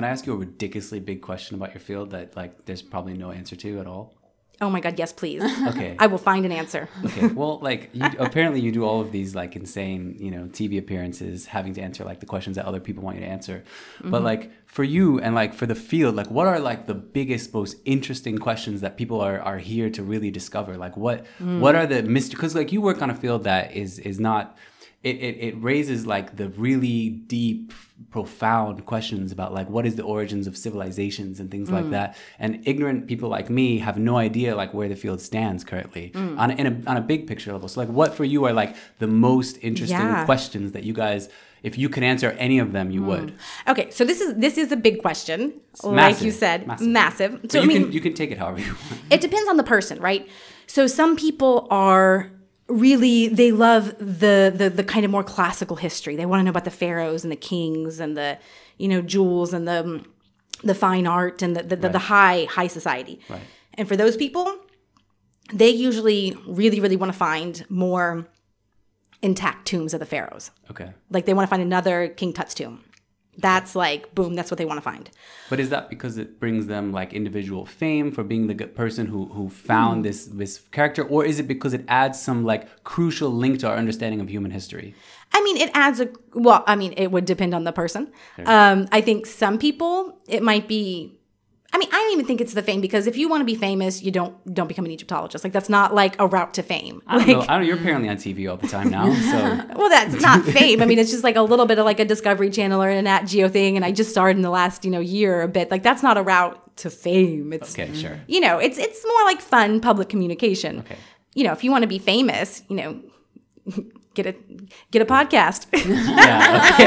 [0.00, 3.12] can I ask you a ridiculously big question about your field that like there's probably
[3.12, 4.14] no answer to at all?
[4.62, 5.42] Oh my God, yes, please.
[5.68, 5.94] Okay.
[5.98, 6.88] I will find an answer.
[7.04, 7.26] Okay.
[7.26, 11.44] Well, like you, apparently you do all of these like insane, you know, TV appearances,
[11.44, 13.62] having to answer like the questions that other people want you to answer.
[13.98, 14.10] Mm-hmm.
[14.10, 17.52] But like for you and like for the field, like what are like the biggest,
[17.52, 20.78] most interesting questions that people are are here to really discover?
[20.78, 21.60] Like what Mm.
[21.60, 22.36] what are the mystery?
[22.36, 24.56] Because like you work on a field that is is not.
[25.02, 27.72] It, it, it raises like the really deep
[28.10, 31.72] profound questions about like what is the origins of civilizations and things Mm.
[31.78, 35.64] like that and ignorant people like me have no idea like where the field stands
[35.64, 36.38] currently Mm.
[36.38, 38.52] on, a, in a, on a big picture level so like what for you are
[38.52, 40.24] like the most interesting Yeah.
[40.26, 41.28] questions that you guys
[41.62, 42.94] if you could answer any of them Mm.
[42.94, 43.28] you would
[43.68, 45.38] Okay, so this is this is a big question,
[45.82, 46.88] like massive, you said, massive.
[46.88, 47.32] massive.
[47.42, 49.56] But So I mean, can you can take it however you want it depends on
[49.56, 50.22] the person, right?
[50.66, 52.30] So some people are
[52.70, 56.16] really they love the the the kind of more classical history.
[56.16, 58.38] They want to know about the pharaohs and the kings and the
[58.78, 60.04] you know jewels and the
[60.62, 63.20] the fine art and the the, the, the high high society.
[63.28, 63.42] Right.
[63.74, 64.56] And for those people,
[65.52, 68.28] they usually really really want to find more
[69.22, 70.50] intact tombs of the pharaohs.
[70.70, 72.84] okay Like they want to find another King Tut's tomb.
[73.40, 75.10] That's like boom, that's what they want to find.
[75.50, 79.06] but is that because it brings them like individual fame for being the good person
[79.12, 80.02] who who found Hmm.
[80.08, 83.76] this this character or is it because it adds some like crucial link to our
[83.76, 84.94] understanding of human history
[85.32, 86.64] I mean, it adds a well.
[86.66, 88.02] I mean, it would depend on the person.
[88.54, 91.19] Um, I think some people it might be.
[91.72, 93.54] I mean, I don't even think it's the fame because if you want to be
[93.54, 95.44] famous, you don't don't become an Egyptologist.
[95.44, 97.00] Like that's not like a route to fame.
[97.06, 97.54] I don't Like, know.
[97.54, 97.66] I don't.
[97.66, 100.82] You're apparently on TV all the time now, so well, that's not fame.
[100.82, 103.04] I mean, it's just like a little bit of like a Discovery Channel or an
[103.04, 105.70] Nat Geo thing, and I just started in the last you know year a bit.
[105.70, 107.52] Like that's not a route to fame.
[107.52, 108.18] It's okay, sure.
[108.26, 110.80] you know, it's it's more like fun public communication.
[110.80, 110.96] Okay.
[111.34, 113.00] You know, if you want to be famous, you know,
[114.14, 114.34] get a
[114.90, 115.66] get a podcast.
[115.86, 116.72] Yeah.
[116.74, 116.86] Okay.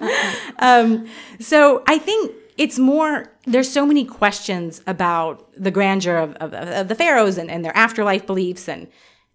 [0.00, 0.06] Okay.
[0.06, 0.52] Okay.
[0.60, 1.06] Um,
[1.40, 6.88] So I think it's more, there's so many questions about the grandeur of, of, of
[6.88, 8.88] the pharaohs and, and their afterlife beliefs and,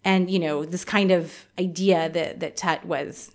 [0.04, 3.30] and, you know, this kind of idea that, that Tut was,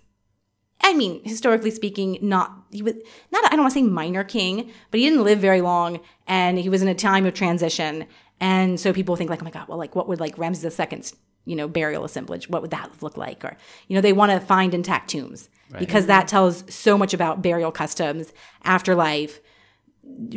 [0.82, 2.94] I mean, historically speaking, not, he was
[3.32, 6.58] not, I don't want to say minor king, but he didn't live very long and
[6.58, 8.06] he was in a time of transition.
[8.40, 11.16] And so people think like, oh my God, well, like what would like Ramses II's,
[11.46, 13.42] you know, burial assemblage, what would that look like?
[13.42, 13.56] Or,
[13.88, 17.70] you know, they want to find intact tombs because that tells so much about burial
[17.70, 18.32] customs,
[18.64, 19.40] afterlife,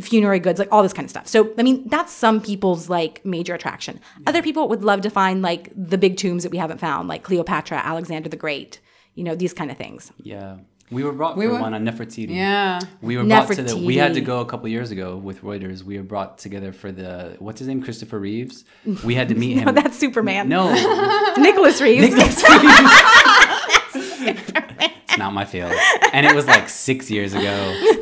[0.01, 1.27] funerary goods, like all this kind of stuff.
[1.27, 3.99] So, I mean, that's some people's like major attraction.
[4.27, 7.23] Other people would love to find like the big tombs that we haven't found, like
[7.23, 8.79] Cleopatra, Alexander the Great,
[9.15, 10.11] you know, these kind of things.
[10.21, 10.57] Yeah.
[10.91, 12.35] We were brought We for were- one on Nefertiti.
[12.35, 12.81] Yeah.
[13.01, 13.77] We were brought to the.
[13.77, 15.83] We had to go a couple years ago with Reuters.
[15.83, 18.65] We were brought together for the what's his name, Christopher Reeves.
[19.05, 19.69] We had to meet him.
[19.69, 20.49] Oh, that's Superman.
[20.49, 20.69] no,
[21.38, 22.13] Nicholas Reeves.
[22.13, 22.67] Nicholas Reeves.
[25.21, 25.71] It's not my field,
[26.13, 27.53] and it was like six years ago.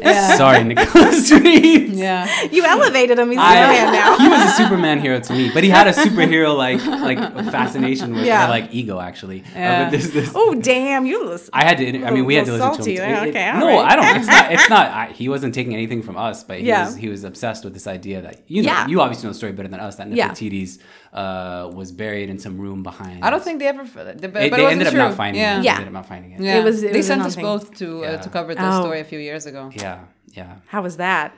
[0.38, 1.94] Sorry, Nicholas Reeves.
[2.00, 2.28] Yeah.
[2.50, 3.30] you elevated him.
[3.32, 4.18] He's I- Superman now.
[4.24, 7.20] He was a Superman hero to me, but he had a superhero like like
[7.52, 8.48] fascination with Yeah.
[8.48, 9.42] like ego actually.
[9.42, 9.84] Uh, Yeah.
[9.84, 11.06] but this, this, Oh, damn.
[11.06, 11.50] You listen.
[11.54, 12.06] I had to.
[12.06, 12.98] I mean, we had to Little listen to him.
[12.98, 13.12] salty.
[13.14, 13.92] It- it- Okay, no, right.
[13.92, 14.18] I don't.
[14.18, 14.52] It's not.
[14.54, 14.88] It's not.
[15.02, 16.86] I, he wasn't taking anything from us, but he Yeah.
[16.86, 16.96] was.
[16.96, 18.70] He was obsessed with this idea that you know.
[18.72, 18.88] Yeah.
[18.88, 19.96] You obviously know the story better than us.
[19.98, 20.30] That Yeah.
[20.30, 20.80] Nefertiti's
[21.14, 23.26] uh, was buried in some room behind.
[23.26, 23.84] I don't think they ever.
[23.84, 25.00] But, but They, it they wasn't ended up true.
[25.00, 25.60] not finding yeah.
[25.60, 25.64] it.
[25.66, 25.74] Yeah.
[25.74, 26.42] They ended up not finding it.
[26.42, 26.60] Yeah.
[26.60, 27.44] It was- it they was sent us nothing.
[27.44, 28.82] both to uh, to cover this Oh.
[28.82, 29.70] story a few years ago.
[29.76, 30.00] Yeah.
[30.40, 30.56] Yeah.
[30.68, 31.34] How was that?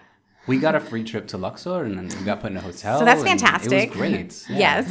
[0.48, 2.98] We got a free trip to Luxor and then we got put in a hotel.
[3.00, 3.90] So that's fantastic.
[3.90, 4.46] It was great.
[4.50, 4.58] Yeah.
[4.66, 4.86] Yes.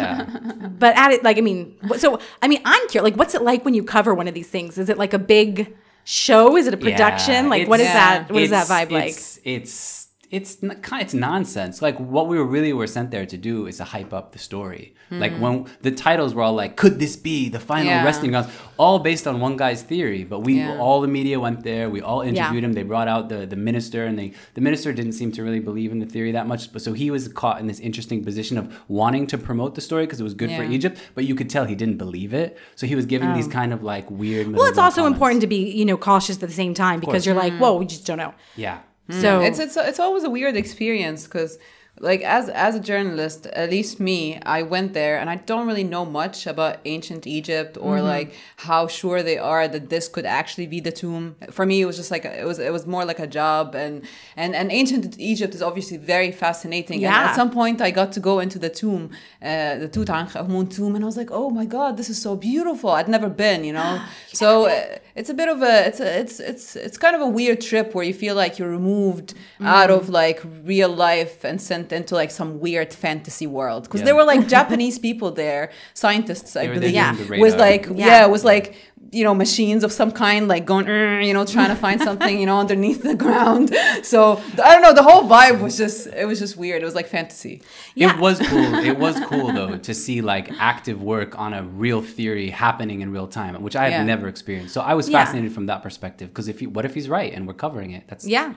[0.00, 0.26] Yeah.
[0.82, 3.64] But at it, like, I mean, so, I mean, I'm curious, like, what's it like
[3.66, 4.76] when you cover one of these things?
[4.78, 5.74] Is it like a big
[6.04, 6.56] show?
[6.56, 7.44] Is it a production?
[7.44, 7.94] Yeah, like, what is it's-
[8.28, 8.30] that?
[8.32, 9.14] What is that it's- vibe like?
[9.44, 10.03] It's
[10.34, 11.80] it's it's kind it's nonsense.
[11.80, 14.38] Like what we were really were sent there to do is to hype up the
[14.38, 14.94] story.
[15.10, 15.72] Like when hmm.
[15.82, 18.04] the titles were all like, "Could this be the final Yeah.
[18.04, 20.24] resting grounds?" All based on one guy's theory.
[20.24, 20.78] But we Yeah.
[20.78, 21.88] all the media went there.
[21.88, 22.72] We all interviewed him.
[22.72, 25.92] They brought out the the minister, and they the minister didn't seem to really believe
[25.92, 26.72] in the theory that much.
[26.72, 30.04] But so he was caught in this interesting position of wanting to promote the story
[30.06, 32.58] because it was good for Egypt, but you could tell he didn't believe it.
[32.74, 33.60] So he was giving these oh.
[33.60, 34.48] kind of like weird.
[34.48, 34.52] Oh.
[34.58, 35.16] well, it's also comments.
[35.16, 37.60] important to be, you know, cautious at the same time because you're like, hmm.
[37.60, 38.34] whoa, we just don't know.
[38.56, 38.78] Yeah.
[39.10, 41.58] So, it's it's it's always a weird experience because
[42.00, 45.84] like as as a journalist at least me i went there and i don't really
[45.84, 48.06] know much about ancient egypt or Mm-hmm.
[48.16, 48.34] like
[48.68, 51.36] how sure they are that this could actually be the tomb.
[51.56, 53.74] For me it was just like a, it was it was more like a job
[53.76, 54.02] and
[54.42, 56.96] and and ancient egypt is obviously very fascinating.
[57.04, 57.26] And Yeah.
[57.28, 59.04] at some point i got to go into the tomb
[59.50, 62.90] uh, the tutankhamun tomb and i was like oh my god this is so beautiful.
[62.98, 63.92] I'd never been you know?
[64.42, 67.28] So uh, it's a bit of a it's a it's it's it's kind of a
[67.28, 69.66] weird trip where you feel like you're removed mm.
[69.66, 74.06] out of like real life and sent into like some weird fantasy world because Yeah.
[74.06, 77.40] there were like japanese people there scientists i They were there believe Yeah.
[77.40, 78.06] was like Yeah.
[78.06, 78.26] yeah.
[78.26, 78.74] was like
[79.12, 80.86] you know machines of some kind like going
[81.22, 84.92] you know trying to find something you know underneath the ground so i don't know
[84.94, 87.62] the whole vibe was just it was just weird it was like fantasy
[87.94, 88.14] Yeah.
[88.14, 88.74] It was cool.
[88.90, 93.12] It was cool though to see like active work on a real theory happening in
[93.12, 94.04] real time, which I have Yeah.
[94.14, 94.72] never experienced.
[94.74, 95.18] So I was Yeah.
[95.18, 98.02] fascinated from that perspective because if he, what if he's right and we're covering it?
[98.08, 98.54] That's Yeah.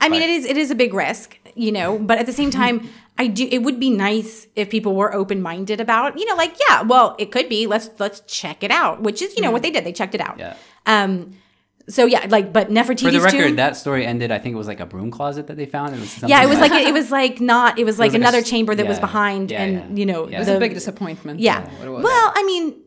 [0.00, 0.30] I mean, Right.
[0.30, 2.76] it is it is a big risk, you know, but at the same time,
[3.20, 3.46] I do.
[3.50, 7.16] It would be nice if people were open minded about, you know, like yeah, well,
[7.18, 7.66] it could be.
[7.66, 9.84] Let's let's check it out, which is you know what they did.
[9.84, 10.38] They checked it out.
[10.38, 10.56] Yeah.
[10.86, 11.36] Um.
[11.86, 13.56] So yeah, like, but Nefertiti's For the record, tomb.
[13.56, 14.32] that story ended.
[14.32, 15.94] I think it was like a broom closet that they found.
[15.94, 17.78] It was yeah, it was something like it was like not.
[17.78, 20.00] It was like was like a another chamber that was behind, yeah, and yeah.
[20.00, 20.36] you know, Yeah.
[20.36, 21.68] it was the, a big disappointment yeah.
[21.68, 22.02] what.
[22.02, 22.80] Well, I mean,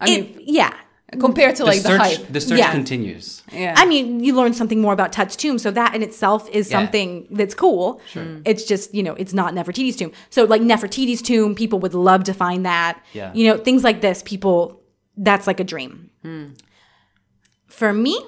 [0.00, 0.74] i mean it, yeah.
[1.20, 2.00] Compared to the like the, search.
[2.00, 2.72] hype The search Yeah.
[2.72, 3.42] continues.
[3.52, 6.70] yeah I mean, you learn something more about Tut's tomb, so that in itself is
[6.70, 6.78] Yeah.
[6.78, 8.00] something that's cool.
[8.10, 8.26] Sure.
[8.44, 10.12] It's just you know, it's not Nefertiti's tomb.
[10.30, 13.02] So like Nefertiti's tomb, people would love to find that.
[13.12, 13.30] Yeah.
[13.34, 14.80] You know, things like this, people,
[15.16, 16.10] that's like a dream.
[17.66, 18.18] For me,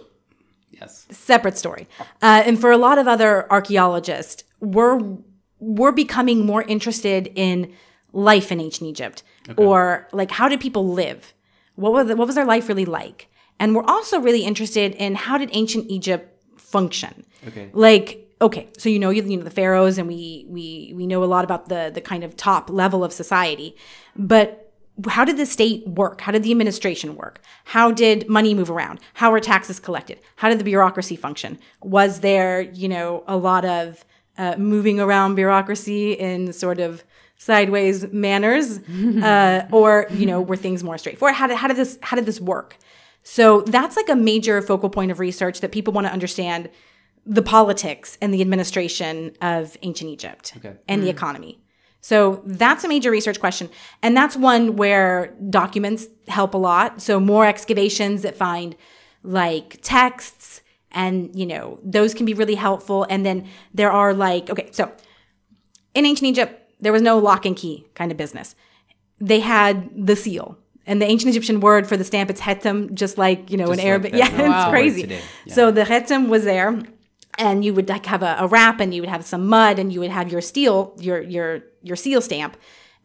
[0.72, 1.06] Yes.
[1.10, 1.86] separate story.
[2.22, 5.00] Uh, and for a lot of other archaeologists, we're
[5.60, 7.72] we're becoming more interested in
[8.12, 9.22] life in ancient Egypt,
[9.56, 11.32] or like how did people live?
[11.74, 13.28] What was what was their life really like?
[13.58, 17.24] And we're also really interested in how did ancient Egypt function?
[17.46, 17.70] Okay.
[17.72, 21.22] Like okay, so you know you, you know the pharaohs, and we we we know
[21.24, 23.76] a lot about the the kind of top level of society,
[24.16, 24.72] but
[25.08, 26.20] how did the state work?
[26.20, 27.40] How did the administration work?
[27.64, 29.00] How did money move around?
[29.14, 30.20] How were taxes collected?
[30.36, 31.58] How did the bureaucracy function?
[31.82, 34.04] Was there, you know, a lot of
[34.38, 37.02] uh, moving around bureaucracy in sort of
[37.44, 38.78] sideways manners,
[39.22, 41.34] uh, or you know, were things more straightforward?
[41.34, 42.76] How did how did this how did this work?
[43.22, 46.68] So that's like a major focal point of research that people want to understand
[47.26, 50.74] the politics and the administration of ancient Egypt Okay.
[50.88, 51.58] and the economy.
[52.02, 53.70] So that's a major research question.
[54.02, 57.00] And that's one where documents help a lot.
[57.00, 58.76] So more excavations that find
[59.22, 60.60] like texts
[60.92, 63.06] and, you know, those can be really helpful.
[63.08, 64.92] And then there are like, okay, so
[65.94, 68.54] in ancient Egypt, there was no lock and key kind of business.
[69.20, 70.58] They had the seal.
[70.86, 73.78] And the ancient Egyptian word for the stamp, it's hetem, just like, you know, Just
[73.80, 74.12] in like Arabic.
[74.12, 75.18] that yeah, it's word crazy.
[75.46, 75.54] Yeah.
[75.54, 76.78] So the hetem was there
[77.38, 79.92] and you would like have a, a wrap and you would have some mud and
[79.92, 82.56] you would have your steel your your your seal stamp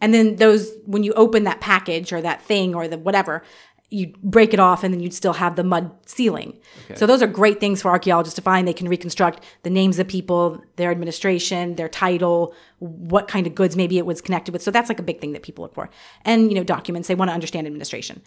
[0.01, 3.43] and then those when you open that package or that thing or the whatever
[3.91, 6.59] you break it off and then you'd still have the mud sealing
[6.95, 8.67] so those are great things for archaeologists to find.
[8.67, 13.75] They can reconstruct the names of people their administration their title what kind of goods
[13.75, 14.61] maybe it was connected with.
[14.61, 15.89] So that's like a big thing that people look for.
[16.23, 17.07] And you know documents.
[17.07, 18.21] They want to understand administration.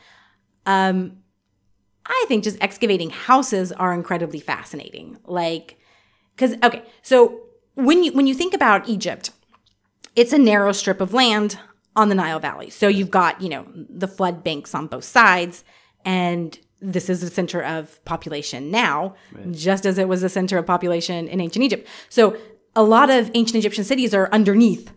[0.66, 1.18] Um,
[2.06, 5.18] I think just excavating houses are incredibly fascinating.
[5.24, 5.78] Like,
[6.34, 7.40] because okay, so
[7.74, 9.30] when you when you think about Egypt,
[10.16, 11.58] it's a narrow strip of land
[11.96, 12.70] on the Nile Valley.
[12.70, 15.64] So you've got you know the flood banks on both sides,
[16.04, 19.14] and this is the center of population now,
[19.52, 21.86] just as it was the center of population in ancient Egypt.
[22.08, 22.36] So
[22.74, 24.92] a lot of ancient Egyptian cities are underneath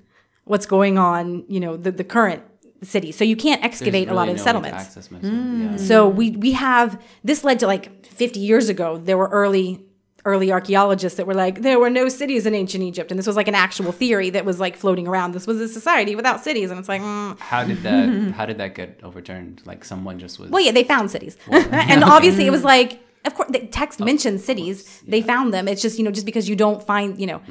[0.45, 2.41] what's going on, you know, the, the current
[2.83, 3.11] city.
[3.11, 4.83] So you can't excavate There's a lot of no settlements.
[4.83, 5.77] access most of it, yeah.
[5.77, 9.85] So we we have this led to like 50 years ago there were early
[10.25, 13.35] early archaeologists that were like there were no cities in ancient Egypt and this was
[13.35, 16.71] like an actual theory that was like floating around this was a society without cities
[16.71, 17.37] and it's like mm.
[17.39, 18.31] How did that?
[18.35, 19.61] how did that get overturned?
[19.65, 20.49] Like someone just was.
[20.49, 24.43] well yeah they found cities and obviously it was like of course the text mentions
[24.43, 27.41] cities they found them it's just you know just because you don't find you know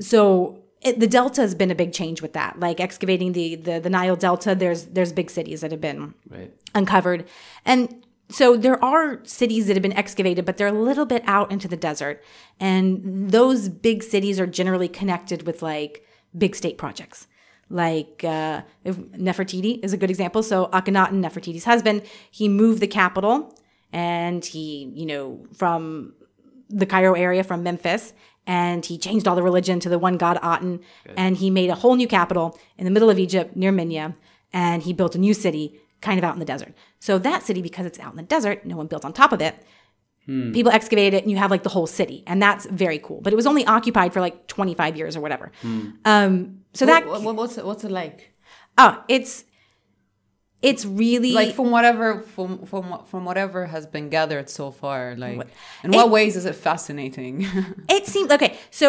[0.00, 3.78] so it, the delta has been a big change with that like excavating the, the
[3.78, 6.52] the Nile delta there's there's big cities that have been right.
[6.74, 7.28] uncovered.
[7.64, 11.52] And so there are cities that have been excavated, but they're a little bit out
[11.52, 12.22] into the desert.
[12.58, 17.26] And those big cities are generally connected with like big state projects.
[17.68, 20.42] Like uh, Nefertiti is a good example.
[20.42, 23.56] So Akhenaten, Nefertiti's husband, he moved the capital
[23.92, 26.14] and he, you know, from
[26.68, 28.14] the Cairo area from Memphis,
[28.46, 30.80] and he changed all the religion to the one god Aten,
[31.16, 34.16] and he made a whole new capital in the middle of Egypt near Minya,
[34.52, 36.74] and he built a new city kind of out in the desert.
[37.00, 39.40] So that city, because it's out in the desert, no one built on top of
[39.40, 39.54] it.
[40.26, 43.20] People excavated it, and you have like the whole city, and that's very cool.
[43.22, 45.50] But it was only occupied for like 25 years or whatever.
[46.04, 48.32] Um, so that What- what- what's it, what's it like
[48.78, 49.44] oh, it's
[50.62, 55.40] it's really like from whatever from from from whatever has been gathered so far like
[55.82, 57.44] in It- what ways is it fascinating
[57.88, 58.56] It seems okay.
[58.70, 58.86] So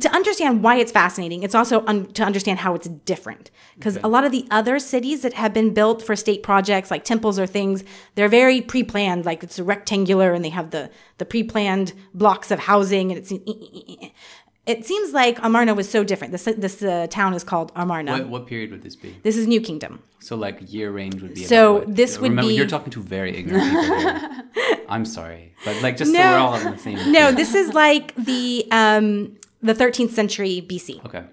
[0.00, 3.50] to understand why it's fascinating, it's also un- to understand how it's different.
[3.76, 7.04] Because a lot of the other cities that have been built for state projects, like
[7.04, 9.24] temples or things, they're very pre-planned.
[9.24, 13.32] Like it's rectangular, and they have the the pre-planned blocks of housing, and it's
[14.66, 16.32] it seems like Amarna was so different.
[16.32, 18.12] This this uh, town is called Amarna.
[18.12, 19.16] What, what period would this be?
[19.22, 20.02] This is New Kingdom.
[20.18, 21.44] So like year range would be.
[21.44, 24.42] So about this would Remember, be- You're talking to very ignorant people here.
[24.88, 26.30] I'm sorry, but like just so No.
[26.32, 27.12] we're all on the same.
[27.12, 31.04] No, this is like the um the 13th century BC.
[31.06, 31.24] Okay.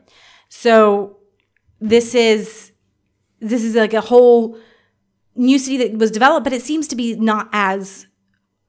[0.49, 1.17] So
[1.79, 2.71] this is
[3.39, 4.57] this is like a whole
[5.35, 8.07] new city that was developed, but it seems to be not as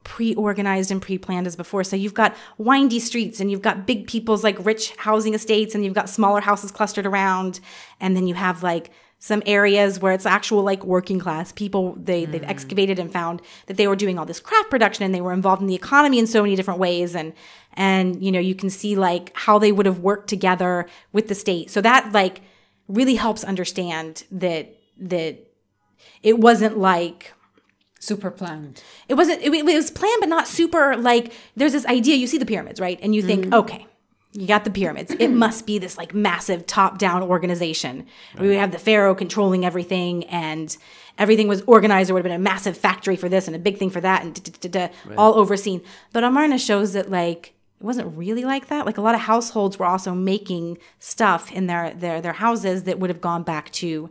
[0.02, 1.82] pre-organized and pre-planned as before.
[1.84, 5.84] So you've got windy streets and you've got big people's like rich housing estates and
[5.84, 7.60] you've got smaller houses clustered around
[8.00, 12.26] and then you have like some areas where it's actual like working class people they
[12.26, 12.48] they've mm.
[12.50, 15.62] excavated and found that they were doing all this craft production and they were involved
[15.62, 17.32] in the economy in so many different ways and
[17.74, 21.34] and you know you can see like how they would have worked together with the
[21.34, 21.70] state.
[21.70, 22.40] So that like
[22.88, 25.38] really helps understand that that
[26.22, 27.32] it wasn't like
[27.98, 28.82] Super planned.
[29.08, 32.36] it wasn't it, it was planned but not super like there's this idea you see
[32.36, 32.98] the pyramids right?
[33.02, 33.54] And you think mm-hmm.
[33.54, 33.86] okay
[34.34, 35.14] you got the pyramids.
[35.18, 38.06] It must be this like massive top down organization.
[38.36, 40.76] Where we have the pharaoh controlling everything and
[41.18, 42.08] everything was organized.
[42.08, 44.22] There would have been a massive factory for this and a big thing for that
[44.22, 45.82] and da, da, da, da, all overseen.
[46.12, 48.86] But amarna shows that like it wasn't really like that.
[48.86, 52.98] Like a lot of households were also making stuff in their their their houses that
[52.98, 54.10] would have gone back to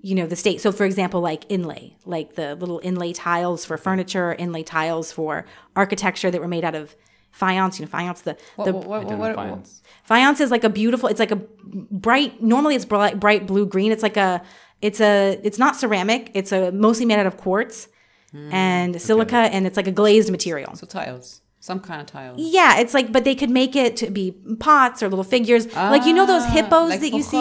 [0.00, 0.60] you know the state.
[0.60, 5.46] So for example like inlay like the little inlay tiles for furniture inlay tiles for
[5.76, 6.96] architecture that were made out of
[7.32, 7.78] faience.
[7.78, 9.82] You know faience the, What, the what, what, what- faience.
[10.04, 13.92] faience is like a beautiful it's like a bright normally it's bright, bright blue green.
[13.92, 14.42] It's like a
[14.80, 16.30] it's a it's not ceramic.
[16.34, 17.88] It's a mostly made out of quartz
[18.30, 18.52] hmm.
[18.52, 20.74] and silica and it's like a glazed material.
[20.76, 21.40] So tiles.
[21.68, 22.36] Some kind of tiles.
[22.38, 26.04] yeah it's like but they could make it to be pots or little figures like
[26.04, 27.38] you know those Ah, hippos like that you see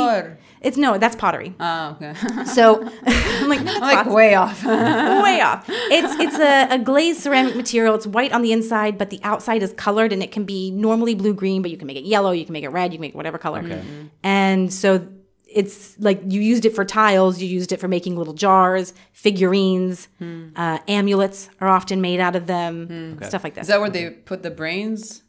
[0.61, 2.13] it's no that's pottery Oh, okay.
[2.45, 4.13] so i'm like, no, that's like pots.
[4.15, 4.63] way off.
[5.27, 5.65] way off.
[5.67, 7.95] It's it's a, a glazed ceramic material.
[7.95, 11.15] It's white on the inside, but the outside is colored, and it can be normally
[11.15, 13.01] blue green, but you can make it yellow, you can make it red, you can
[13.01, 13.61] make it whatever color.
[13.65, 13.81] Okay.
[14.21, 15.07] And so
[15.53, 20.07] it's like you used it for tiles, you used it for making little jars, figurines,
[20.55, 23.23] uh, amulets are often made out of them, hmm.
[23.23, 23.61] stuff like that.
[23.61, 25.23] Is that where they put the brains?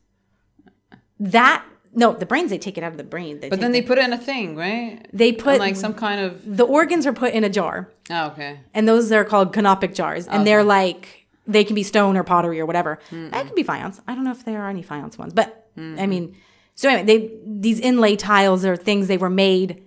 [1.21, 1.64] that
[1.95, 3.41] no, the brains they take it out of the brain.
[3.41, 5.07] They But take then the- they put it in a thing, right?
[5.12, 6.57] they And put like some kind of.
[6.57, 7.91] the organs are put in a jar.
[8.11, 8.61] Oh, okay.
[8.75, 12.61] and those are called canopic jars, and they're like they can be stone or pottery
[12.61, 12.99] or whatever.
[13.11, 13.31] Hmm.
[13.31, 14.00] That could be faience.
[14.07, 16.09] I don't know if there are any faience ones, but I hmm.
[16.09, 16.37] mean,
[16.75, 19.83] so anyway, they these inlay tiles are things they were made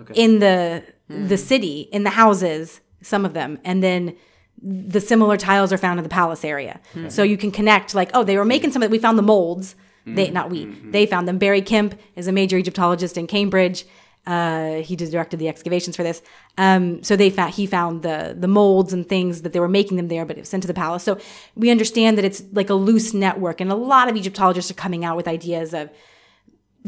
[0.00, 0.14] Okay.
[0.14, 1.36] in the the hmm.
[1.36, 4.16] city in the houses, some of them, and then
[4.62, 6.80] the similar tiles are found in the palace area.
[6.92, 7.08] Hmm.
[7.08, 8.74] So you can connect like, oh, they were making hmm.
[8.74, 9.74] some of we found the molds.
[10.08, 10.66] They not we.
[10.66, 11.36] They found them.
[11.36, 13.84] Barry Kemp is a major Egyptologist in Cambridge.
[14.26, 16.20] Uh, he directed the excavations for this.
[16.58, 19.96] Um, so they found he found the the molds and things that they were making
[19.96, 21.02] them there, but it was sent to the palace.
[21.02, 21.18] So
[21.54, 25.04] we understand that it's like a loose network, and a lot of Egyptologists are coming
[25.04, 25.90] out with ideas of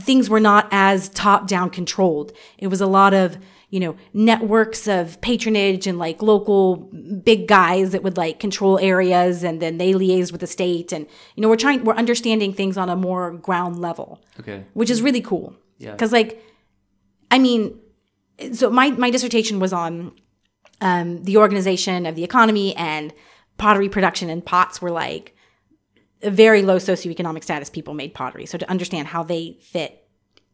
[0.00, 2.32] things were not as top down controlled.
[2.58, 3.38] It was a lot of,
[3.70, 6.76] you know, networks of patronage and like local
[7.24, 10.92] big guys that would like control areas and then they liaised with the state.
[10.92, 14.64] And, you know, we're trying, we're understanding things on a more ground level, Okay.
[14.74, 15.54] which is really cool.
[15.78, 15.96] Yeah.
[15.96, 16.42] Cause like,
[17.30, 17.78] I mean,
[18.52, 20.12] so my, my dissertation was on
[20.80, 23.12] um, the organization of the economy and
[23.58, 25.34] pottery production and pots were like
[26.22, 28.46] very low socioeconomic status people made pottery.
[28.46, 30.06] So to understand how they fit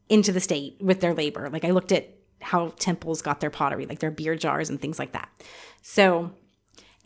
[0.08, 3.86] into the state with their labor, like I looked at how temples got their pottery,
[3.86, 5.30] like their beer jars and things like that.
[5.82, 6.32] So,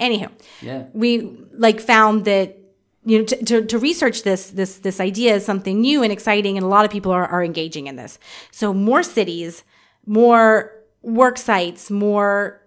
[0.01, 0.87] anywho, Yeah.
[0.93, 2.57] we like found that
[3.05, 6.57] you know to, to, to research this this this idea is something new and exciting
[6.57, 8.19] and a lot of people are, are engaging in this
[8.51, 9.63] so more cities
[10.05, 10.73] more
[11.03, 12.61] work sites more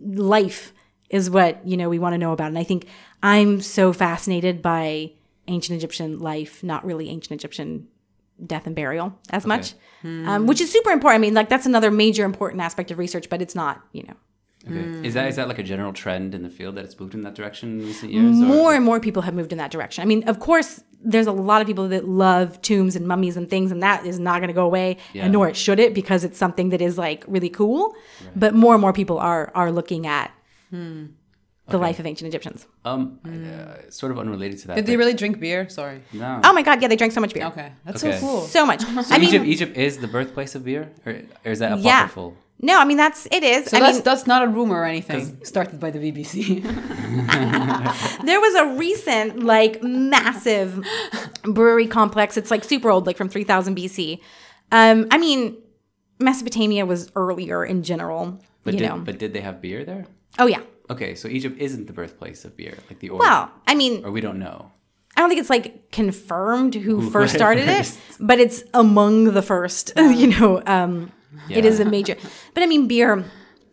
[0.00, 0.72] life
[1.10, 2.86] is what you know we want to know about and i think
[3.22, 5.10] i'm so fascinated by
[5.48, 7.86] ancient egyptian life not really ancient egyptian
[8.46, 9.74] death and burial as much
[10.04, 13.28] um, which is super important i mean like that's another major important aspect of research
[13.30, 14.14] but it's not you know
[14.64, 15.04] Okay.
[15.08, 17.22] Is that is that like a general trend in the field that it's moved in
[17.22, 18.38] that direction in recent years?
[18.38, 20.02] or- more and more people have moved in that direction.
[20.02, 23.50] I mean, of course, there's a lot of people that love tombs and mummies and
[23.50, 25.24] things, and that is not going to go away, Yeah.
[25.24, 27.96] and nor it should it, because it's something that is like really cool.
[28.36, 30.30] But more and more people are are looking at
[31.68, 32.66] the life of ancient Egyptians.
[32.84, 34.76] Um, uh, sort of unrelated to that.
[34.76, 35.68] Did they really drink beer?
[35.68, 36.02] Sorry.
[36.12, 36.40] No.
[36.44, 37.72] Oh my God, yeah, they drank so much beer, Okay.
[37.84, 38.18] That's Okay.
[38.18, 38.40] so cool.
[38.42, 38.82] so much.
[39.04, 41.12] So I mean, Egypt, Egypt is the birthplace of beer, or,
[41.44, 41.84] or is that apocryphal?
[41.84, 41.98] yeah.
[42.04, 42.36] apocryphal?
[42.64, 43.66] No, I mean that's it is.
[43.66, 45.44] So I that's mean, that's not a rumor or anything.
[45.44, 46.62] Started by the BBC.
[48.24, 50.84] there was a recent like massive
[51.42, 52.36] brewery complex.
[52.36, 54.20] It's like super old, like from 3000 BC.
[54.70, 55.56] Um, I mean,
[56.20, 58.40] Mesopotamia was earlier in general.
[58.64, 58.98] But you did know.
[58.98, 60.06] but did they have beer there?
[60.38, 60.60] oh yeah.
[60.90, 64.10] Okay, so Egypt isn't the birthplace of beer, like the origin, Well, I mean, or
[64.10, 64.70] we don't know.
[65.16, 67.94] I don't think it's like confirmed who, first started first.
[67.96, 69.92] it, but it's among the first.
[69.96, 71.12] you know, um,
[71.48, 71.70] it Yeah.
[71.70, 72.16] is a major.
[72.54, 73.24] But I mean, beer,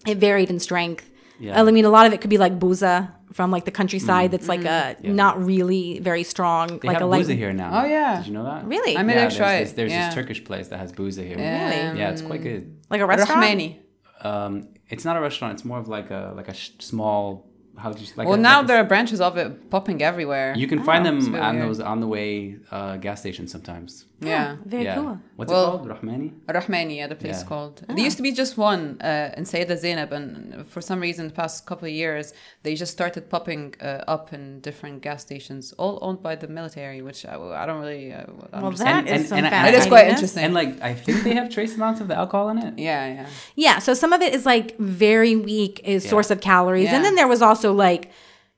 [0.05, 1.09] it varied in strength.
[1.39, 1.61] Yeah.
[1.61, 4.31] I mean, a lot of it could be like booza from like the countryside.
[4.31, 5.13] That's like a Yeah.
[5.13, 7.25] not really very strong, They like have a light.
[7.25, 7.83] booza here now.
[7.83, 8.17] Oh, yeah.
[8.17, 8.65] Did you know that?
[8.67, 8.97] Really?
[8.97, 10.05] I made yeah, it try there's, this, there's yeah.
[10.07, 11.37] this Turkish place that has booza here.
[11.37, 11.99] Really?
[11.99, 12.77] Yeah, it's quite good.
[12.89, 13.41] like a restaurant.
[13.41, 13.77] Rahmani.
[14.21, 15.53] Um, it's not a restaurant.
[15.53, 17.45] It's more of like a like a sh- small.
[17.77, 18.27] How do you like?
[18.27, 20.53] Well, a, now like a- there are branches of it popping everywhere.
[20.57, 21.69] you can find them on weird.
[21.69, 24.05] those on the way uh, gas stations sometimes.
[24.21, 24.55] Yeah.
[24.65, 24.95] Very yeah.
[24.95, 25.19] cool.
[25.35, 25.89] What's Well- it called?
[25.89, 26.31] Rahmani.
[26.47, 27.47] Rahmani, yeah, the place Yeah.
[27.47, 27.81] called.
[27.87, 31.33] There used to be just one uh, in Sayyida Zainab, and for some reason, the
[31.33, 32.33] past couple of years,
[32.63, 37.01] they just started popping uh, up in different gas stations, all owned by the military,
[37.01, 38.13] which I, I don't really.
[38.13, 39.07] Uh, Well, understand.
[39.07, 39.75] that is and- some and I- fascinating.
[39.75, 40.43] It is quite interesting.
[40.45, 42.73] And like I think they have trace amounts of the alcohol in it.
[42.77, 43.25] yeah, yeah.
[43.55, 46.09] Yeah, so some of it is like very weak is Yeah.
[46.09, 46.95] source of calories, Yeah.
[46.95, 48.11] and then there was also like,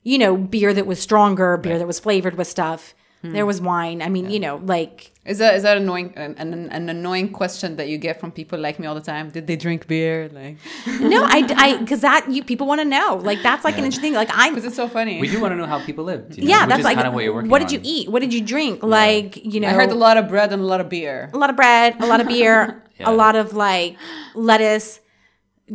[0.03, 1.77] you know, beer that was stronger, beer Right.
[1.79, 2.95] that was flavored with stuff.
[3.23, 4.01] There was wine.
[4.01, 6.13] I mean, you know, like Is that is that annoying?
[6.15, 9.29] An, an, an annoying question that you get from people like me all the time?
[9.29, 10.29] Did they drink beer?
[10.33, 10.57] Like,
[10.99, 13.21] no, I, I, because that you people want to know.
[13.23, 14.13] Like that's like an interesting.
[14.13, 15.21] Like I'm, because it's so funny.
[15.21, 16.37] We do want to know how people lived.
[16.37, 17.79] you know, yeah, which that's is like kind of what you're working what did you
[17.83, 18.09] eat?
[18.09, 18.81] What did you drink?
[18.81, 21.29] Like you know, I heard a lot of bread and a lot of beer.
[21.33, 23.09] a lot of bread, a lot of beer, Yeah.
[23.09, 23.97] a lot of like
[24.33, 24.99] lettuce,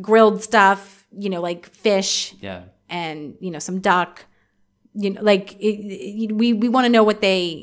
[0.01, 1.07] grilled stuff.
[1.17, 2.35] You know, like fish.
[2.41, 2.65] Yeah.
[2.89, 4.25] and you know some duck
[4.99, 5.77] you know like it,
[6.23, 7.63] it- we we want to know what they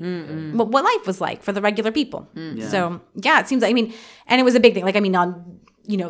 [0.57, 2.27] what, what life was like for the regular people.
[2.73, 3.39] So yeah.
[3.41, 3.93] it seems like i mean
[4.27, 5.27] and it was a big thing like i mean on
[5.91, 6.09] you know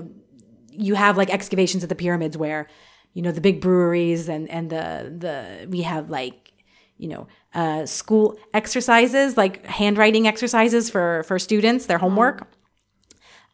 [0.87, 2.67] you have like excavations at the pyramids where
[3.13, 4.87] you know the big breweries and and the
[5.23, 6.51] the we have like
[6.97, 12.47] you know uh school exercises like handwriting exercises for for students their homework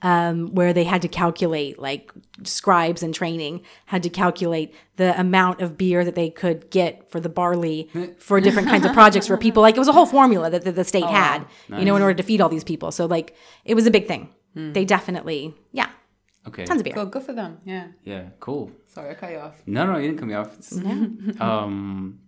[0.02, 2.12] um, where they had to calculate, like
[2.44, 7.20] scribes in training had to calculate the amount of beer that they could get for
[7.20, 9.62] the barley for different kinds of projects for people.
[9.62, 12.14] Like it was a whole formula that, that the state had, you know, in order
[12.16, 12.92] to feed all these people.
[12.92, 14.30] So like it was a big thing.
[14.56, 15.90] They definitely, yeah,
[16.48, 16.66] Okay.
[16.66, 16.94] tons of beer.
[16.94, 17.60] Cool, good for them.
[17.66, 17.88] Yeah.
[18.04, 18.24] Yeah.
[18.42, 18.72] Cool.
[18.88, 19.62] Sorry, I cut you off.
[19.66, 20.48] No, no, you didn't cut me off.
[20.58, 20.74] It's-
[21.40, 22.20] um,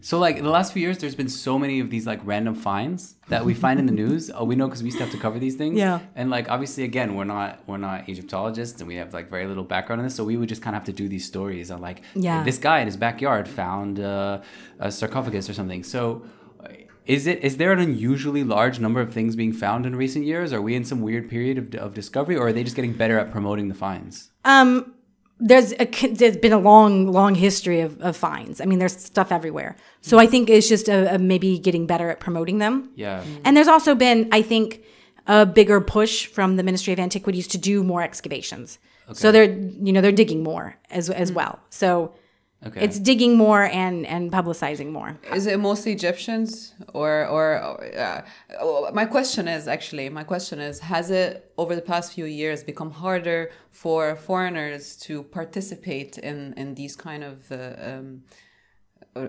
[0.00, 3.14] so like the last few years, there's been so many of these like random finds
[3.28, 4.30] that we find in the news.
[4.34, 5.78] Oh, we know because we used to have to cover these things.
[5.78, 6.00] Yeah.
[6.16, 9.64] And like obviously, again, we're not we're not Egyptologists, and we have like very little
[9.64, 11.80] background in this, so we would just kind of have to do these stories on
[11.80, 12.42] like Yeah.
[12.42, 14.40] this guy in his backyard found uh,
[14.78, 15.84] a sarcophagus or something.
[15.84, 16.22] So.
[16.64, 16.68] uh,
[17.04, 20.52] Is it is there an unusually large number of things being found in recent years?
[20.52, 23.18] Are we in some weird period of, of discovery, or are they just getting better
[23.18, 24.30] at promoting the finds?
[24.44, 24.91] Um,
[25.42, 28.60] there's a, there's been a long, long history of, of fines.
[28.60, 29.76] I mean, there's stuff everywhere.
[30.00, 32.90] So I think it's just a, a maybe getting better at promoting them.
[32.94, 33.20] Yeah.
[33.20, 33.42] Mm-hmm.
[33.44, 34.84] And there's also been, I think,
[35.26, 38.78] a bigger push from the Ministry of Antiquities to do more excavations.
[39.08, 39.18] Okay.
[39.18, 41.36] So they're, you know, they're digging more as as mm-hmm.
[41.36, 41.60] well.
[41.70, 42.14] So
[42.66, 42.80] Okay.
[42.80, 45.18] it's digging more and and publicizing more.
[45.34, 47.44] Is it mostly Egyptians or or
[47.98, 48.22] uh,
[48.92, 52.92] my question is actually my question is has it over the past few years become
[52.92, 58.22] harder for foreigners to participate in in these kind of uh, um,
[59.16, 59.28] uh, uh,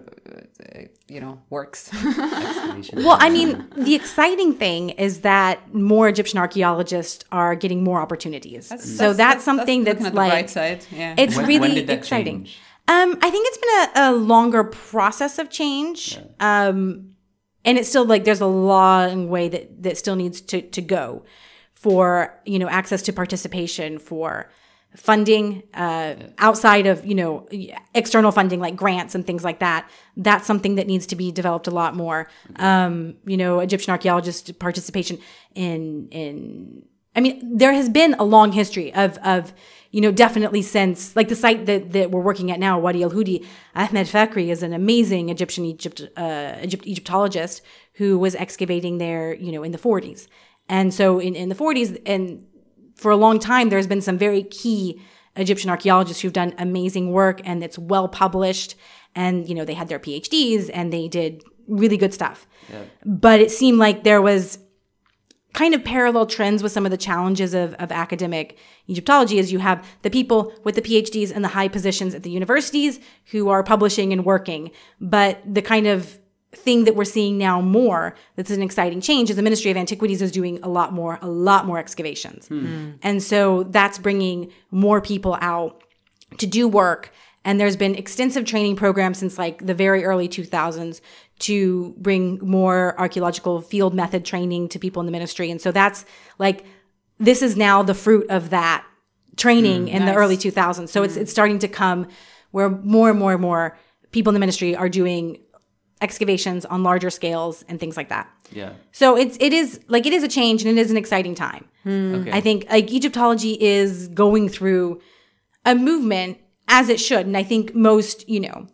[1.09, 1.89] you know works?
[2.93, 8.65] Well, I mean, the exciting thing is that more Egyptian archaeologists are getting more opportunities.
[8.97, 10.85] so that's, something that's, looking at like the bright side.
[10.91, 12.39] Yeah, it's When- really when did that exciting.
[12.45, 12.59] change?
[12.87, 16.19] Um, I think it's been a, a longer process of change.
[16.39, 17.13] Um,
[17.65, 21.23] and it's still like there's a long way that that still needs to to go
[21.71, 24.49] for you know access to participation for
[24.95, 27.47] funding uh, outside of you know
[27.95, 29.89] external funding like grants and things like that.
[30.17, 32.27] That's something that needs to be developed a lot more.
[32.57, 35.17] Um, you know egyptian archaeologists participation
[35.55, 36.83] in in
[37.15, 39.53] i mean there has been a long history of of
[39.93, 43.45] you know definitely since like the site that, that we're working at now wadi al-hudi
[43.75, 47.61] ahmed fakhry is an amazing egyptian egypt uh, Egypt, egyptologist
[47.93, 50.27] who was excavating there you know in the 40s
[50.67, 52.45] and so in, in the 40s and
[52.95, 55.01] for a long time, there's been some very key
[55.35, 58.75] Egyptian archaeologists who've done amazing work and it's well published.
[59.15, 62.47] And, you know, they had their PhDs and they did really good stuff.
[62.69, 62.83] Yeah.
[63.05, 64.59] But it seemed like there was
[65.53, 68.57] kind of parallel trends with some of the challenges of, of academic
[68.89, 72.29] Egyptology is you have the people with the PhDs and the high positions at the
[72.29, 72.99] universities
[73.31, 74.71] who are publishing and working.
[74.99, 76.19] But the kind of
[76.51, 80.21] thing that we're seeing now more that's an exciting change is the Ministry of Antiquities
[80.21, 82.47] is doing a lot more, a lot more excavations.
[82.47, 82.65] Hmm.
[82.65, 82.91] Hmm.
[83.01, 85.83] And so that's bringing more people out
[86.37, 87.11] to do work.
[87.45, 91.01] And there's been extensive training programs since like the very early 2000s
[91.39, 95.51] to bring more archaeological field method training to people in the ministry.
[95.51, 96.05] And so that's
[96.39, 96.65] like,
[97.19, 98.85] this is now the fruit of that
[99.35, 99.89] training mm.
[99.89, 100.89] in the early 2000s.
[100.89, 101.21] So it's, mm.
[101.21, 102.07] it's starting to come
[102.51, 103.77] where more and more and more
[104.11, 105.39] people in the ministry are doing
[106.01, 108.29] excavations on larger scales and things like that.
[108.51, 108.73] Yeah.
[108.91, 111.65] So it's it is like it is a change and it is an exciting time.
[111.85, 112.31] Okay.
[112.31, 115.01] I think like Egyptology is going through
[115.65, 118.67] a movement as it should, and I think most you know,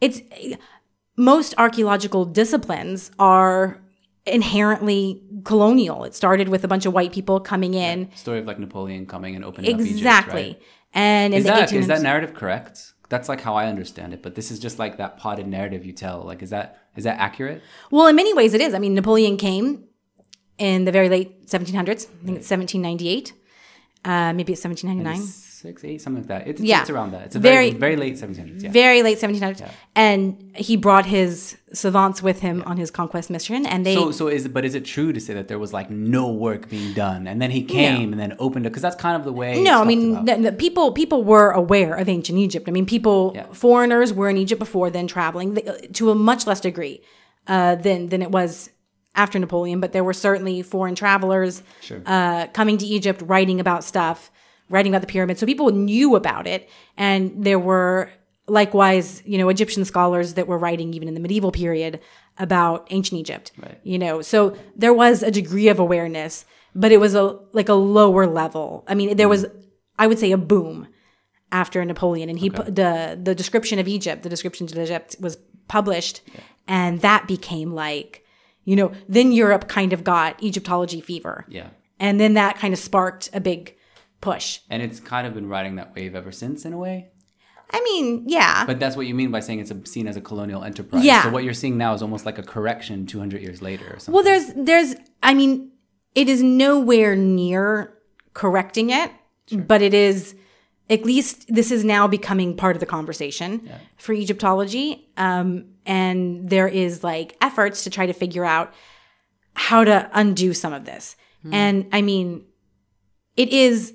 [0.00, 0.20] it's
[1.16, 3.80] most archaeological disciplines are
[4.26, 6.04] inherently colonial.
[6.04, 9.36] It started with a bunch of white people coming in, Story of like Napoleon coming
[9.36, 9.96] and opening up Egypt.
[9.96, 10.62] exactly, Right?
[10.94, 12.92] and in Is the that 1800s, is that narrative correct?
[13.08, 15.92] That's like how I understand it, but this is just like that potted narrative you
[15.92, 16.22] tell.
[16.24, 17.62] Like, is that is that accurate?
[17.90, 18.74] well, in many ways, it is.
[18.74, 19.84] I mean, Napoleon came
[20.58, 21.78] in the very late 1700s.
[21.78, 23.32] I think it's 1798.
[24.04, 25.20] Uh, maybe it's 1799.
[25.66, 26.46] Six, eight, something like that.
[26.48, 26.80] It's, Yeah.
[26.82, 27.22] it's around that.
[27.26, 28.62] It's a very Very- very, late 1700s.
[28.62, 28.70] Yeah.
[28.70, 29.62] very late 1700s
[29.96, 30.20] and
[30.54, 34.46] he brought his savants with him on his conquest mission and they So so is
[34.46, 37.26] it, but is it true to say that there was like no work being done,
[37.26, 39.52] and then he came and then opened it because that's kind of the way.
[39.62, 43.18] no i mean the, the people people were aware of ancient egypt i mean people
[43.34, 43.46] Yeah.
[43.52, 45.48] foreigners were in egypt before then traveling
[45.98, 46.96] to a much less degree
[47.54, 48.70] uh, than than it was
[49.14, 52.00] after napoleon but there were certainly foreign travelers Sure.
[52.06, 54.30] uh, coming to egypt writing about stuff
[54.68, 56.68] writing about the pyramids so people knew about it.
[56.96, 58.10] And there were
[58.48, 61.98] likewise you know egyptian scholars that were writing even in the medieval period
[62.38, 63.80] about ancient egypt Right.
[63.82, 64.22] you know.
[64.22, 68.84] So there was a degree of awareness but it was a like a lower level.
[68.86, 69.46] I mean there was
[69.98, 70.86] i would say a boom
[71.52, 72.28] after napoleon.
[72.28, 76.20] And he pu- the the description of egypt the description of egypt was published.
[76.68, 78.24] And that became like
[78.64, 81.44] you know then europe kind of got egyptology fever.
[81.48, 83.75] Yeah, and then that kind of sparked a big
[84.30, 86.96] push and it's kind of been riding that wave ever since in a way.
[87.76, 90.24] i mean yeah But that's what you mean by saying it's a, seen as a
[90.30, 91.04] colonial enterprise.
[91.10, 91.22] Yeah.
[91.24, 94.14] So what you're seeing now is almost like a correction 200 years later or something.
[94.14, 94.90] Well, there's there's
[95.30, 95.52] I mean,
[96.20, 97.66] it is nowhere near
[98.40, 99.10] correcting it,
[99.72, 100.18] but it is
[100.94, 103.50] at least this is now becoming part of the conversation
[104.04, 104.86] for Egyptology.
[105.16, 105.46] Um,
[105.84, 108.68] and there is like efforts to try to figure out
[109.54, 111.04] how to undo some of this.
[111.60, 112.28] And I mean,
[113.36, 113.94] it is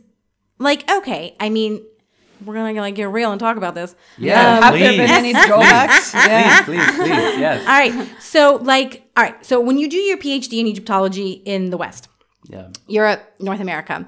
[0.61, 1.35] like okay.
[1.39, 1.83] I mean,
[2.45, 3.95] we're gonna like get real and talk about this.
[4.17, 5.11] yeah, um, Have there been please.
[5.11, 6.13] any drawbacks?
[6.13, 6.63] yeah.
[6.63, 7.61] please, please, please, yes.
[7.67, 8.09] All right.
[8.21, 9.45] So like, all right.
[9.45, 12.07] So when you do your PhD in Egyptology in the West,
[12.49, 12.69] Yeah.
[12.87, 14.07] Europe, North America,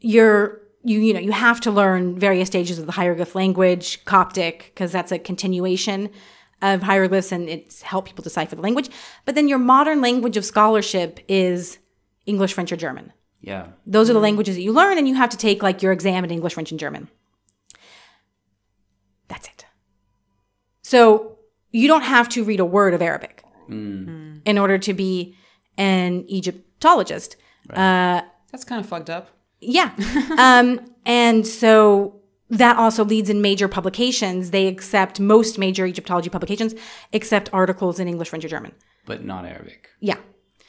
[0.00, 4.70] you're you you know you have to learn various stages of the hieroglyph language, Coptic,
[4.74, 6.10] because that's a continuation
[6.62, 8.88] of hieroglyphs and it's help people decipher the language.
[9.24, 11.78] But then your modern language of scholarship is
[12.26, 13.12] English, French, or German.
[13.40, 13.68] Yeah.
[13.86, 16.24] Those are the languages that you learn, and you have to take like your exam
[16.24, 17.08] in English, French, and German.
[19.28, 19.66] That's it.
[20.82, 21.38] So
[21.70, 25.36] you don't have to read a word of Arabic in order to be
[25.76, 27.36] an Egyptologist.
[27.70, 29.28] Uh, That's kind of fucked up.
[29.60, 29.92] yeah.
[30.38, 34.50] um, and so that also leads in major publications.
[34.50, 36.74] They accept most major Egyptology publications
[37.12, 38.72] accept articles in English, French, or German.
[39.04, 39.90] But not Arabic.
[40.00, 40.16] Yeah.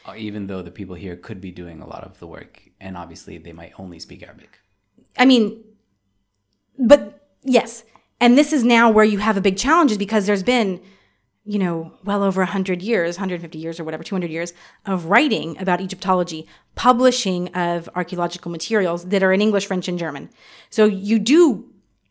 [0.09, 2.97] Uh, Even though the people here could be doing a lot of the work, and
[2.97, 4.59] obviously they might only speak Arabic.
[5.17, 5.63] I mean,
[6.77, 7.83] but yes.
[8.21, 10.81] And this is now where you have a big challenge is because there's been,
[11.45, 14.53] you know, well over 100 years, 150 years or whatever, 200 years
[14.85, 20.29] of writing about Egyptology, publishing of archaeological materials that are in English, French, and German.
[20.69, 21.65] So you do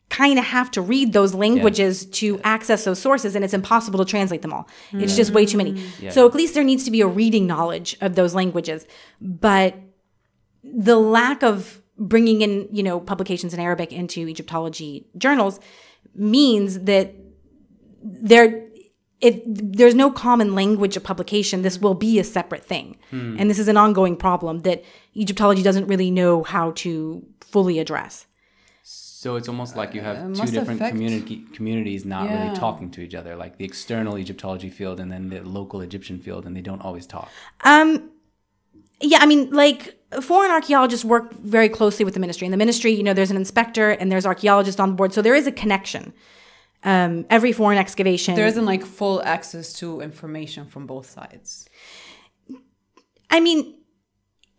[0.09, 4.05] kind of have to read those languages to access those sources, and it's impossible to
[4.05, 4.67] translate them all.
[4.91, 5.73] It's just way too many.
[5.73, 6.11] Mm.
[6.11, 8.87] So at least there needs to be a reading knowledge of those languages.
[9.21, 9.75] But
[10.63, 15.59] the lack of bringing in you know publications in arabic into egyptology journals
[16.15, 17.13] means that
[18.01, 18.69] there
[19.21, 22.97] if there's no common language of publication this will be a separate thing.
[23.09, 23.35] Hmm.
[23.37, 24.83] And this is an ongoing problem that
[25.15, 28.25] egyptology doesn't really know how to fully address
[29.21, 33.01] So it's almost like you have two different affect- community communities not really talking to
[33.01, 36.61] each other, like the external Egyptology field and then the local Egyptian field, and they
[36.61, 37.27] don't always talk.
[37.65, 38.11] Um,
[39.01, 42.45] yeah, I mean, like foreign archaeologists work very closely with the ministry.
[42.45, 45.21] In the ministry, you know, there's an inspector and there's archaeologists on the board, so
[45.21, 46.13] there is a connection.
[46.85, 51.67] Um, every foreign excavation, There isn't like full access to information from both sides.
[53.29, 53.75] I mean,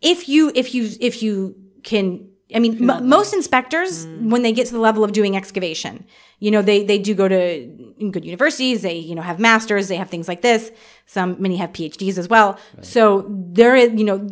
[0.01, 4.29] if you if you if you can, I mean, m- most inspectors mm.
[4.29, 6.05] when they get to the level of doing excavation,
[6.39, 8.81] you know, they they do go to good universities.
[8.81, 9.87] They you know have masters.
[9.87, 10.71] They have things like this.
[11.05, 12.59] Some many have PhDs as well.
[12.81, 14.29] So there is you know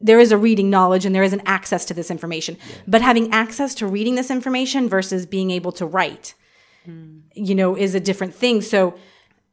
[0.00, 2.56] there is a reading knowledge and there is an access to this information.
[2.86, 6.34] But having access to reading this information versus being able to write,
[6.84, 7.20] hmm.
[7.34, 8.60] you know, is a different thing.
[8.60, 8.94] So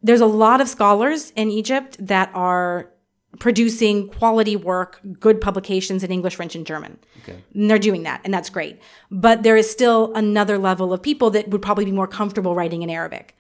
[0.02, 2.90] there's a lot of scholars in Egypt that are
[3.40, 7.00] producing quality work, good publications in English, French, and German.
[7.24, 7.44] Okay.
[7.54, 8.80] And they're doing that, and that's great.
[9.10, 12.84] But there is still another level of people that would probably be more comfortable writing
[12.84, 13.36] in Arabic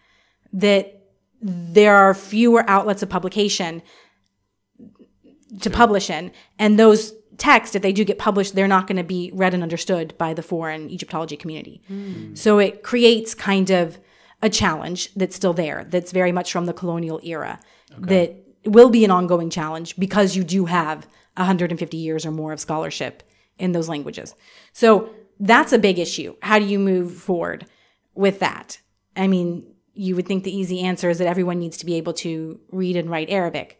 [0.51, 1.01] that
[1.41, 3.81] there are fewer outlets of publication
[5.61, 9.03] to publish in, and those texts, if they do get published, they're not going to
[9.03, 11.81] be read and understood by the foreign Egyptology community.
[11.87, 12.35] Hmm.
[12.35, 13.99] So it creates kind of
[14.41, 17.59] a challenge that's still there, that's very much from the colonial era,
[17.97, 22.59] that will be an ongoing challenge because you do have 150 years or more of
[22.59, 23.23] scholarship
[23.57, 24.35] in those languages.
[24.71, 26.35] So that's a big issue.
[26.41, 27.65] How do you move forward
[28.13, 28.79] with that?
[29.15, 32.13] I mean, you would think the easy answer is that everyone needs to be able
[32.13, 33.79] to read and write Arabic,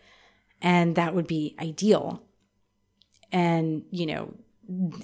[0.61, 2.23] and that would be ideal.
[3.31, 4.33] And, you know,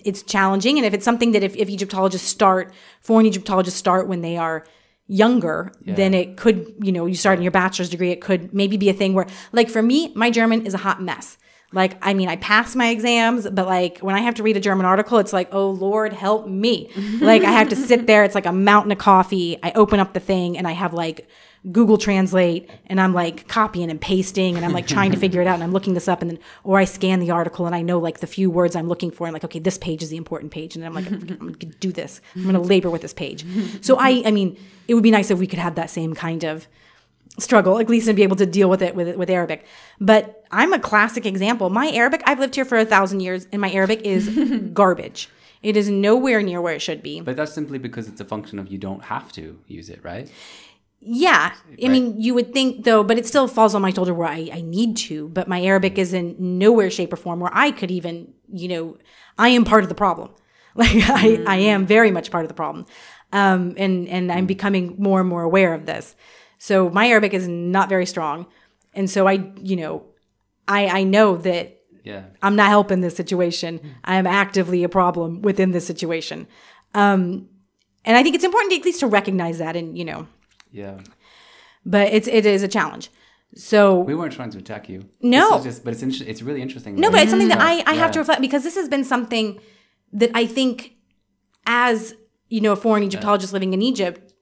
[0.05, 0.77] it's challenging.
[0.77, 4.65] And if it's something that if, if Egyptologists start, foreign Egyptologists start when they are
[5.09, 8.77] younger, then it could, you know, you start in your bachelor's degree, it could maybe
[8.77, 11.37] be a thing where, like for me, my German is a hot mess.
[11.71, 14.59] Like, I mean, I pass my exams, but like when I have to read a
[14.59, 16.89] German article, it's like, oh Lord, help me.
[17.21, 19.57] like, I have to sit there, it's like a mountain of coffee.
[19.61, 21.27] I open up the thing and I have like
[21.71, 25.47] Google Translate and I'm like copying and pasting and I'm like trying to figure it
[25.47, 27.81] out and I'm looking this up and then, or I scan the article and I
[27.81, 30.17] know like the few words I'm looking for and like, okay, this page is the
[30.17, 30.75] important page.
[30.75, 32.21] And I'm like, I'm gonna do this.
[32.35, 33.45] I'm gonna labor with this page.
[33.81, 36.43] So I, I mean, it would be nice if we could have that same kind
[36.43, 36.67] of
[37.39, 39.65] struggle, at least and be able to deal with it with with Arabic.
[39.99, 41.69] But I'm a classic example.
[41.69, 44.29] My Arabic, I've lived here for a thousand years, and my Arabic is
[44.73, 45.29] garbage.
[45.61, 47.19] It is nowhere near where it should be.
[47.19, 50.31] But that's simply because it's a function of you don't have to use it, right?
[51.01, 51.53] Yeah.
[51.83, 54.49] I mean, you would think though, but it still falls on my shoulder where I,
[54.53, 55.29] I need to.
[55.29, 56.01] But my Arabic mm-hmm.
[56.01, 58.97] is in nowhere, shape, or form where I could even, you know,
[59.37, 60.31] I am part of the problem.
[60.75, 61.63] Like I, I mm.
[61.63, 62.85] am very much part of the problem.
[63.33, 64.47] Um, and, and I'm mm.
[64.47, 66.15] becoming more and more aware of this.
[66.59, 68.45] So my Arabic is not very strong.
[68.93, 70.03] And so I, you know,
[70.67, 72.23] I, I know that Yeah.
[72.43, 73.79] I'm not helping this situation.
[74.03, 76.47] I am actively a problem within this situation.
[76.93, 77.47] Um,
[78.05, 80.27] and I think it's important at least to recognize that and, you know,
[80.71, 80.97] Yeah.
[81.85, 83.09] but it's, it is a challenge.
[83.55, 85.05] So We weren't trying to attack you.
[85.21, 85.61] No.
[85.63, 86.95] Just, but it's inter- it's really interesting.
[86.95, 89.59] No, but it's something that I, I have to reflect because this has been something
[90.13, 90.93] that I think
[91.65, 92.13] as,
[92.49, 94.33] you know, a foreign Egyptologist living in Egypt,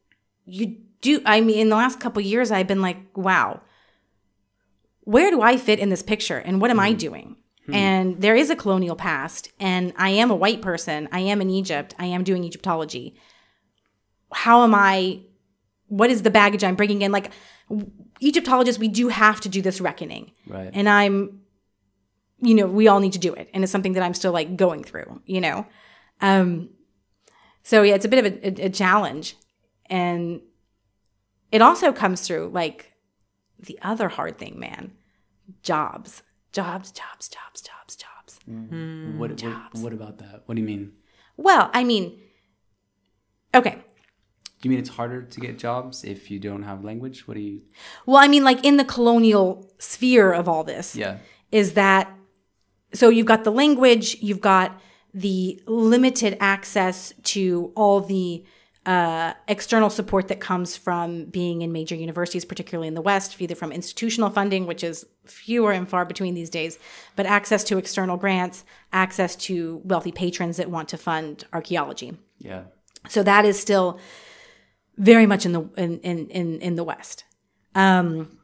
[0.46, 3.62] you do I mean in the last couple of years I've been like, wow,
[5.02, 7.38] where do I fit in this picture and what am I doing?
[7.70, 11.10] And there is a colonial past and I am a white person.
[11.12, 11.94] I am in Egypt.
[12.00, 13.16] I am doing Egyptology.
[14.32, 15.22] How am I
[15.88, 17.12] what is the baggage I'm bringing in?
[17.12, 17.32] Like
[18.22, 20.32] Egyptologists, we do have to do this reckoning.
[20.48, 20.72] Right.
[20.74, 21.42] And I'm
[22.40, 23.50] you know, we all need to do it.
[23.54, 25.66] And it's something that I'm still like going through, you know?
[26.22, 26.70] Um,
[27.64, 29.36] so yeah, it's a bit of a, a, a challenge.
[29.90, 30.42] And
[31.52, 32.94] it also comes through like
[33.60, 34.92] the other hard thing, man.
[35.64, 36.24] Jobs.
[36.52, 38.40] Jobs, jobs, jobs, jobs, jobs.
[38.50, 39.18] Mm-hmm.
[39.20, 40.44] what, what, what about that?
[40.46, 40.94] What do you mean?
[41.36, 42.20] Well, I mean,
[43.54, 43.72] okay.
[44.60, 47.28] Do you mean it's harder to get jobs if you don't have language?
[47.28, 47.62] What do you?
[48.06, 51.18] Well, I mean, like in the colonial sphere of all this, Yeah.
[51.52, 52.12] is that
[52.94, 54.80] so you've got the language, you've got
[55.14, 58.46] the limited access to all the
[58.88, 63.54] uh, external support that comes from being in major universities, particularly in the West, either
[63.54, 66.80] from institutional funding, which is fewer and far between these days,
[67.18, 72.18] but access to external grants, access to wealthy patrons that want to fund archaeology.
[72.40, 72.64] Yeah.
[73.10, 74.00] So that is still
[74.98, 77.26] very much in the in in in, in the West.
[77.76, 78.37] Um,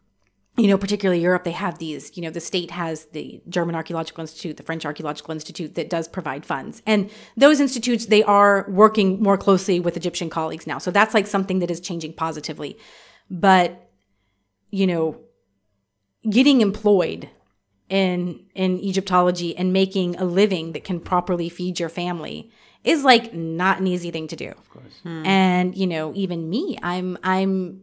[0.56, 2.16] you know, particularly Europe, they have these.
[2.16, 6.08] You know, the state has the German Archaeological Institute, the French Archaeological Institute that does
[6.08, 10.78] provide funds, and those institutes they are working more closely with Egyptian colleagues now.
[10.78, 12.78] So that's like something that is changing positively.
[13.32, 13.90] But
[14.70, 15.20] you know,
[16.30, 17.30] getting employed
[17.90, 22.52] in in Egyptology and making a living that can properly feed your family
[22.84, 24.50] is like not an easy thing to do.
[24.50, 25.02] Of course.
[25.04, 27.82] And you know, even me, I'm I'm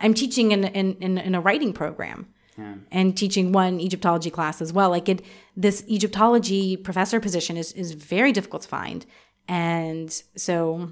[0.00, 2.28] I'm teaching in in in, in a writing program.
[2.90, 4.90] And teaching one Egyptology class as well.
[4.90, 5.24] Like it,
[5.56, 9.06] this Egyptology professor position is is very difficult to find,
[9.46, 10.90] and so,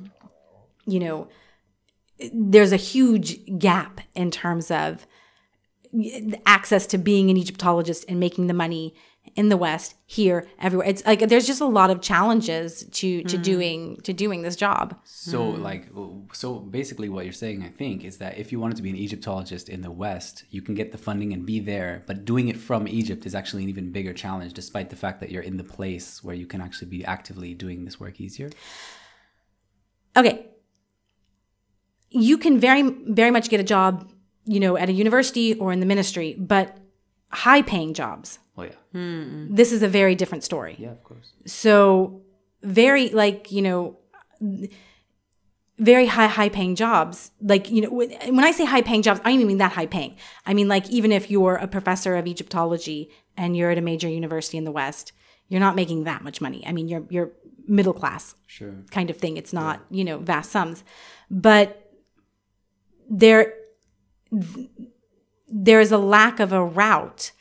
[0.86, 1.26] you know,
[2.32, 5.08] there's a huge gap in terms of
[6.44, 8.94] access to being an Egyptologist and making the money
[9.34, 10.88] in the West, here, everywhere.
[10.88, 13.42] It's like there's just a lot of challenges to to hmm.
[13.42, 14.98] doing to doing this job.
[15.04, 15.62] So hmm.
[15.62, 15.88] like,
[16.32, 18.96] so basically, what you're saying, I think, is that if you wanted to be an
[18.96, 22.56] Egyptologist in the West, you can get the funding and be there, but doing it
[22.56, 25.64] from Egypt is actually an even bigger challenge, despite the fact that you're in the
[25.64, 28.50] place where you can actually be actively doing this work easier.
[30.16, 30.46] Okay.
[32.10, 34.10] You can very very much get a job,
[34.44, 36.78] you know, at a university or in the ministry, but
[37.30, 38.38] high paying jobs.
[38.56, 40.76] Well, yeah, This is a very different story.
[40.78, 41.32] yeah, of course.
[41.46, 42.22] So
[42.62, 43.98] very like, you know,
[45.78, 47.30] very high high paying jobs.
[47.40, 49.86] Like you know when i say high paying jobs i don't even mean that high
[49.86, 50.16] paying.
[50.46, 54.08] I mean like even if you're a professor of egyptology and you're at a major
[54.08, 55.12] university in the west
[55.48, 56.64] you're not making that much money.
[56.66, 57.30] I mean you're you're
[57.68, 58.74] middle class Sure.
[58.90, 59.36] kind of thing.
[59.36, 60.82] It's not you know vast sums.
[61.30, 61.92] But
[63.10, 63.52] there
[65.48, 67.32] there is a lack of a route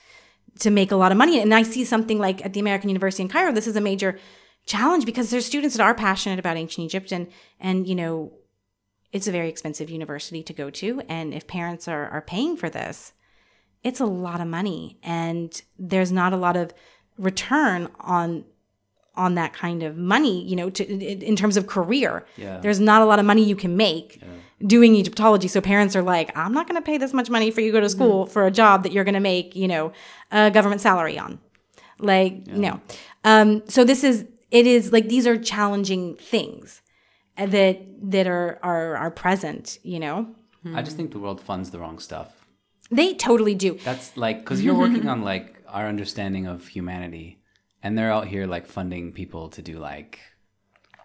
[0.60, 1.40] to make a lot of money.
[1.40, 4.18] And i see something like at the american university in cairo this is a major
[4.66, 7.28] challenge because there's students that are passionate about ancient egypt and
[7.60, 8.32] and you know
[9.16, 11.02] it's a very expensive university to go to.
[11.08, 13.14] And if parents are are paying for this
[13.82, 14.98] it's a lot of money.
[15.04, 16.74] And there's not a lot of
[17.18, 18.44] return on
[19.16, 22.26] on that kind of money you know to in terms of career.
[22.36, 22.58] Yeah.
[22.60, 24.22] there's not a lot of money you can make
[24.66, 25.48] doing egyptology.
[25.48, 27.78] So parents are like i'm not going to pay this much money for you to
[27.78, 29.92] go to school for a job that you're going to make you know
[30.32, 31.40] a government salary on.
[32.00, 32.80] Like no.
[33.24, 36.82] Um so this is it is like these are challenging things
[37.38, 40.34] that that are are are present you know?
[40.74, 42.30] I just think the world funds the wrong stuff.
[42.90, 43.78] they totally do.
[43.84, 47.40] That's like because you're working on like our understanding of humanity,
[47.84, 50.20] and they're out here like funding people to do like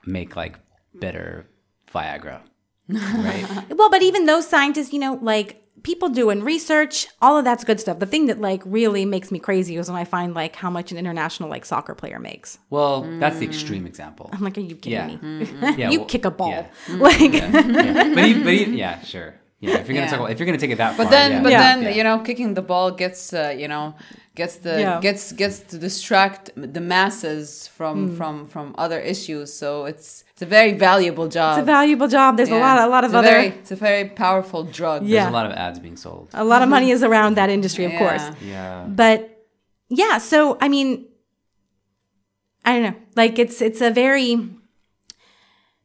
[0.07, 0.59] make like
[0.95, 1.47] better
[1.93, 2.41] Viagra,
[2.95, 3.65] right?
[3.77, 7.81] Well, but even those scientists, you know, like people doing research, all of that's good
[7.81, 7.99] stuff.
[7.99, 10.93] The thing that like really makes me crazy is when I find like how much
[10.93, 12.59] an international like soccer player makes.
[12.69, 14.29] well, that's the extreme example.
[14.33, 15.07] I'm like, are you kidding Yeah.
[15.07, 15.75] me?
[15.79, 16.51] Yeah, you well, kick a ball.
[16.51, 16.67] yeah.
[16.97, 17.51] Like yeah.
[18.15, 19.35] But, even, but even, yeah, sure.
[19.61, 20.11] Yeah, if you're gonna Yeah.
[20.11, 21.43] talk, about, if you're gonna take it that But far, then, yeah.
[21.43, 21.61] but Yeah.
[21.63, 21.91] then Yeah.
[21.91, 23.95] you know, kicking the ball gets uh, you know
[24.35, 25.01] gets the Yeah.
[25.01, 28.17] gets gets to distract the masses from hmm.
[28.17, 29.53] from from other issues.
[29.53, 31.59] So it's it's a very valuable job.
[31.59, 32.37] it's a valuable job.
[32.37, 35.07] There's a lot a lot of It's a other very, it's a very powerful drug.
[35.07, 36.29] there's a lot of ads being sold.
[36.33, 36.95] a lot of money mm-hmm.
[36.95, 37.99] is around that industry, of Yeah.
[37.99, 38.27] course.
[38.41, 39.19] Yeah, But
[39.89, 41.07] yeah, so I mean
[42.65, 42.97] I don't know.
[43.17, 44.49] Like it's it's a very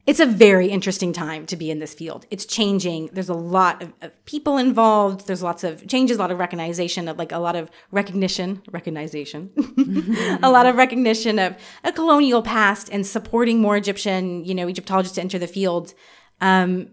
[0.06, 2.28] it's a very interesting time to be in this field.
[2.30, 3.10] It's changing.
[3.14, 5.26] There's a lot of, of people involved.
[5.26, 9.52] There's lots of changes, a lot of recognition of like a lot of recognition, recognition,
[10.44, 15.16] a lot of recognition of a colonial past and supporting more Egyptian, you know, Egyptologists
[15.16, 15.96] to enter the field.
[16.40, 16.90] Um,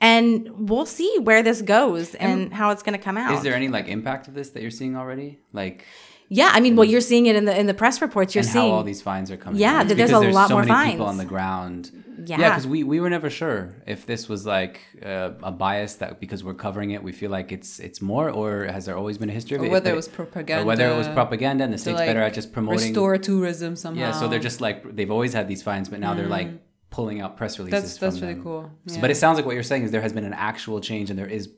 [0.00, 3.34] and we'll see where this goes and how it's going to come out.
[3.34, 5.40] is there any like impact of this that you're seeing already?
[5.52, 5.86] Like,
[6.30, 8.34] Yeah, I mean, well, you're seeing it in the in the press reports.
[8.34, 9.60] You're and seeing how all these fines are coming.
[9.60, 9.86] Yeah, in.
[9.86, 11.90] It's there's because a lot so more many people on the ground.
[12.26, 12.38] Yeah.
[12.40, 16.18] Yeah, because we, we were never sure if this was like uh, a bias that
[16.20, 19.30] because we're covering it, we feel like it's it's more, or has there always been
[19.30, 19.70] a history of Or it?
[19.70, 20.62] whether But it was propaganda.
[20.64, 22.88] or whether it was propaganda, and the state's like, better at just promoting.
[22.88, 24.00] Restore tourism somehow.
[24.00, 26.50] yeah, so they're just like they've always had these fines, but now they're like
[26.90, 27.78] pulling out press releases.
[27.78, 27.82] Mm.
[27.82, 28.42] That's- that's from really them.
[28.42, 28.70] cool.
[28.88, 31.08] So- but it sounds like what you're saying is there has been an actual change,
[31.10, 31.48] and there is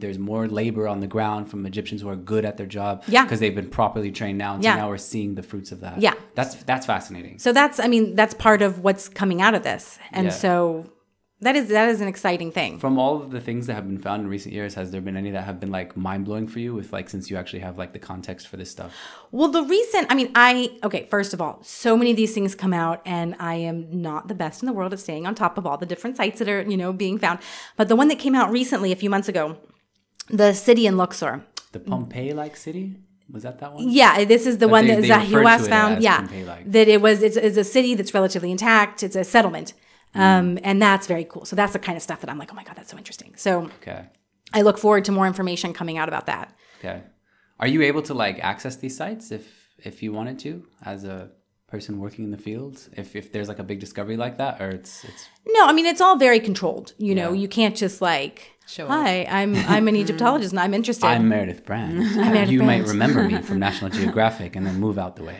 [0.00, 3.02] there's more labor on the ground from Egyptians who are good at their job.
[3.06, 3.24] Yeah.
[3.24, 4.54] because they've been properly trained now.
[4.54, 4.74] And Yeah.
[4.74, 6.00] so now we're seeing the fruits of that.
[6.00, 6.14] Yeah.
[6.34, 7.38] that's that's fascinating.
[7.38, 10.32] So that's, I mean, that's part of what's coming out of this, and Yeah.
[10.32, 10.86] so
[11.40, 12.78] that is that is an exciting thing.
[12.78, 15.16] From all of the things that have been found in recent years, has there been
[15.16, 16.72] any that have been like mind blowing for you?
[16.74, 18.92] With like, since you actually have like the context for this stuff.
[19.30, 21.06] Well, the recent, I mean, I okay.
[21.10, 24.34] First of all, so many of these things come out, and I am not the
[24.34, 26.62] best in the world at staying on top of all the different sites that are
[26.62, 27.40] you know being found.
[27.76, 29.58] But the one that came out recently, a few months ago,
[30.28, 31.44] the city in Luxor.
[31.72, 32.96] The Pompeii-like city
[33.32, 33.88] was that that one?
[33.90, 36.02] Yeah, this is the But one they- that Was found.
[36.02, 36.26] Yeah,
[36.66, 37.22] that it was.
[37.22, 39.02] It's, it's a city that's relatively intact.
[39.02, 39.72] It's a settlement,
[40.14, 40.20] Mm.
[40.20, 41.44] um, and that's very cool.
[41.44, 43.32] So that's the kind of stuff that I'm like, oh my god, that's so interesting.
[43.36, 44.02] So Okay.
[44.52, 46.54] I look forward to more information coming out about that.
[46.78, 47.02] Okay.
[47.58, 49.44] Are you able to like access these sites if
[49.84, 51.30] if you wanted to as a
[51.66, 52.88] person working in the field?
[52.96, 55.86] If if there's like a big discovery like that, or it's it's No, I mean
[55.86, 56.92] it's all very controlled.
[56.98, 61.06] You know, you can't just like, Show hi, I'm I'm an Egyptologist and I'm interested.
[61.06, 61.98] I'm Meredith Brand.
[62.16, 65.36] Meredith you might remember me from National Geographic and then move out the way.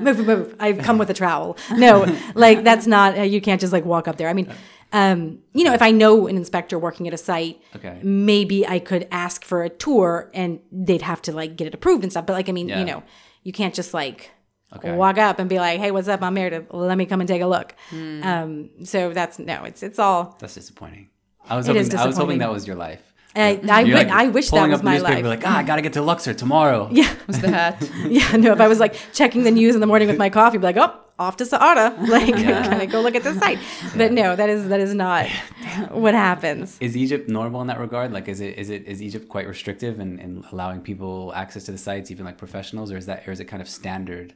[0.00, 0.56] move, move.
[0.58, 1.58] I've come with a trowel.
[1.76, 3.18] No, like that's not.
[3.18, 4.30] Uh, you can't just like walk up there.
[4.30, 4.50] I mean,
[4.94, 8.00] um, you know, if I know an inspector working at a site, Okay.
[8.02, 12.02] maybe I could ask for a tour and they'd have to like get it approved
[12.02, 12.24] and stuff.
[12.24, 12.78] But like, I mean, Yeah.
[12.78, 13.02] you know,
[13.42, 14.30] you can't just like
[14.74, 14.90] Okay.
[14.96, 16.22] walk up and be like, "Hey, what's up?
[16.22, 16.66] I'm Meredith.
[16.72, 20.36] Let me come and take a look." Um, so that's no, it's it's all.
[20.40, 21.10] That's disappointing.
[21.48, 23.00] I was It hoping is I was hoping that was your life.
[23.36, 25.42] I, I, You're, wi- like, I wish that pulling was up the my newspaper, life.
[25.42, 26.88] Like, ah, I gotta get to Luxor tomorrow.
[26.92, 27.82] yeah, was the hat.
[28.06, 28.36] yeah.
[28.36, 30.60] No, if I was like checking the news in the morning with my coffee, I'd
[30.60, 31.98] be like, "Oh, off to Saada.
[32.08, 33.58] Like, can I go look at this site?"
[33.96, 35.26] But no, that is that is not
[35.90, 36.76] what happens.
[36.80, 38.12] Is Egypt normal in that regard?
[38.12, 41.72] Like, is it is it is Egypt quite restrictive in, in allowing people access to
[41.72, 44.32] the sites, even like professionals, or is that or is it kind of standard?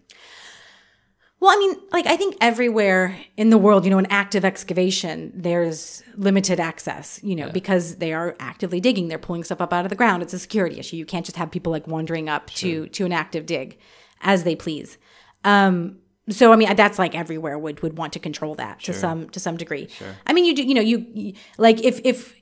[1.41, 5.31] Well, I mean, like I think everywhere in the world, you know, an active excavation,
[5.35, 9.07] there's limited access, you know, because they are actively digging.
[9.07, 10.23] They're pulling stuff up out of the ground.
[10.23, 10.97] It's a security issue.
[10.97, 13.79] You can't just have people like wandering up to to an active dig
[14.21, 14.99] as they please.
[15.45, 19.31] Um, so I mean that's like everywhere would would want to control that to some
[19.31, 19.89] to some degree.
[19.89, 20.15] Sure.
[20.27, 22.35] I mean you do you know you, you like if if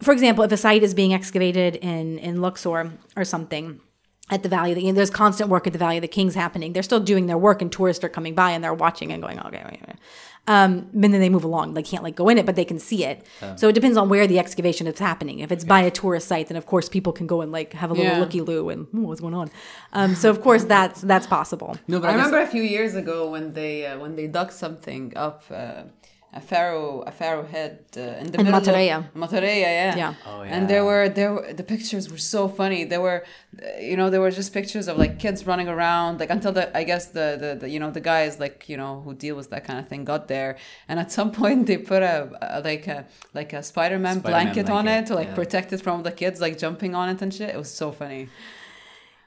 [0.00, 3.80] for example if a site is being excavated in in Luxor or something
[4.30, 6.08] at the Valley, of the, you know, there's constant work at the Valley of the
[6.08, 6.72] Kings happening.
[6.72, 9.38] They're still doing their work, and tourists are coming by and they're watching and going,
[9.40, 9.96] okay, wait, wait.
[10.48, 11.74] Um, and then they move along.
[11.74, 13.26] They can't like go in it, but they can see it.
[13.56, 15.40] So it depends on where the excavation is happening.
[15.40, 17.90] If it's by a tourist site, then of course people can go and like have
[17.90, 18.20] a little Yeah.
[18.20, 19.50] looky loo and "Hmm, what's going on.
[19.92, 21.76] Um, so of course that's that's possible.
[21.88, 24.28] No, but I I, guess- remember a few years ago when they uh, when they
[24.28, 25.82] dug something up uh,
[26.36, 28.96] a pharaoh a pharaoh head uh, in the In middle Matareya.
[28.98, 29.96] of Matareya, yeah.
[30.02, 30.14] Yeah.
[30.26, 32.80] Oh, And there were there were, the pictures were so funny.
[32.84, 33.20] There were
[33.90, 36.82] you know there were just pictures of like kids running around like until the I
[36.90, 39.64] guess the the, the you know the guys like you know who deal with that
[39.68, 40.52] kind of thing got there
[40.88, 42.18] and at some point they put a,
[42.56, 42.98] a like a
[43.38, 45.40] like a Spider-Man, Spider-Man blanket, on it to like yeah.
[45.42, 47.50] protect it from the kids like jumping on it and shit.
[47.56, 48.28] It was so funny.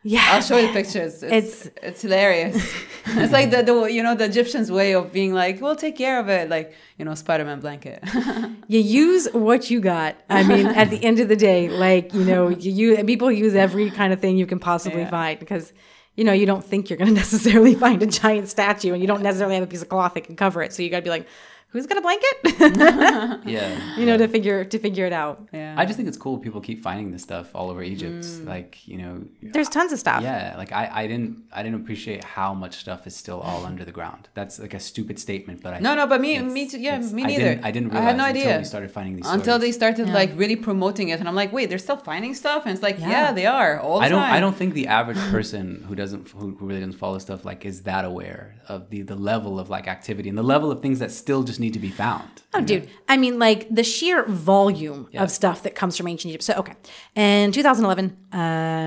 [0.10, 0.26] Yeah.
[0.32, 1.22] I'll show you the pictures.
[1.22, 2.55] It's it's, hilarious.
[3.05, 6.20] it's like the, the you know the Egyptians way of being like, we'll take care
[6.20, 8.03] of it, like you know Spider Man blanket.
[8.68, 10.16] you use what you got.
[10.28, 13.53] I mean, at the end of the day, like you know, you use, people use
[13.53, 15.12] every kind of thing you can possibly Yeah.
[15.12, 15.74] find because
[16.16, 19.07] you know you don't think you're going to necessarily find a giant statue, and you
[19.07, 20.74] don't necessarily have a piece of cloth that can cover it.
[20.74, 21.28] So you got to be like,
[21.72, 22.36] who's got a blanket?
[23.46, 23.96] yeah.
[23.98, 25.48] you know, to figure to figure it out.
[25.54, 28.24] yeah, I just think it's cool people keep finding this stuff all over Egypt.
[28.26, 28.48] Mm.
[28.48, 30.22] Like, you know, There's tons of stuff.
[30.24, 33.84] yeah, like I, I didn't I didn't appreciate how much stuff is still all under
[33.86, 34.30] the ground.
[34.34, 36.80] That's like a stupid statement, but I no, no, but me, me too.
[36.80, 37.44] Yeah, it's- me I neither.
[37.44, 38.42] didn't, I didn't I had no idea.
[38.42, 39.62] until idea we started finding these until stories.
[39.62, 42.74] they started like really promoting it, and I'm like, wait, they're still finding stuff, and
[42.74, 43.32] it's like, yeah, Yeah.
[43.34, 44.34] they are all the I don't time.
[44.34, 47.66] I don't think the average person who doesn't who, who really doesn't follow stuff like
[47.66, 51.00] is that aware of the the level of like activity and the level of things
[51.00, 52.30] that still just need to be found.
[52.53, 52.89] Oh, dude.
[53.07, 55.24] I mean, like the sheer volume Yeah.
[55.24, 56.43] of stuff that comes from ancient Egypt.
[56.43, 56.74] So, okay.
[57.16, 58.38] In 2011, uh,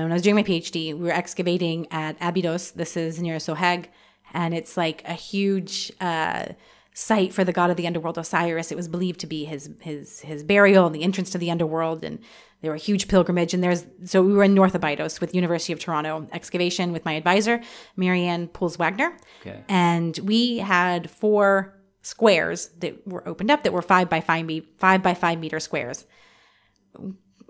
[0.03, 2.71] when I was doing my PhD, we were excavating at Abydos.
[2.71, 3.85] This is near Sohag.
[4.33, 6.45] And it's like a huge uh,
[6.93, 8.71] site for the god of the underworld, Osiris.
[8.71, 12.03] It was believed to be his, his, his burial and the entrance to the underworld.
[12.03, 12.19] And
[12.61, 13.53] there were a huge pilgrimage.
[13.53, 17.13] And there's, so we were in North Abydos with University of Toronto excavation with my
[17.13, 17.61] advisor,
[17.95, 19.15] Mary-Ann Pouls Wegner.
[19.41, 19.63] Okay.
[19.69, 24.67] And we had four squares that were opened up that were five by five, me-
[24.77, 26.05] five by five meter squares.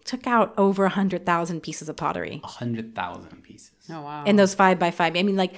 [0.06, 3.72] Took out over a hundred thousand pieces of pottery A hundred thousand pieces.
[3.90, 4.24] Oh wow.
[4.24, 5.18] in those five by five.
[5.18, 5.56] I mean, like,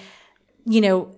[0.66, 1.16] you know,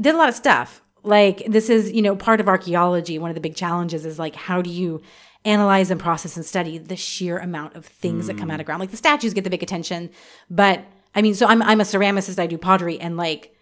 [0.00, 0.82] did a lot of stuff.
[1.04, 3.18] Like this is, you know, part of archaeology.
[3.18, 5.02] One of the big challenges is like, how do you
[5.44, 8.66] analyze and process and study the sheer amount of things that come out of hmm.
[8.66, 8.80] ground?
[8.80, 10.10] Like the statues get the big attention,
[10.48, 10.84] but
[11.14, 12.38] I mean, so I'm I'm a ceramicist.
[12.38, 13.54] I do pottery and like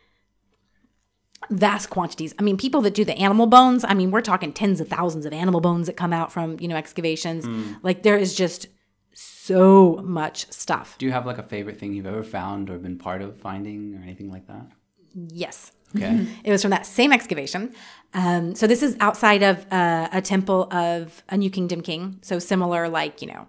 [1.50, 2.34] vast quantities.
[2.38, 3.84] I mean, people that do the animal bones.
[3.84, 6.68] I mean, we're talking tens of thousands of animal bones that come out from you
[6.68, 7.46] know excavations.
[7.82, 8.66] Like there is just
[9.14, 10.96] so much stuff.
[10.98, 13.94] Do you have like a favorite thing you've ever found or been part of finding
[13.94, 14.66] or anything like that?
[15.14, 15.72] Yes.
[15.94, 16.26] Okay.
[16.44, 17.74] It was from that same excavation.
[18.12, 22.18] Um, so this is outside of uh, a temple of a New Kingdom king.
[22.22, 23.46] So similar, like you know,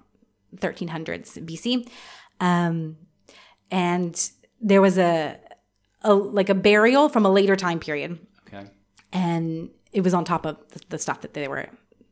[0.57, 1.89] 1300s BC.
[2.39, 2.97] Um,
[3.71, 4.29] and
[4.61, 5.37] there was a,
[6.03, 8.67] a like a burial from a later time period, Okay.
[9.11, 11.67] and it was on top of the, the stuff that they were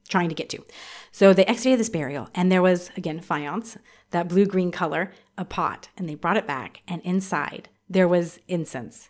[0.09, 0.63] trying to get to.
[1.11, 3.77] So they excavated this burial, and there was again faience,
[4.11, 8.39] that blue green color, a pot, and they brought it back, and inside there was
[8.47, 9.09] incense,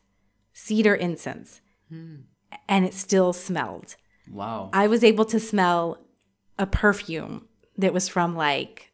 [0.53, 2.15] cedar incense, hmm.
[2.67, 3.95] and it still smelled.
[4.32, 4.69] Wow.
[4.73, 5.99] I was able to smell
[6.57, 7.47] a perfume
[7.78, 8.91] that was from like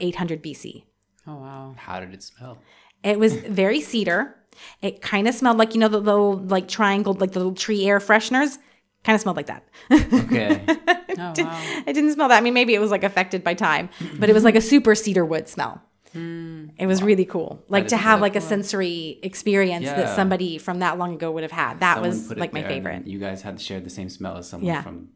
[0.00, 0.84] 800 BC.
[1.26, 1.74] oh wow.
[1.76, 2.58] How did it smell?
[3.02, 4.36] It was very cedar.
[4.82, 7.86] It kind of smelled like you know the little like triangle like the little tree
[7.86, 8.58] air fresheners.
[9.04, 9.64] Kind of smelled like that.
[9.90, 10.64] Okay.
[11.18, 11.82] Oh wow.
[11.86, 12.38] it didn't smell that.
[12.38, 14.94] I mean, maybe it was like affected by time, but it was like a super
[14.94, 15.82] cedar wood smell.
[16.12, 16.68] Hmm.
[16.78, 17.62] It was really cool.
[17.68, 19.96] Like to have really like a sensory experience Yeah.
[19.96, 21.80] that somebody from that long ago would have had.
[21.80, 23.06] That Someone was like my there and favorite.
[23.06, 24.82] You guys had shared the same smell as someone Yeah.
[24.82, 25.08] from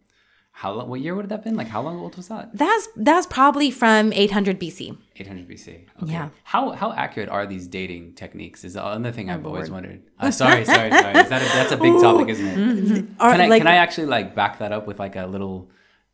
[0.57, 0.89] how long?
[0.89, 1.57] What year would have that been?
[1.57, 2.57] Like how long old was that?
[2.57, 4.97] That's that's probably from 800 BC.
[5.17, 5.69] 800 BC.
[6.01, 6.13] Okay.
[6.13, 6.29] Yeah.
[6.45, 8.63] How how accurate are these dating techniques?
[8.63, 10.03] Is another thing I've always wondered.
[10.21, 11.19] Uh, sorry, sorry, sorry.
[11.19, 13.05] Is that a, that's a big topic, isn't it?
[13.21, 15.71] Or, Can I like, can I actually like back that up with like a little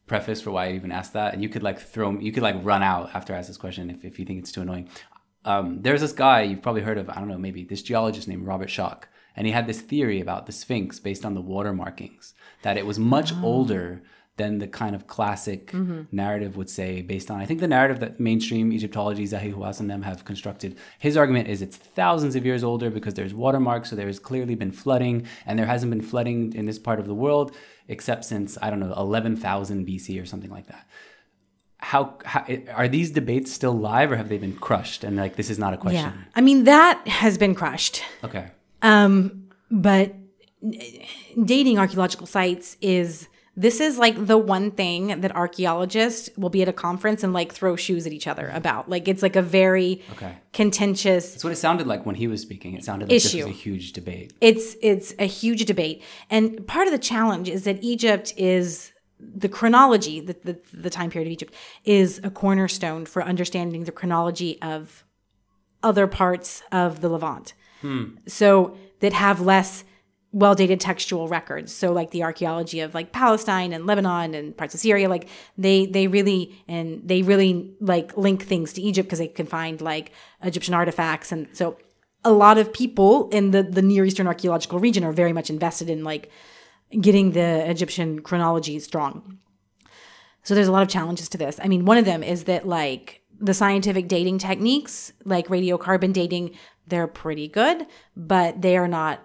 [0.06, 1.34] preface for why I even asked that?
[1.34, 3.90] And you could like throw you could like run out after I ask this question
[3.90, 4.88] if if you think it's too annoying.
[5.44, 7.10] Um, there's this guy you've probably heard of.
[7.10, 9.02] I don't know, maybe this geologist named Robert Schoch,
[9.36, 12.32] and he had this theory about the Sphinx based on the water markings
[12.62, 14.02] that it was much older
[14.36, 15.72] than the kind of classic
[16.12, 19.90] narrative would say based on I think the narrative that mainstream Egyptology, Zahi Hawass and
[19.90, 20.78] them have constructed.
[20.98, 24.72] His argument is it's thousands of years older because there's watermarks, so there's clearly been
[24.72, 27.54] flooding, and there hasn't been flooding in this part of the world
[27.90, 30.86] except since I don't know 11,000 BC or something like that.
[31.78, 35.50] How, how are these debates still live or have they been crushed and like this
[35.50, 36.04] is not a question?
[36.04, 36.24] yeah.
[36.34, 38.02] I mean that has been crushed.
[38.22, 38.46] Okay.
[38.80, 40.14] Um, but
[41.44, 43.28] dating archaeological sites is
[43.60, 47.52] this is like the one thing that archaeologists will be at a conference and like
[47.52, 48.56] throw shoes at each other mm-hmm.
[48.56, 48.88] about.
[48.88, 50.34] Like it's like a very Okay.
[50.54, 52.74] contentious That's what it sounded like when he was speaking.
[52.74, 53.46] It sounded like this Issue.
[53.46, 54.32] was a huge debate.
[54.40, 59.48] it's it's a huge debate and part of the challenge is that egypt is the
[59.48, 61.54] chronology the, the, the time period of egypt
[61.84, 65.04] is a cornerstone for understanding the chronology of
[65.82, 67.52] other parts of the levant
[67.82, 68.04] hmm.
[68.26, 69.84] so that have less
[70.32, 71.72] well dated textual records.
[71.72, 75.28] So like the archaeology of like palestine and lebanon and parts of syria like
[75.58, 79.80] they they really and they really like link things to egypt because they can find
[79.80, 80.12] like
[80.42, 81.32] egyptian artifacts.
[81.32, 81.78] And so
[82.24, 85.90] a lot of people in the the near eastern archaeological region are very much invested
[85.90, 86.30] in like
[87.00, 89.38] getting the egyptian chronology strong.
[90.42, 91.60] So there's a lot of challenges to this.
[91.62, 96.56] I mean, one of them is that like the scientific dating techniques, like radiocarbon dating,
[96.86, 99.20] they're pretty good, but they are not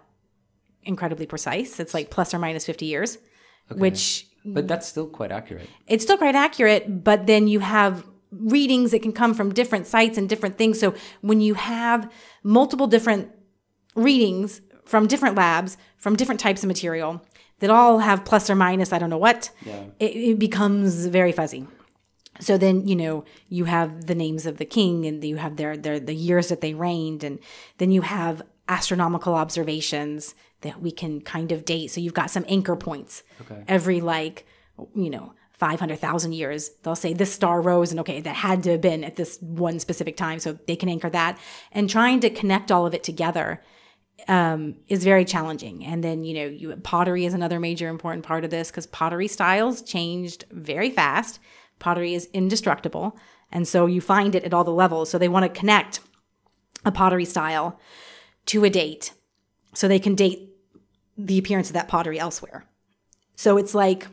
[0.85, 1.79] incredibly precise.
[1.79, 3.17] It's like plus or minus 50 years,
[3.69, 5.67] which But that's still quite accurate.
[5.87, 10.17] it's still quite accurate, but then you have readings that can come from different sites
[10.17, 10.79] and different things.
[10.79, 12.11] So when you have
[12.43, 13.31] multiple different
[13.95, 17.21] readings from different labs, from different types of material
[17.59, 19.49] that all have plus or minus, I don't know what,
[19.99, 21.65] it, it becomes very fuzzy.
[22.41, 25.77] So then, you know, you have the names of the king and you have their,
[25.77, 27.39] their the years that they reigned, and
[27.77, 30.35] then you have astronomical observations
[30.65, 31.91] that we can kind of date.
[31.91, 33.23] So you've got some anchor points
[33.67, 34.45] every like,
[34.93, 36.71] you know, 500,000 years.
[36.83, 39.79] They'll say this star rose and okay, that had to have been at this one
[39.79, 40.39] specific time.
[40.39, 41.39] So they can anchor that.
[41.71, 43.61] And trying to connect all of it together
[44.27, 45.85] um, is very challenging.
[45.85, 49.27] And then, you know, you, pottery is another major important part of this because pottery
[49.27, 51.39] styles changed very fast.
[51.79, 53.17] Pottery is indestructible.
[53.51, 55.09] And so you find it at all the levels.
[55.09, 56.01] So they want to connect
[56.83, 57.79] a pottery style
[58.47, 59.13] to a date
[59.73, 60.54] so they can date
[61.17, 62.65] the appearance of that pottery elsewhere.
[63.35, 64.07] So it's like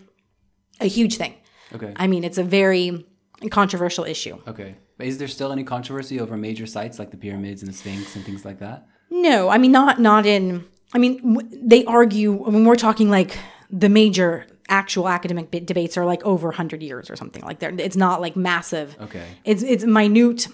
[0.80, 1.34] a huge thing.
[1.74, 1.92] Okay.
[1.96, 3.06] I mean, it's a very
[3.50, 4.38] controversial issue.
[4.46, 4.76] Okay.
[4.98, 8.14] But is there still any controversy over major sites like the pyramids and the Sphinx
[8.14, 8.86] and things like that?
[9.10, 10.64] No, I mean not not in.
[10.94, 13.36] I mean w- they argue when we're talking like
[13.70, 17.78] the major actual academic debates are like over 100 years or something like that.
[17.80, 18.96] It's not like massive.
[19.00, 19.26] Okay.
[19.44, 20.48] It's it's minute.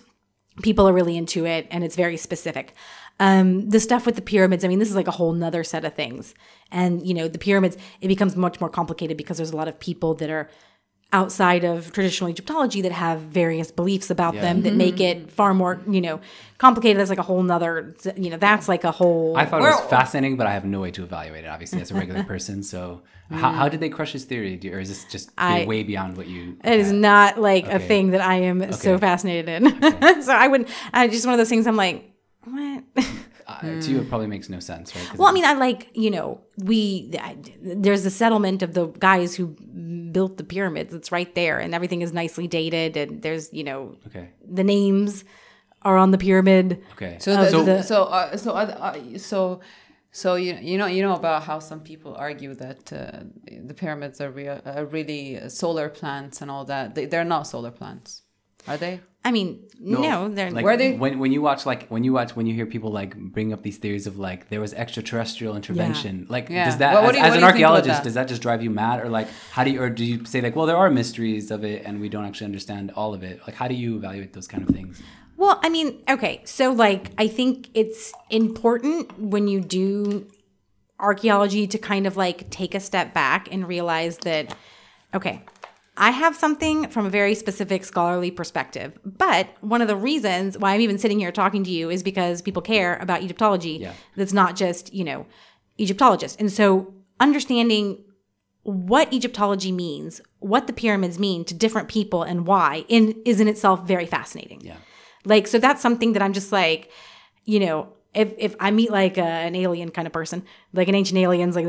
[0.63, 2.75] People are really into it and it's very specific.
[3.21, 5.85] Um, the stuff with the pyramids, I mean, this is like a whole nother set
[5.85, 6.35] of things.
[6.71, 9.79] And, you know, the pyramids, it becomes much more complicated because there's a lot of
[9.81, 10.49] people that are
[11.13, 15.81] outside of traditional Egyptology that have various beliefs about them that make it far more,
[15.89, 16.21] you know,
[16.59, 16.99] complicated.
[17.01, 19.35] That's like a whole nother, you know, that's like a whole.
[19.37, 21.91] I thought it was fascinating, but I have no way to evaluate it, obviously, as
[21.91, 22.63] a regular person.
[22.63, 24.57] So, how, how did they crush his theory?
[24.57, 26.59] Do- Or is this just I- way beyond what you.
[26.63, 26.97] It is had?
[26.97, 30.23] not like a thing that I am so fascinated in.
[30.23, 32.05] so I wouldn't, I just one of those things I'm like,
[32.49, 33.07] what?
[33.47, 35.19] Uh, to you, it probably makes no sense, right?
[35.19, 39.35] well, I mean, I like, you know, we, I, there's the settlement of the guys
[39.35, 39.47] who
[40.13, 40.93] built the pyramids.
[40.93, 42.97] It's right there and everything is nicely dated.
[42.99, 44.29] And there's, you know, Okay.
[44.47, 45.25] the names
[45.83, 46.85] are on the pyramid.
[46.93, 47.17] Okay.
[47.21, 49.61] So the, So- so so uh, so uh, so
[50.11, 53.21] so you you know you know about how some people argue that uh,
[53.71, 56.95] the pyramids are, rea- are really solar plants and all that.
[56.95, 58.23] They, they're not solar plants,
[58.67, 59.01] are they?
[59.25, 62.35] I mean, no, they're like Were they- when when you watch like when you watch
[62.37, 66.27] when you hear people like bring up these theories of like there was extraterrestrial intervention
[66.29, 66.65] like Yeah.
[66.65, 68.05] does that what as, you- as an do you think about archaeologist that?
[68.05, 70.41] does that just drive you mad or like how do you or do you say
[70.41, 73.41] like well there are mysteries of it and we don't actually understand all of it
[73.47, 75.03] like how do you evaluate those kind of things
[75.37, 76.41] Well, I mean, okay.
[76.45, 80.27] So, like, I think it's important when you do
[80.99, 84.55] archaeology to kind of like take a step back and realize that,
[85.15, 85.43] okay,
[85.99, 88.99] I have something from a very specific scholarly perspective.
[89.05, 92.41] But one of the reasons why I'm even sitting here talking to you is because
[92.41, 93.79] people care about Egyptology.
[93.81, 93.93] Yeah.
[94.17, 95.27] That's not just, you know,
[95.79, 96.37] Egyptologists.
[96.39, 98.05] And so, understanding
[98.63, 103.49] what Egyptology means, what the pyramids mean to different people and why in, is in
[103.49, 104.61] itself very fascinating.
[104.61, 104.77] yeah
[105.25, 106.91] Like, so that's something that I'm just like,
[107.45, 110.95] you know, if, if I meet like a, an alien kind of person, like an
[110.95, 111.67] ancient aliens, like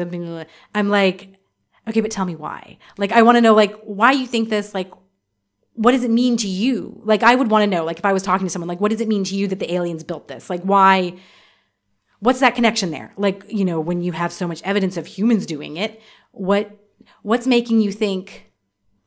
[0.75, 1.38] I'm like,
[1.87, 2.77] okay, but tell me why.
[2.97, 4.73] Like, I want to know like why you think this.
[4.73, 4.91] Like,
[5.73, 6.99] what does it mean to you?
[7.03, 7.85] Like, I would want to know.
[7.85, 9.59] Like, if I was talking to someone, like, what does it mean to you that
[9.59, 10.49] the aliens built this?
[10.49, 11.13] Like, why?
[12.19, 13.13] What's that connection there?
[13.15, 16.01] Like, you know, when you have so much evidence of humans doing it,
[16.31, 16.71] what
[17.21, 18.51] what's making you think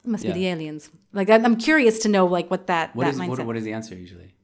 [0.03, 0.33] it must Yeah.
[0.33, 0.91] be the aliens?
[1.12, 3.29] Like, I'm curious to know like what that what that is mindset.
[3.29, 4.35] what, what is the answer usually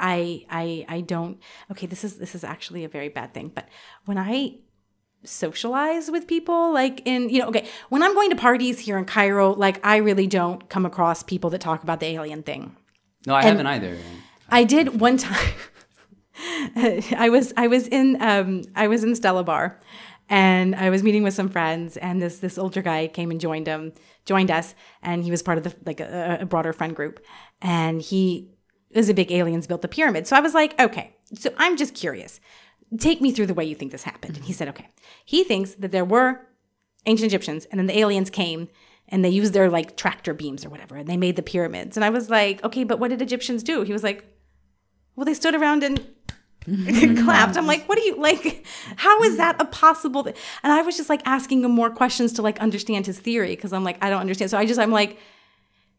[0.00, 1.38] I I I don't
[1.72, 3.68] okay this is this is actually a very bad thing but
[4.04, 4.58] when I
[5.24, 9.04] socialize with people like in you know okay when I'm going to parties here in
[9.04, 12.76] Cairo like I really don't come across people that talk about the alien thing
[13.26, 13.98] no i haven't either
[14.50, 15.54] I did one time
[16.76, 19.80] I was I was in um, I was in Stella Bar,
[20.28, 23.66] and I was meeting with some friends, and this this older guy came and joined
[23.66, 23.92] him
[24.24, 27.20] joined us, and he was part of the like a, a broader friend group,
[27.60, 28.50] and he
[28.90, 30.26] is a big aliens built the pyramid.
[30.26, 32.40] So I was like, okay, so I'm just curious.
[32.98, 34.36] Take me through the way you think this happened.
[34.36, 34.88] And he said, okay.
[35.24, 36.40] He thinks that there were
[37.06, 38.68] ancient Egyptians, and then the aliens came
[39.08, 41.96] and they used their like tractor beams or whatever, and they made the pyramids.
[41.96, 43.82] And I was like, okay, but what did Egyptians do?
[43.82, 44.24] He was like,
[45.16, 45.98] well, they stood around and
[47.24, 47.56] clapped.
[47.56, 48.66] I'm like, what are you like?
[48.96, 50.24] How is that a possible?
[50.24, 50.36] Th-?
[50.62, 53.72] And I was just like asking him more questions to like understand his theory because
[53.72, 54.50] I'm like, I don't understand.
[54.50, 55.18] So I just I'm like,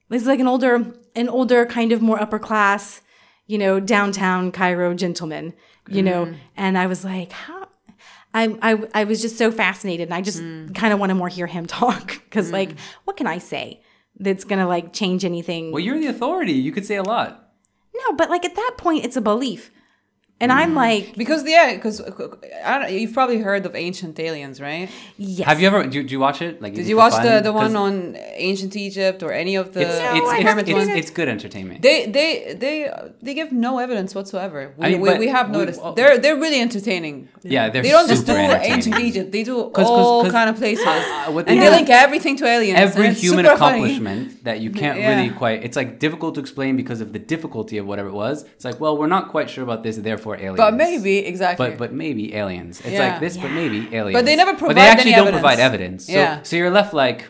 [0.10, 3.02] this is like an older, an older kind of more upper class,
[3.48, 5.54] you know, downtown Cairo gentleman,
[5.90, 6.26] you know.
[6.26, 6.36] Mm.
[6.58, 7.68] And I was like, how?
[8.34, 10.74] I, I, I was just so fascinated and I just mm.
[10.76, 12.54] kind of want to more hear him talk because mm.
[12.54, 13.82] like what can I say
[14.20, 16.54] that's gonna like change anything Well, you're the authority.
[16.54, 17.52] You could say a lot.
[17.96, 19.72] no but like at that point it's a belief
[20.42, 22.02] and I'm like Because yeah, because
[22.90, 24.90] you've probably heard of ancient aliens, right?
[25.18, 25.86] yes Have you ever?
[25.86, 26.62] Do, do you watch it?
[26.62, 28.16] Like, Did you watch the the one on
[28.50, 30.98] ancient Egypt or any of the It's No, it's, I it's, haven't it's, seen it.
[31.02, 31.82] it's good entertainment.
[31.82, 32.76] They they they
[33.22, 34.60] they give no evidence whatsoever.
[34.78, 35.94] We, I mean, we, we have we- noticed oh.
[36.00, 37.16] they're they're really entertaining.
[37.44, 38.34] yeah, they're They don't just do
[38.74, 39.32] ancient Egypt.
[39.36, 41.90] They do 'Cause- 'cause- all 'cause, kind of places, uh, what and they they link
[41.90, 42.80] everything to aliens.
[42.80, 43.78] Every human super funny.
[43.80, 45.10] accomplishment that you can't Yeah.
[45.12, 45.58] really quite.
[45.68, 48.36] It's like difficult to explain because of the difficulty of whatever it was.
[48.56, 50.58] It's like, well, we're not quite sure about this, therefore aliens.
[50.58, 51.70] But maybe exactly.
[51.70, 52.80] But but maybe aliens.
[52.82, 53.12] It's Yeah.
[53.12, 54.14] like this, but maybe aliens.
[54.18, 54.76] But they never provide.
[54.76, 55.70] But provide they actually don't provide evidence.
[55.70, 56.06] evidence.
[56.08, 56.42] So, Yeah.
[56.44, 57.26] So you're left like,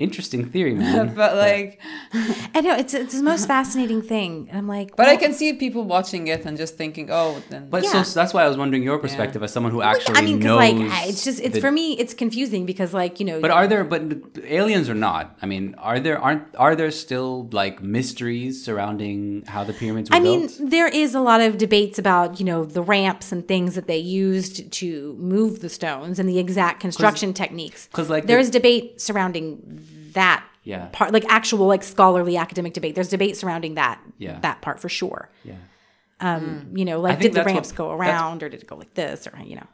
[0.00, 1.14] interesting theory, man.
[1.22, 1.80] but like,
[2.56, 5.52] I know it's it's the most fascinating thing and I'm like but I can see
[5.52, 7.68] people watching it and just thinking, oh, then.
[7.70, 7.92] But Yeah.
[7.92, 10.38] so, so that's why I was wondering your perspective as someone who actually I mean
[10.38, 10.90] because knows.
[10.90, 13.66] like it's just it's the- for me it's confusing because like you know But are
[13.68, 13.84] there?
[13.84, 14.02] But
[14.44, 15.36] aliens or not?
[15.42, 16.18] I mean, are there?
[16.18, 16.42] Aren't?
[16.56, 21.20] Are there still like mysteries surrounding how the pyramids were I mean, there is a
[21.20, 25.60] lot of debates about, you know, the ramps and things that they used to move
[25.60, 27.86] the stones and the exact construction techniques.
[27.86, 29.46] Because like, there the- is debate surrounding
[30.14, 30.88] that Yeah.
[30.92, 32.94] part, like actual like scholarly academic debate.
[32.94, 34.38] There's debate surrounding that Yeah.
[34.40, 35.30] that part for sure.
[35.44, 35.54] Yeah.
[36.20, 38.76] Um, you know, like did the that's what- ramps go around or did it go
[38.76, 39.66] like this or you know?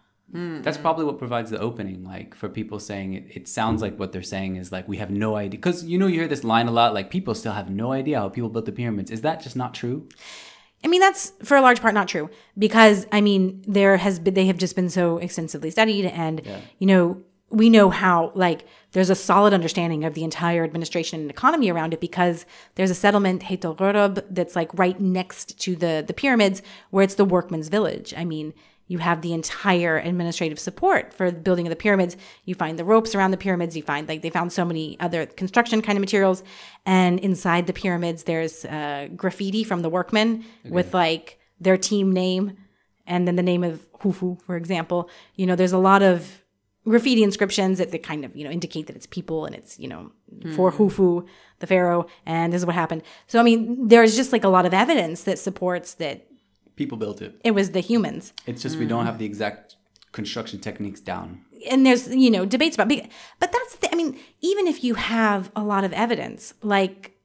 [0.62, 3.24] That's probably what provides the opening, like for people saying it.
[3.30, 6.07] It sounds like what they're saying is like we have no idea, because you know
[6.09, 8.66] you hear this line a lot, like people still have no idea how people built
[8.66, 9.11] the pyramids.
[9.11, 10.07] Is that just not true?
[10.84, 12.28] I mean, that's for a large part not true
[12.59, 16.43] because I mean, there has been, they have just been so extensively studied and,
[16.80, 21.30] you know, we know how, like, there's a solid understanding of the entire administration and
[21.30, 22.44] economy around it because
[22.74, 23.44] there's a settlement,
[24.30, 28.12] that's like right next to the, the pyramids where it's the workman's village.
[28.16, 28.53] I mean,
[28.88, 32.16] you have the entire administrative support for the building of the pyramids.
[32.44, 33.76] You find the ropes around the pyramids.
[33.76, 36.44] You find like they found so many other construction kind of materials.
[36.84, 42.57] And inside the pyramids, there's uh, graffiti from the workmen with like their team name
[43.07, 45.11] and then the name of Khufu, for example.
[45.34, 46.44] You know, there's a lot of
[46.89, 49.89] graffiti inscriptions that, that kind of, you know, indicate that it's people and it's, you
[49.89, 50.12] know,
[50.55, 50.82] for hmm.
[50.84, 51.26] Khufu,
[51.59, 53.03] the pharaoh, and this is what happened.
[53.26, 56.26] So, I mean, there's just like a lot of evidence that supports that
[56.76, 57.41] People built it.
[57.43, 58.32] it was the humans.
[58.47, 59.07] It's just we don't hmm.
[59.07, 59.76] have the exact
[60.12, 61.43] construction techniques down.
[61.70, 64.95] and there's you know debates about big but that's the i mean even if you
[64.95, 67.18] have a lot of evidence like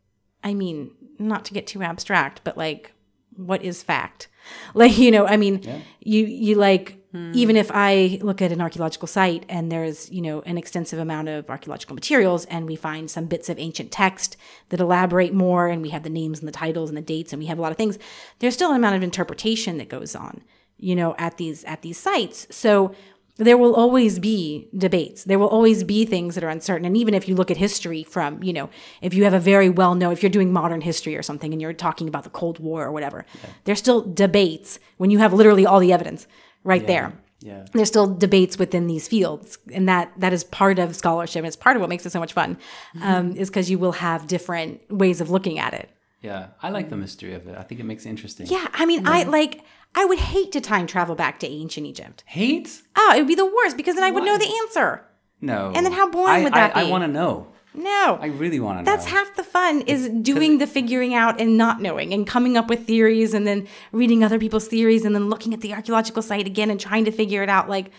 [0.43, 2.91] i mean not to get too abstract but like
[3.37, 4.27] what is fact
[4.73, 5.63] like you know i mean
[6.01, 7.33] you you like Mm-hmm.
[7.35, 11.27] even if i look at an archaeological site and there's you know an extensive amount
[11.27, 14.37] of archaeological materials and we find some bits of ancient text
[14.69, 17.41] that elaborate more and we have the names and the titles and the dates and
[17.41, 17.99] we have a lot of things
[18.39, 20.41] there's still an amount of interpretation that goes on
[20.77, 22.95] you know at these at these sites so
[23.37, 25.23] there will always be debates.
[25.23, 26.85] There will always be things that are uncertain.
[26.85, 28.69] And even if you look at history from, you know,
[29.01, 31.61] if you have a very well known, if you're doing modern history or something and
[31.61, 33.25] you're talking about the Cold War or whatever,
[33.63, 36.27] there's still debates when you have literally all the evidence
[36.63, 37.13] right there.
[37.39, 37.65] Yeah.
[37.73, 41.43] There's still debates within these fields, and that that is part of scholarship.
[41.43, 42.57] It's part of what makes it so much fun,
[43.01, 45.89] um, is because you will have different ways of looking at it.
[46.21, 46.47] Yeah.
[46.61, 47.57] I like the mystery of it.
[47.57, 48.45] I think it makes it interesting.
[48.45, 49.63] Yeah, I mean, I like.
[49.95, 52.23] I would hate to time travel back to ancient Egypt.
[52.25, 52.81] Hate?
[52.95, 55.03] Oh, it would be the worst because then I would know the answer.
[55.41, 55.73] No.
[55.75, 56.87] And then how boring I- would that I, be?
[56.87, 57.47] I want to know.
[57.73, 58.17] No.
[58.21, 58.91] I really want to know.
[58.91, 62.67] That's half the fun is doing the figuring out and not knowing and coming up
[62.67, 66.47] with theories and then reading other people's theories and then looking at the archaeological site
[66.47, 67.69] again and trying to figure it out.
[67.69, 67.91] Like,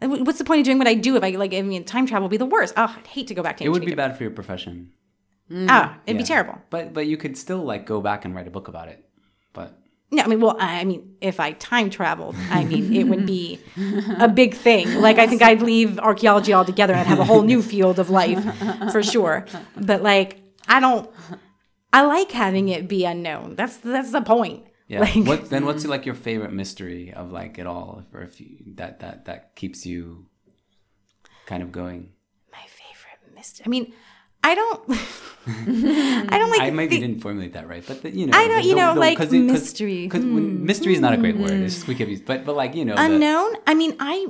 [0.00, 1.52] what's the point of doing what I do if I like?
[1.52, 2.74] I mean, time travel would be the worst.
[2.76, 3.64] Oh, I'd hate to go back to.
[3.64, 4.92] It would be bad for your profession.
[5.50, 6.58] Oh, it'd be terrible.
[6.70, 9.04] But but you could still like go back and write a book about it.
[9.52, 9.78] But
[10.10, 13.60] No, I mean, well, I mean, if I time traveled, I mean, it would be
[14.18, 15.02] a big thing.
[15.02, 18.42] Like, I think I'd leave archaeology altogether and have a whole new field of life
[18.90, 19.44] for sure.
[19.76, 21.10] But like, I don't.
[21.92, 23.54] I like having it be unknown.
[23.56, 24.64] That's that's the point.
[24.88, 25.00] Yeah.
[25.00, 25.66] Like- what then?
[25.66, 29.54] What's like your favorite mystery of like it all, or if you, that that that
[29.56, 30.26] keeps you
[31.44, 32.10] kind of going?
[32.50, 33.64] My favorite mystery.
[33.66, 33.92] I mean,
[34.50, 34.80] I don't.
[36.32, 36.60] I don't like.
[36.60, 38.74] I maybe the- didn't formulate that right, but the, you know, I don't- the- you
[38.74, 40.04] know, the- like 'cause it- 'cause- mystery.
[40.04, 40.10] Hmm.
[40.10, 41.52] 'cause when- mystery is not a great word.
[41.52, 44.26] It's just we could use, but but like you know, the- unknown i mean i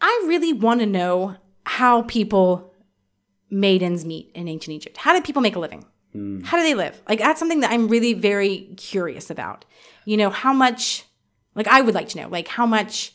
[0.00, 2.72] i really want to know how people
[3.50, 5.84] made ends meet in ancient egypt how did people make a living
[6.44, 9.64] how do they live like that's something that i'm really very curious about
[10.04, 11.04] you know how much
[11.54, 13.12] like i would like to know like how much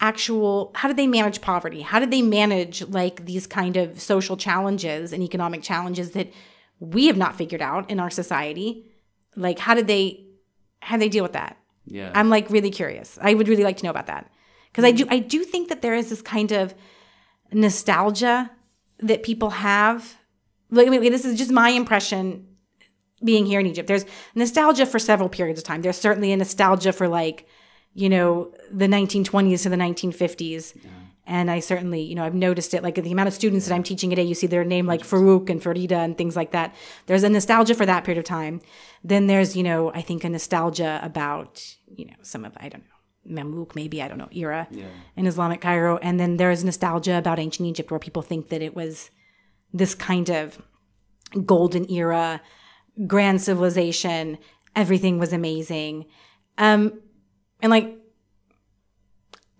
[0.00, 4.36] actual how did they manage poverty how did they manage like these kind of social
[4.36, 6.32] challenges and economic challenges that
[6.78, 8.90] we have not figured out in our society
[9.36, 10.24] like how did they
[10.80, 11.56] how did they deal with that
[11.90, 13.18] yeah, I'm like really curious.
[13.20, 14.30] I would really like to know about that
[14.70, 16.74] because I do I do think that there is this kind of
[17.52, 18.50] nostalgia
[19.00, 20.16] that people have.
[20.70, 22.46] Like, I mean, this is just my impression
[23.24, 23.88] being here in Egypt.
[23.88, 25.82] There's nostalgia for several periods of time.
[25.82, 27.46] There's certainly a nostalgia for like,
[27.94, 30.74] you know, the 1920s to the 1950s.
[31.26, 33.84] And I certainly, you know, I've noticed it like the amount of students that I'm
[33.84, 36.74] teaching at AUC, their name like Farouk and Farida and things like that.
[37.06, 38.60] There's a nostalgia for that period of time.
[39.04, 42.82] Then there's, you know, I think a nostalgia about, you know, some of, I don't
[42.82, 44.66] know, Mamluk maybe, I don't know, era
[45.16, 45.98] in Islamic Cairo.
[45.98, 49.10] And then there's nostalgia about ancient Egypt where people think that it was
[49.72, 50.60] this kind of
[51.44, 52.40] golden era,
[53.06, 54.38] grand civilization,
[54.74, 56.06] everything was amazing.
[56.58, 57.00] Um,
[57.62, 57.96] and like,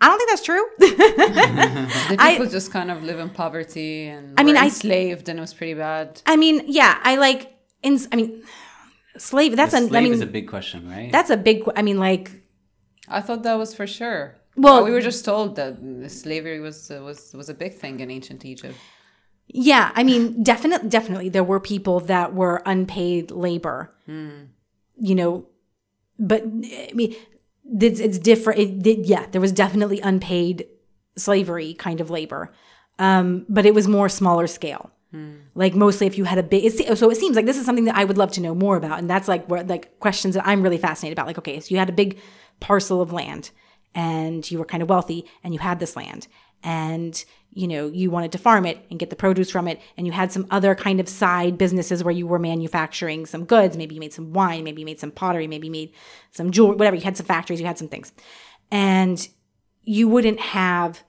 [0.01, 0.65] I don't think that's true.
[0.79, 5.29] The I- people just kind of live in poverty and I mean, were I- enslaved,
[5.29, 6.23] and it was pretty bad.
[6.27, 8.43] I mean, yeah, I like, in, I mean,
[9.19, 11.13] slave, that's The a, I slave mean, is a big question, right?
[11.13, 12.31] that's a big, I mean, like,
[13.09, 14.37] I thought that was for sure.
[14.57, 15.77] Well- we were just told that
[16.11, 18.77] slavery was uh, was was a big thing in ancient Egypt.
[19.53, 23.93] Yeah, I mean, definitely, definitely, there were people that were unpaid labor.
[25.03, 25.47] You know,
[26.19, 27.15] but I mean,
[27.81, 28.61] it's, it's different.
[28.61, 30.67] It did, yeah, there was definitely unpaid
[31.17, 32.53] slavery kind of labor,
[32.99, 34.91] um, but it was more smaller scale.
[35.57, 37.87] Like mostly, if you had a big, it's, so it seems like this is something
[37.87, 40.47] that I would love to know more about, and that's like where like questions that
[40.47, 41.27] I'm really fascinated about.
[41.27, 42.19] Like, okay, so you had a big
[42.61, 43.51] parcel of land,
[43.93, 46.29] and you were kind of wealthy, and you had this land,
[46.63, 50.07] and you know you wanted to farm it and get the produce from it, and
[50.07, 53.77] you had some other kind of side businesses where you were manufacturing some goods.
[53.77, 55.93] Maybe you made some wine, maybe you made some pottery, maybe you made
[56.31, 56.97] some jewelry, whatever.
[56.97, 58.13] You had some factories, you had some things,
[58.71, 59.29] and
[59.83, 61.03] you wouldn't have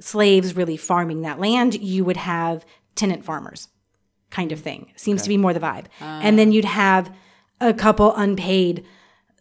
[0.00, 1.74] slaves really farming that land.
[1.74, 2.64] You would have
[2.94, 3.68] tenant farmers
[4.30, 4.92] kind of thing.
[4.96, 5.86] Seems to be more the vibe.
[6.00, 6.20] Ah.
[6.22, 7.14] and then you'd have
[7.60, 8.84] a couple unpaid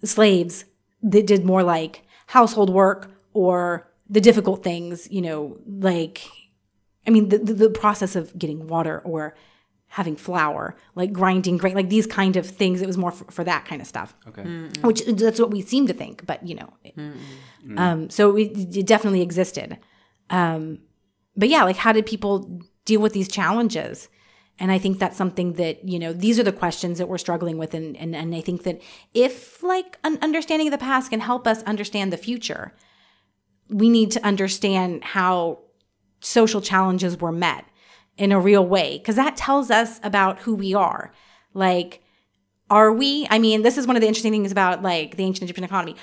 [0.04, 0.66] slaves
[1.02, 6.22] that did more like household work or the difficult things, you know, like,
[7.06, 9.36] I mean, the, the, the process of getting water or
[9.94, 12.82] having flour, like grinding grain, like these kind of things.
[12.82, 14.42] It was more for, for that kind of stuff okay.
[14.82, 16.74] which that's what we seem to think, but you know,
[17.78, 19.78] um, so it, it definitely existed.
[20.32, 20.80] Um,
[21.36, 24.10] but yeah, like how did people deal with these challenges?
[24.58, 27.60] And I think that's something that you know these are the questions that we're struggling
[27.60, 28.82] with, and and, and I think that
[29.14, 32.74] if like an understanding of the past can help us understand the future,
[33.70, 35.60] we need to understand how
[36.24, 37.66] social challenges were met
[38.18, 41.12] in a real way because that tells us about who we are.
[41.54, 42.02] Like
[42.70, 45.44] are we i mean this is one of the interesting things about like the ancient
[45.44, 45.96] egyptian economy.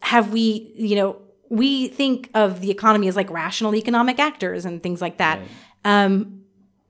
[0.00, 4.82] Have we you know we think of the economy as like rational economic actors and
[4.82, 5.40] things like that.
[5.84, 6.40] Um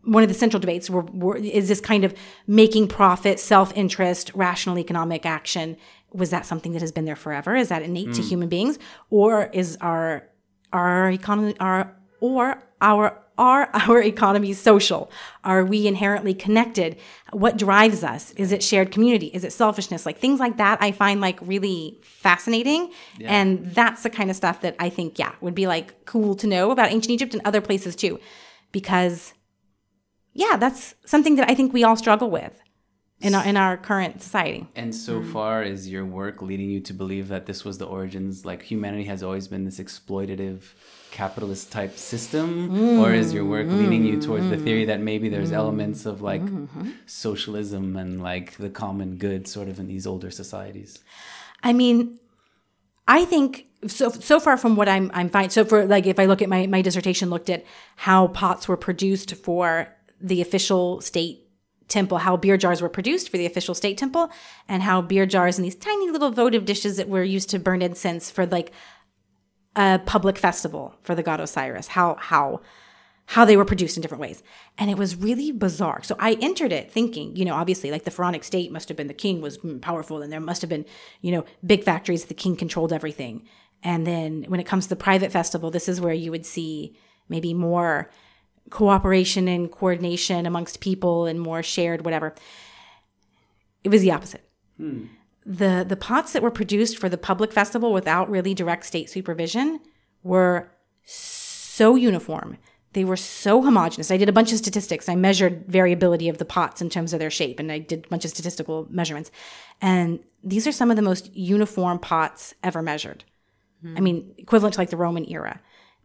[0.05, 2.13] one of the central debates were, were is this kind of
[2.49, 5.77] making profit self-interest rational economic action
[6.13, 7.55] was that something that has been there forever?
[7.55, 8.79] Is that innate to human beings?
[9.11, 10.29] Or is our
[10.73, 11.95] our economy our
[12.31, 15.11] or our are our economies social?
[15.43, 16.97] Are we inherently connected?
[17.33, 18.31] What drives us?
[18.33, 19.27] Is it shared community?
[19.39, 20.07] Is it selfishness?
[20.07, 22.93] Like things like that i find like really fascinating.
[23.37, 26.47] And that's the kind of stuff that i think yeah would be like cool to
[26.47, 28.15] know about ancient egypt and other places too.
[28.79, 29.35] Because
[30.45, 32.55] yeah that's something that i think we all struggle with
[33.21, 34.67] in our in our current society.
[34.83, 35.33] And so Mm.
[35.35, 38.45] far, is your work leading you to believe that this was the origins?
[38.51, 40.61] Like humanity has always been this exploitative,
[41.13, 43.01] capitalist type system, mm.
[43.01, 45.61] or is your work leading you towards the theory that maybe there's mm.
[45.63, 46.91] elements of like mm-hmm.
[47.07, 50.99] socialism and like the common good, sort of in these older societies?
[51.63, 52.19] I mean,
[53.07, 54.11] I think so.
[54.11, 55.51] So far from what I'm, I'm fine.
[55.51, 57.65] So for like, if I look at my my dissertation, looked at
[57.97, 59.89] how pots were produced for
[60.21, 61.47] the official state
[61.89, 64.31] temple, how beer jars were produced for the official state temple,
[64.67, 67.83] and how beer jars and these tiny little votive dishes that were used to burn
[67.83, 68.73] incense for like
[69.77, 71.89] a public festival for the god Osiris.
[71.89, 72.61] How how
[73.27, 74.43] how they were produced in different ways.
[74.77, 76.03] And it was really bizarre.
[76.03, 79.07] So I entered it thinking, you know, obviously like the pharaonic state must have been
[79.07, 80.85] the king was mm, powerful and there must have been,
[81.21, 83.47] you know, big factories, the king controlled everything.
[83.83, 86.97] And then when it comes to the private festival, this is where you would see
[87.29, 88.11] maybe more
[88.71, 92.35] cooperation and coordination amongst people and more shared whatever.
[93.83, 94.49] It was the opposite.
[95.45, 99.81] The the pots that were produced for the public festival without really direct state supervision
[100.23, 100.71] were
[101.05, 102.59] so uniform.
[102.93, 104.11] They were so homogenous.
[104.11, 105.09] I did a bunch of statistics.
[105.09, 108.09] I measured variability of the pots in terms of their shape, and I did a
[108.09, 109.31] bunch of statistical measurements.
[109.81, 113.25] And these are some of the most uniform pots ever measured.
[113.81, 113.97] Hmm.
[113.97, 115.61] I mean, equivalent to like the Roman era.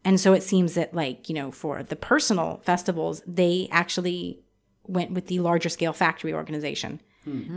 [0.06, 4.40] And so it seems that, like, you know, for the personal festivals, they actually
[4.86, 7.02] went with the larger scale factory organization,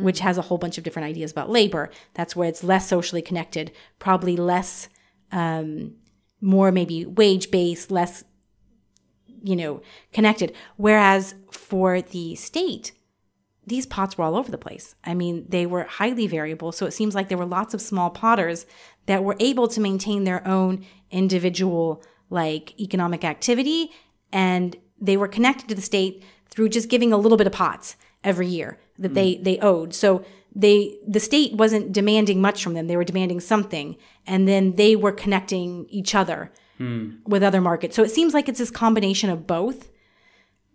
[0.02, 1.90] which has a whole bunch of different ideas about labor.
[2.14, 4.88] That's where it's less socially connected, probably less,
[5.32, 5.94] um,
[6.40, 8.24] more maybe wage based, less,
[9.42, 10.54] you know, connected.
[10.76, 12.92] Whereas for the state,
[13.66, 14.94] these pots were all over the place.
[15.04, 16.72] I mean, they were highly variable.
[16.72, 18.66] So it seems like there were lots of small potters
[19.06, 23.90] that were able to maintain their own individual like economic activity
[24.32, 27.96] and they were connected to the state through just giving a little bit of pots
[28.22, 29.14] every year that hmm.
[29.14, 29.94] they they owed.
[29.94, 30.24] So
[30.54, 32.86] they the state wasn't demanding much from them.
[32.86, 33.96] They were demanding something
[34.26, 37.16] and then they were connecting each other hmm.
[37.26, 37.96] with other markets.
[37.96, 39.88] So it seems like it's this combination of both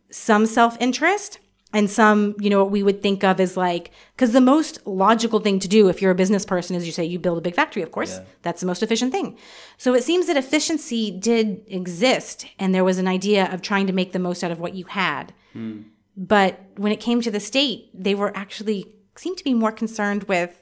[0.09, 1.39] some self-interest
[1.73, 5.39] and some, you know, what we would think of as like, because the most logical
[5.39, 7.53] thing to do if you're a business person is you say you build a big
[7.53, 8.21] factory, of course.
[8.43, 9.37] That's the most efficient thing.
[9.77, 13.93] So it seems that efficiency did exist and there was an idea of trying to
[13.93, 15.33] make the most out of what you had.
[15.51, 15.81] Hmm.
[16.17, 20.23] But when it came to the state, they were actually seemed to be more concerned
[20.25, 20.61] with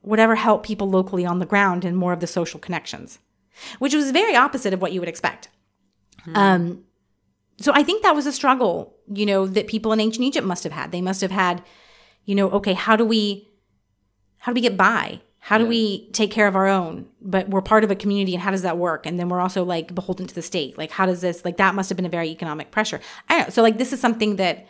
[0.00, 3.18] whatever helped people locally on the ground and more of the social connections,
[3.78, 5.48] which was very opposite of what you would expect.
[6.34, 6.84] Um,
[7.58, 10.64] so I think that was a struggle, you know, that people in ancient Egypt must
[10.64, 10.92] have had.
[10.92, 11.62] They must have had,
[12.24, 13.48] you know, okay, how do we
[14.38, 15.20] how do we get by?
[15.38, 17.06] How do we take care of our own?
[17.20, 19.06] But we're part of a community and how does that work?
[19.06, 20.76] And then we're also like beholden to the state.
[20.76, 23.00] Like how does this like that must have been a very economic pressure.
[23.28, 23.50] I don't know.
[23.50, 24.66] So like this is something that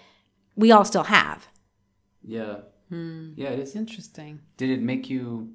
[0.56, 1.46] we all still have.
[2.22, 2.56] Yeah.
[2.88, 3.32] Hmm.
[3.36, 3.76] Yeah, it is.
[3.76, 4.40] Interesting.
[4.56, 5.52] Did it make you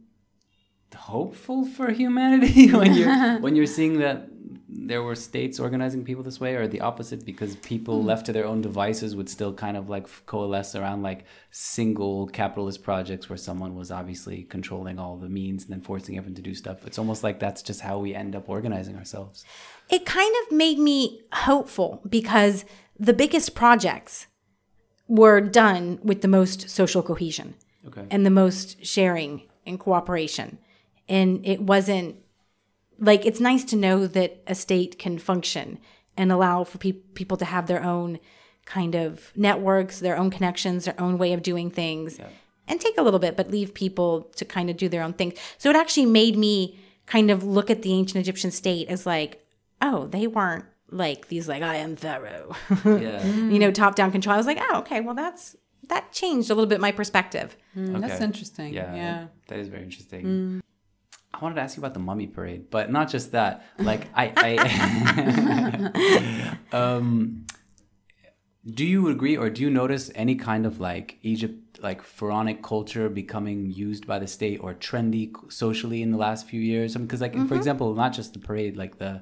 [0.96, 4.28] hopeful for humanity when you're when you're seeing that
[4.68, 8.08] there were states organizing people this way, or the opposite because people hmm.
[8.08, 12.84] left to their own devices would still kind of like coalesce around like single capitalist
[12.84, 16.56] projects where someone was obviously controlling all the means and then forcing everyone to do
[16.56, 16.86] stuff.
[16.86, 19.46] It's almost like that's just how we end up organizing ourselves.
[19.90, 22.66] It kind of made me hopeful because
[23.00, 24.28] the biggest projects
[25.12, 27.56] were done with the most social cohesion.
[27.88, 28.06] Okay.
[28.12, 30.60] and the most sharing and cooperation.
[31.10, 32.16] And it wasn't
[33.00, 35.80] like it's nice to know that a state can function
[36.16, 38.20] and allow for pe- people to have their own
[38.66, 42.20] kind of networks, their own connections, their own way of doing things,
[42.68, 45.34] and take a little bit, but leave people to kind of do their own thing.
[45.58, 49.44] So it actually made me kind of look at the ancient Egyptian state as like,
[49.82, 53.26] oh, they weren't like these like I am Pharaoh, Yeah.
[53.26, 54.36] you know, top down control.
[54.36, 55.56] I was like, oh, okay, well that's
[55.88, 57.56] that changed a little bit my perspective.
[57.76, 58.74] Mm, That's interesting.
[58.74, 59.28] Yeah, Yeah.
[59.48, 60.62] that is very interesting.
[61.34, 63.66] I wanted to ask you about the mummy parade, but not just that.
[63.80, 67.46] Like I, I um,
[68.66, 73.10] do you agree or do you notice any kind of like Egypt, like pharaonic culture
[73.10, 76.96] becoming used by the state or trendy socially in the last few years?
[76.96, 79.22] Because, like, for example, not just the parade, like the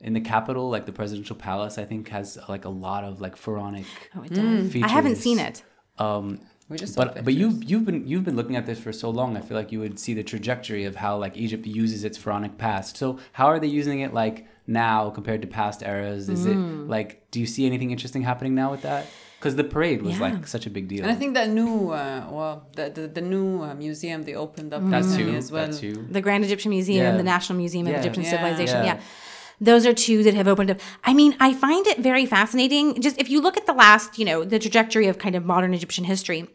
[0.00, 3.36] in the capital, like the presidential palace, I think has like a lot of like
[3.36, 3.86] pharaonic.
[4.14, 4.72] Oh, it does.
[4.72, 4.90] Features.
[4.90, 5.62] I haven't seen it.
[5.98, 6.40] Um,
[6.70, 9.36] We just but but you've you've been you've been looking at this for so long.
[9.38, 12.58] I feel like you would see the trajectory of how like Egypt uses its pharaonic
[12.58, 12.96] past.
[13.02, 16.28] So how are they using it like now compared to past eras?
[16.28, 16.50] Is Mm.
[16.52, 19.02] it like do you see anything interesting happening now with that?
[19.38, 20.26] Because the parade was Yeah.
[20.26, 21.02] like such a big deal.
[21.04, 24.70] And I think that new, uh, well, the the, the new uh, museum they opened
[24.76, 25.38] up that recently too.
[25.42, 25.68] as well.
[25.68, 25.96] That too.
[26.16, 27.16] the Grand Egyptian Museum, Yeah.
[27.22, 28.00] the National Museum of Yeah.
[28.02, 28.34] Egyptian Yeah.
[28.34, 28.80] Civilization.
[28.90, 28.98] Yeah.
[29.60, 30.80] Those are two that have opened up.
[31.04, 33.00] I mean, I find it very fascinating.
[33.00, 35.74] Just if you look at the last, you know, the trajectory of kind of modern
[35.74, 36.48] Egyptian history,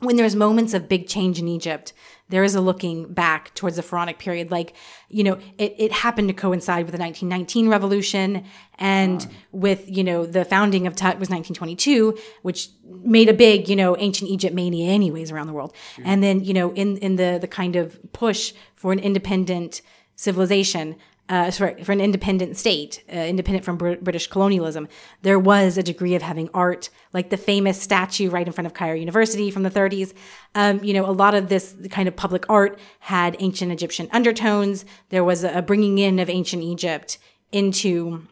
[0.00, 1.94] when there's moments of big change in Egypt,
[2.28, 4.50] there is a looking back towards the pharaonic period.
[4.50, 4.74] Like,
[5.08, 8.44] you know, it, it happened to coincide with the 1919 revolution
[8.78, 9.34] and ah.
[9.52, 13.96] with, you know, the founding of Tut was 1922, which made a big, you know,
[13.96, 15.72] ancient Egypt mania anyways around the world.
[16.04, 19.80] And then, you know, in, in the, the kind of push for an independent
[20.14, 20.96] civilization,
[21.28, 24.88] uh, sorry, for an independent state, uh, independent from Br- British colonialism,
[25.22, 28.74] there was a degree of having art, like the famous statue right in front of
[28.74, 30.14] Cairo University from the 30s.
[30.54, 34.84] Um, you know, a lot of this kind of public art had ancient Egyptian undertones.
[35.08, 37.18] There was a, a bringing in of ancient Egypt
[37.50, 38.26] into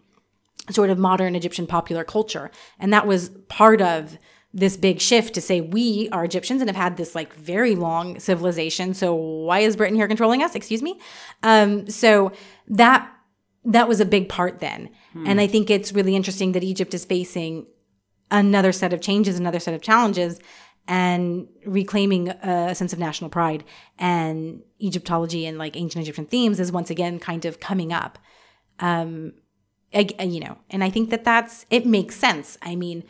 [0.70, 2.50] sort of modern Egyptian popular culture.
[2.78, 4.18] And that was part of
[4.54, 8.20] this big shift to say we are Egyptians and have had this like very long
[8.20, 8.94] civilization.
[8.94, 10.54] So why is Britain here controlling us?
[10.54, 11.00] Excuse me.
[11.42, 12.30] Um, so
[12.68, 13.10] that
[13.64, 14.90] that was a big part then.
[15.26, 17.66] And I think it's really interesting that Egypt is facing
[18.30, 20.38] another set of changes, another set of challenges,
[20.86, 23.64] and reclaiming a sense of national pride.
[23.98, 28.18] And Egyptology and like ancient Egyptian themes is once again kind of coming up.
[28.80, 29.32] Um,
[29.94, 32.58] you know, and I think that that's it makes sense.
[32.62, 33.04] I mean,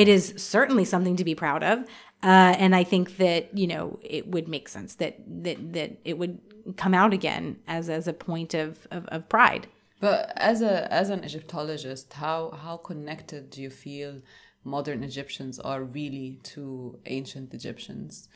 [0.00, 1.78] it is certainly something to be proud of,
[2.22, 5.14] uh, and I think that you know it would make sense that
[5.44, 6.38] that that it would
[6.76, 9.66] come out again as as a point of of, of pride.
[10.00, 14.12] But as a as an Egyptologist, how how connected do you feel
[14.64, 18.28] modern Egyptians are really to ancient Egyptians?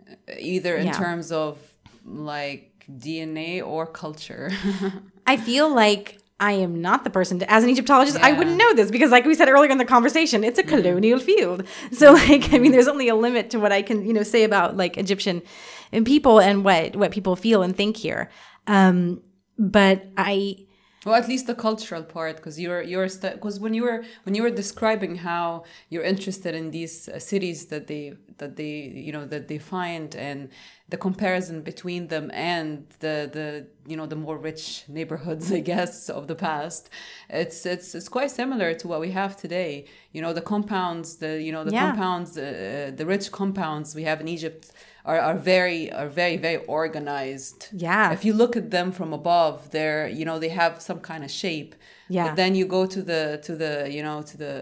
[0.00, 0.98] Uh, Either in Yeah.
[0.98, 1.58] terms of
[2.04, 4.50] like DNA or culture.
[5.26, 8.72] I feel like I am not the person to, as an Egyptologist, I wouldn't know
[8.74, 11.64] this because, like we said earlier in the conversation, it's a colonial field.
[11.92, 14.44] So, like, I mean, there's only a limit to what I can, you know, say
[14.44, 15.42] about like Egyptian
[15.90, 18.30] and people and what what people feel and think here.
[18.68, 19.22] Um,
[19.58, 20.67] but I,
[21.04, 24.42] Well, at least the cultural part, because you're you're because when you were when you
[24.42, 29.24] were describing how you're interested in these uh, cities that they that they you know
[29.26, 30.48] that they find and
[30.88, 36.10] the comparison between them and the the you know the more rich neighborhoods, I guess,
[36.10, 36.90] of the past,
[37.30, 39.86] it's it's it's quite similar to what we have today.
[40.12, 41.82] You know, the compounds, the you know the Yeah.
[41.82, 44.72] compounds, uh, the rich compounds we have in Egypt.
[45.10, 48.12] Are, are very are very very organized Yeah.
[48.16, 51.30] if you look at them from above they're you know they have some kind of
[51.42, 51.72] shape
[52.08, 52.24] Yeah.
[52.26, 54.54] but then you go to the to the you know to the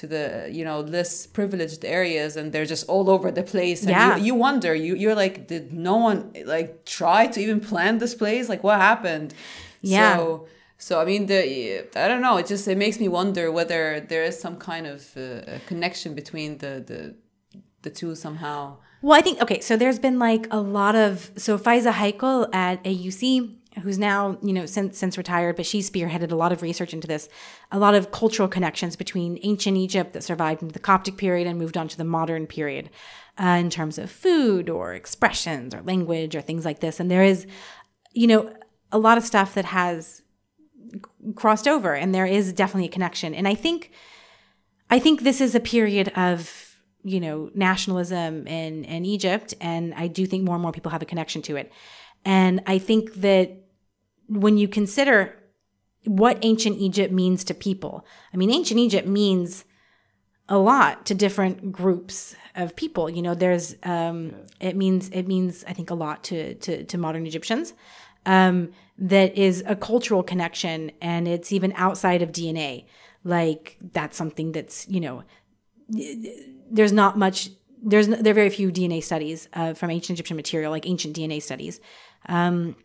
[0.00, 0.24] to the
[0.58, 4.16] you know less privileged areas and they're just all over the place and Yeah.
[4.16, 6.20] you, you wonder you you're like did no one
[6.54, 9.30] like try to even plan this place like what happened
[9.82, 10.16] Yeah.
[10.16, 10.24] so
[10.86, 11.38] so I mean, the
[12.04, 12.36] I don't know.
[12.42, 15.22] It just it makes me wonder whether there is some kind of uh,
[15.70, 17.00] connection between the the
[17.84, 18.60] the two somehow.
[19.04, 19.60] Well, I think okay.
[19.60, 24.54] So there's been like a lot of so Fayza Haikal at AUC, who's now you
[24.54, 27.28] know since since retired, but she spearheaded a lot of research into this,
[27.70, 31.58] a lot of cultural connections between ancient Egypt that survived into the Coptic period and
[31.58, 32.88] moved on to the modern period,
[33.38, 36.98] uh, in terms of food or expressions or language or things like this.
[36.98, 37.46] And there is,
[38.14, 38.54] you know,
[38.90, 40.22] a lot of stuff that has
[41.34, 43.34] crossed over, and there is definitely a connection.
[43.34, 43.90] And I think,
[44.88, 46.73] I think this is a period of
[47.04, 51.02] you know nationalism in in Egypt, and I do think more and more people have
[51.02, 51.72] a connection to it.
[52.24, 53.50] And I think that
[54.28, 55.36] when you consider
[56.06, 59.64] what ancient Egypt means to people, I mean, ancient Egypt means
[60.48, 63.08] a lot to different groups of people.
[63.08, 66.98] You know, there's um, it means it means I think a lot to to, to
[66.98, 67.74] modern Egyptians.
[68.26, 72.86] Um, that is a cultural connection, and it's even outside of DNA.
[73.24, 75.24] Like that's something that's you know,
[76.70, 77.50] there's not much.
[77.82, 81.42] There's there are very few DNA studies uh, from ancient Egyptian material, like ancient DNA
[81.42, 81.80] studies.
[82.26, 82.76] Um,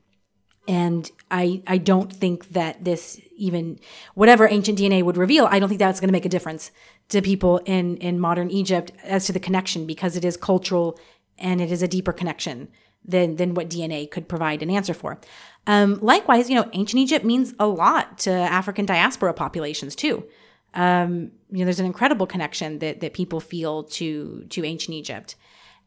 [0.67, 3.79] and I I don't think that this even
[4.13, 6.71] whatever ancient DNA would reveal, I don't think that's going to make a difference
[7.09, 10.99] to people in in modern Egypt as to the connection because it is cultural
[11.37, 12.67] and it is a deeper connection
[13.05, 15.19] than than what DNA could provide an answer for.
[15.65, 20.25] Um, likewise, you know, ancient Egypt means a lot to African diaspora populations too.
[20.74, 25.36] Um, you know, there's an incredible connection that that people feel to to ancient Egypt,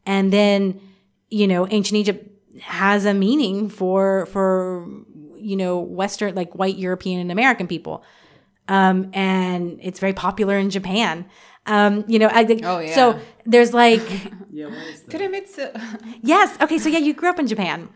[0.05, 0.79] and then
[1.29, 2.29] you know, ancient Egypt
[2.61, 4.87] has a meaning for for
[5.37, 8.03] you know Western like white European and American people,
[8.67, 11.25] um, and it's very popular in Japan.
[11.65, 12.93] Um, you know, I think Oh, yeah.
[12.93, 13.19] so.
[13.45, 14.01] There's like
[14.51, 15.11] Yeah, what is that?
[15.11, 15.65] Pyramitsu.
[16.21, 17.87] yes, okay, so yeah, you grew up in Japan.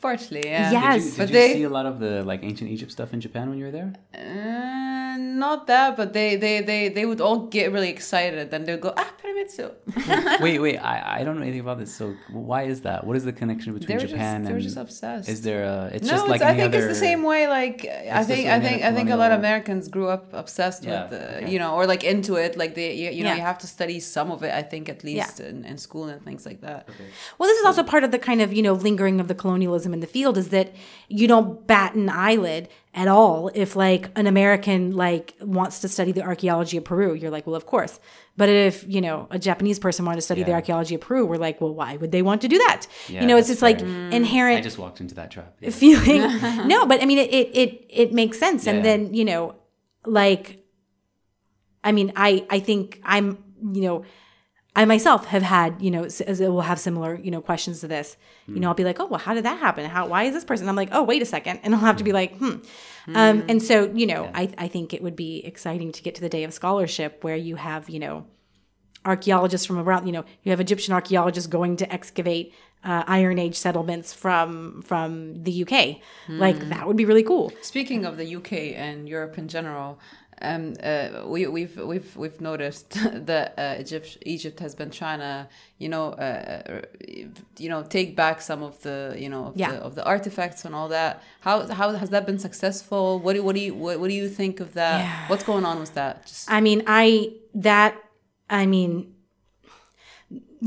[0.00, 0.70] Partially, yeah.
[0.72, 1.02] Yes.
[1.04, 3.12] Did you, But did you they- see a lot of the like ancient Egypt stuff
[3.12, 3.92] in Japan when you were there?
[4.14, 8.80] Uh, not that, but they, they, they, they would all get really excited and they'd
[8.80, 10.40] go, ah, Pyramitsu.
[10.40, 11.94] wait, wait, I, I don't know anything about this.
[11.94, 13.04] So why is that?
[13.06, 14.62] What is the connection between They're Japan just, they're and?
[14.64, 15.28] just obsessed.
[15.28, 15.90] Is there a?
[15.92, 17.48] It's no, just like it's, I think other, it's the same way.
[17.48, 21.02] Like I think, I think, I think a lot of Americans grew up obsessed Yeah,
[21.02, 21.50] with, the, okay.
[21.52, 22.56] you know, or like into it.
[22.56, 23.36] Like they, you, you know, Yeah.
[23.36, 24.52] you have to study some of it.
[24.54, 26.88] I think at least in, in school and things like that.
[26.88, 27.04] Okay.
[27.38, 29.92] Well, this is also part of the kind of, you know, lingering of the colonialism
[29.92, 30.72] in the field is that
[31.08, 36.12] you don't bat an eyelid at all if like an American like wants to study
[36.12, 37.14] the archaeology of Peru.
[37.14, 37.98] You're like, well, of course.
[38.36, 41.36] But if, you know, a Japanese person wanted to study the archaeology of Peru, we're
[41.36, 42.86] like, well, why would they want to do that?
[43.08, 43.88] Yeah, you know, it's just like fair.
[43.88, 44.12] Mm.
[44.12, 45.56] inherent I just walked into that trap.
[45.60, 45.70] Yeah.
[45.70, 46.22] feeling.
[46.68, 48.66] no, but I mean, it, it, it, it makes sense.
[48.66, 48.72] Yeah.
[48.72, 49.56] And then, you know,
[50.04, 50.64] like,
[51.82, 53.42] I mean, I, I think I'm,
[53.72, 54.04] you know,
[54.76, 58.16] I myself have had, you know, s- will have similar, you know, questions to this.
[58.46, 59.84] You know, I'll be like, oh, well, how did that happen?
[59.88, 60.68] How, why is this person?
[60.68, 61.60] I'm like, oh, wait a second.
[61.62, 62.56] And I'll have to be like, hmm.
[63.14, 66.20] Um, and so, you know, I, I think it would be exciting to get to
[66.20, 68.26] the day of scholarship where you have, you know,
[69.04, 72.52] archaeologists from around, you know, you have Egyptian archaeologists going to excavate
[72.82, 75.96] uh, Iron Age settlements from from the UK.
[76.28, 77.50] Like that would be really cool.
[77.62, 79.98] Speaking of the UK and Europe in general,
[80.42, 82.90] um, uh, we, we've we've we've noticed
[83.26, 86.82] that uh, Egypt Egypt has been trying to you know uh,
[87.58, 89.72] you know take back some of the you know of, Yeah.
[89.72, 91.22] the, of the artifacts and all that.
[91.40, 93.18] How how has that been successful?
[93.20, 94.98] What do what do you what, what do you think of that?
[95.00, 95.28] Yeah.
[95.28, 96.26] What's going on with that?
[96.26, 97.94] Just I mean, I that
[98.50, 99.14] I mean,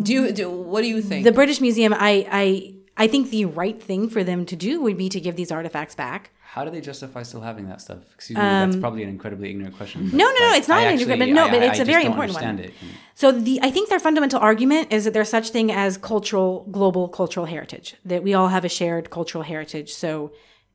[0.01, 1.23] do you do what do you think?
[1.23, 4.97] the British Museum, I I I think the right thing for them to do would
[4.97, 6.31] be to give these artifacts back.
[6.57, 7.99] How do they justify still having that stuff?
[8.15, 10.01] Excuse me, that's probably an incredibly ignorant question.
[10.01, 11.71] Um, No, no, no, it's not I an actually- ignorant- but no, I- but it's
[11.79, 12.57] I a just very important one.
[12.59, 12.73] it.
[13.13, 17.09] So the I think their fundamental argument is that there's such thing as cultural global
[17.09, 19.93] cultural heritage that we all have a shared cultural heritage.
[19.93, 20.31] So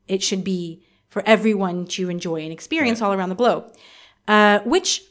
[0.07, 3.65] it should be for everyone to enjoy and experience all around the globe,
[4.29, 5.03] uh, which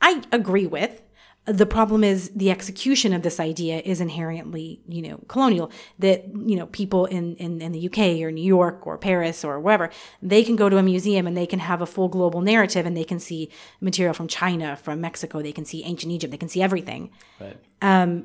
[0.00, 1.02] I agree with.
[1.46, 5.70] The problem is the execution of this idea is inherently, you know, colonial.
[5.98, 9.60] That you know, people in, in in the UK or New York or Paris or
[9.60, 9.90] wherever
[10.22, 12.96] they can go to a museum and they can have a full global narrative and
[12.96, 16.48] they can see material from China, from Mexico, they can see ancient Egypt, they can
[16.48, 17.10] see everything.
[17.38, 17.56] But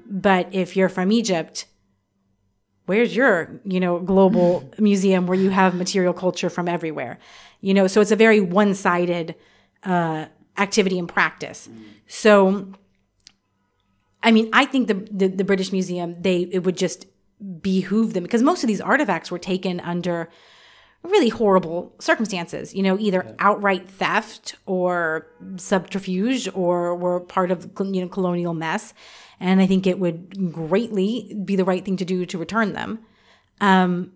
[0.05, 1.65] But if you're from Egypt,
[2.85, 7.19] where's your, you know, global museum where you have material culture from everywhere?
[7.61, 9.35] You know, so it's a very one-sided
[9.83, 10.25] uh,
[10.57, 11.69] activity and practice.
[12.07, 12.71] So,
[14.21, 17.05] I mean, I think the, the the British Museum they it would just
[17.61, 20.29] behoove them because most of these artifacts were taken under
[21.03, 28.01] really horrible circumstances, you know, either outright theft or subterfuge or were part of you
[28.01, 28.93] know colonial mess.
[29.39, 32.99] And I think it would greatly be the right thing to do to return them.
[33.61, 34.13] Um,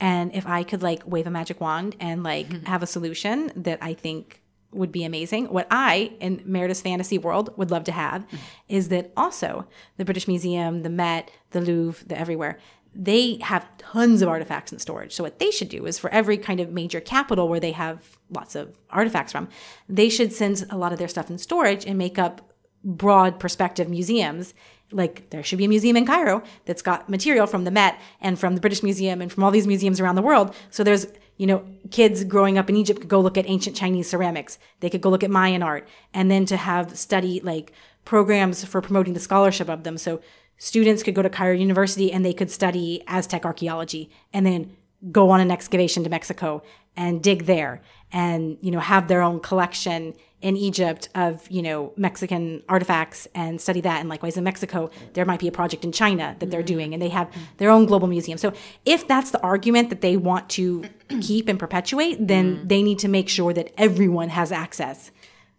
[0.00, 3.78] and if I could like wave a magic wand and like have a solution that
[3.82, 4.41] I think
[4.72, 8.26] would be amazing, what I in Meredith's fantasy world would love to have
[8.68, 9.66] is that also
[9.96, 12.58] the British Museum, the Met, the Louvre, the everywhere,
[12.94, 15.14] they have tons of artifacts in storage.
[15.14, 18.16] So what they should do is for every kind of major capital where they have
[18.30, 19.48] lots of artifacts from,
[19.88, 22.52] they should send a lot of their stuff in storage and make up
[22.84, 24.54] broad perspective museums.
[24.92, 28.38] Like there should be a museum in Cairo that's got material from the Met and
[28.38, 30.54] from the British Museum and from all these museums around the world.
[30.70, 34.08] So there's, you know, kids growing up in Egypt could go look at ancient Chinese
[34.08, 34.58] ceramics.
[34.80, 37.72] They could go look at Mayan art and then to have study like
[38.04, 39.98] programs for promoting the scholarship of them.
[39.98, 40.20] So
[40.58, 44.76] students could go to Cairo University and they could study Aztec archaeology and then
[45.10, 46.62] go on an excavation to Mexico
[46.96, 47.82] and dig there
[48.12, 53.60] and you know have their own collection in Egypt of you know Mexican artifacts and
[53.60, 56.60] study that and likewise in Mexico there might be a project in China that they're
[56.60, 56.66] mm-hmm.
[56.66, 58.36] doing and they have their own global museum.
[58.36, 58.52] So
[58.84, 60.84] if that's the argument that they want to
[61.20, 62.68] keep and perpetuate then mm-hmm.
[62.68, 65.10] they need to make sure that everyone has access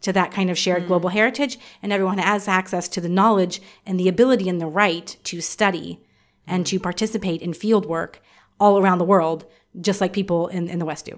[0.02, 1.18] to that kind of shared global mm-hmm.
[1.18, 5.40] heritage and everyone has access to the knowledge and the ability and the right to
[5.42, 6.02] study
[6.46, 8.22] and to participate in field work
[8.60, 9.46] all around the world
[9.80, 11.18] just like people in, in the west do.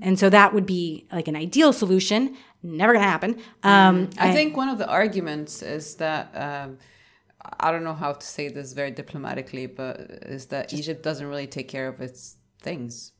[0.00, 3.32] And so that would be like an ideal solution never gonna happen
[3.62, 6.78] um, I think one of the arguments is that um,
[7.58, 9.98] I don't know how to say this very diplomatically, but
[10.36, 13.12] is that Egypt doesn't really take care of its things,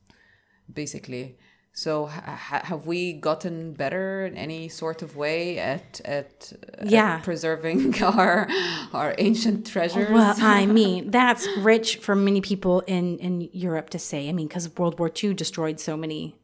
[0.71, 1.37] basically.
[1.73, 6.89] So ha- ha- have we gotten better in any sort of way at at, at
[6.91, 7.19] Yeah.
[7.23, 8.47] preserving our
[8.93, 10.11] our ancient treasures?
[10.11, 14.29] Well, I mean, that's rich for many people in, in Europe to say.
[14.29, 16.35] I mean, because World War II destroyed so many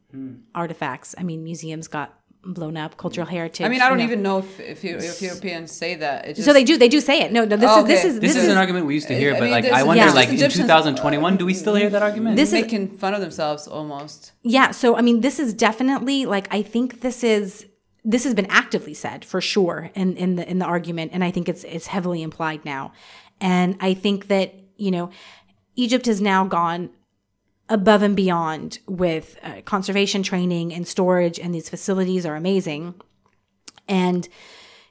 [0.54, 1.14] artifacts.
[1.18, 2.18] I mean, museums got
[2.54, 3.30] blown up, cultural mm.
[3.30, 3.64] heritage.
[3.64, 4.12] I mean, I don't you know.
[4.12, 6.26] even know if if, if Europeans say that.
[6.26, 6.76] It just, So they do.
[6.76, 7.32] They do say it.
[7.32, 7.56] No, no.
[7.56, 9.34] This Oh, is this is This, this, is, is an argument we used to hear,
[9.34, 10.12] I but mean, like I wonder, yeah.
[10.12, 12.36] like in 2021, do we still hear that argument?
[12.36, 14.32] This is- making fun of themselves almost.
[14.42, 17.66] Yeah, so I mean, this is definitely like I think this is
[18.04, 21.30] this has been actively said for sure in in the in the argument, and I
[21.30, 22.92] think it's it's heavily implied now,
[23.40, 25.10] and I think that you know
[25.76, 26.90] Egypt has now gone
[27.68, 32.94] above and beyond with uh, conservation training and storage, and these facilities are amazing,
[33.88, 34.28] and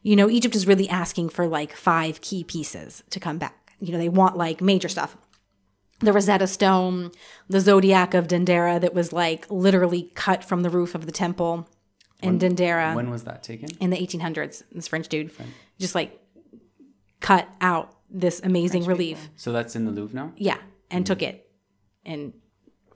[0.02, 3.74] you know Egypt is really asking for like five key pieces to come back.
[3.80, 5.18] You know, they want like major stuff
[6.00, 7.12] the Rosetta Stone,
[7.50, 11.68] the Zodiac of Dendera that was like literally cut from the roof of the temple
[12.22, 13.70] in Dendera when was that taken?
[13.80, 14.64] in the 1800s.
[14.72, 15.32] This French dude
[15.80, 16.20] just like
[17.20, 19.30] cut out this amazing relief.
[19.36, 20.34] So that's in the Louvre now.
[20.38, 20.58] Yeah,
[20.90, 21.50] and took it
[22.06, 22.34] and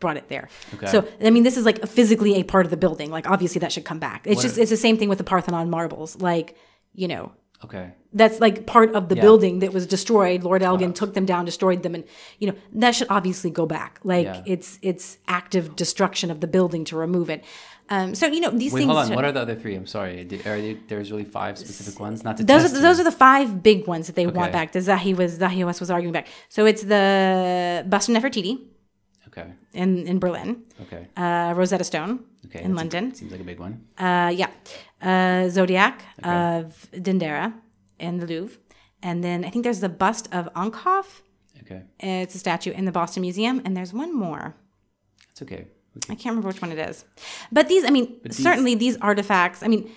[0.01, 0.49] brought it there.
[0.73, 0.87] Okay.
[0.87, 3.09] So I mean, this is like physically a part of the building.
[3.09, 4.27] Like obviously that should come back.
[4.27, 6.19] It's What just it's the same thing with the Parthenon marbles.
[6.21, 6.57] Like
[6.93, 7.31] you know,
[7.63, 7.91] Okay.
[8.13, 9.21] That's like part of the Yeah.
[9.21, 10.43] building that was destroyed.
[10.43, 12.03] Lord Elgin took them down, destroyed them, and
[12.39, 13.99] you know that should obviously go back.
[14.03, 14.41] Like Yeah.
[14.45, 17.43] it's it's active destruction of the building to remove it.
[17.89, 18.91] Um, so you know these Wait, things.
[18.91, 19.15] hold on.
[19.15, 19.75] What are the other three?
[19.75, 20.23] I'm sorry.
[20.23, 22.23] Did, are there, there's really five specific ones?
[22.23, 24.71] Not to those are, those are the five big ones that they want back.
[24.71, 26.27] The Zahi was Zahi was arguing back.
[26.49, 28.59] So it's the bust of Nefertiti
[29.31, 29.47] Okay.
[29.73, 31.07] in in Berlin, Okay.
[31.17, 32.59] uh, Rosetta Stone Okay.
[32.63, 33.73] in that's a- London, seems like a big one.
[33.97, 34.49] uh, yeah,
[35.01, 37.53] uh, Zodiac of Dendera
[37.99, 38.57] in the Louvre,
[39.01, 41.05] and then I think there's the bust of Ankhhaf.
[41.61, 41.81] Okay.
[41.99, 44.53] It's a statue in the Boston Museum, and there's one more.
[45.31, 45.63] It's okay.
[45.95, 47.05] I can- can't remember which one it is.
[47.51, 49.63] But these, I mean, these- certainly these artifacts.
[49.63, 49.89] I mean,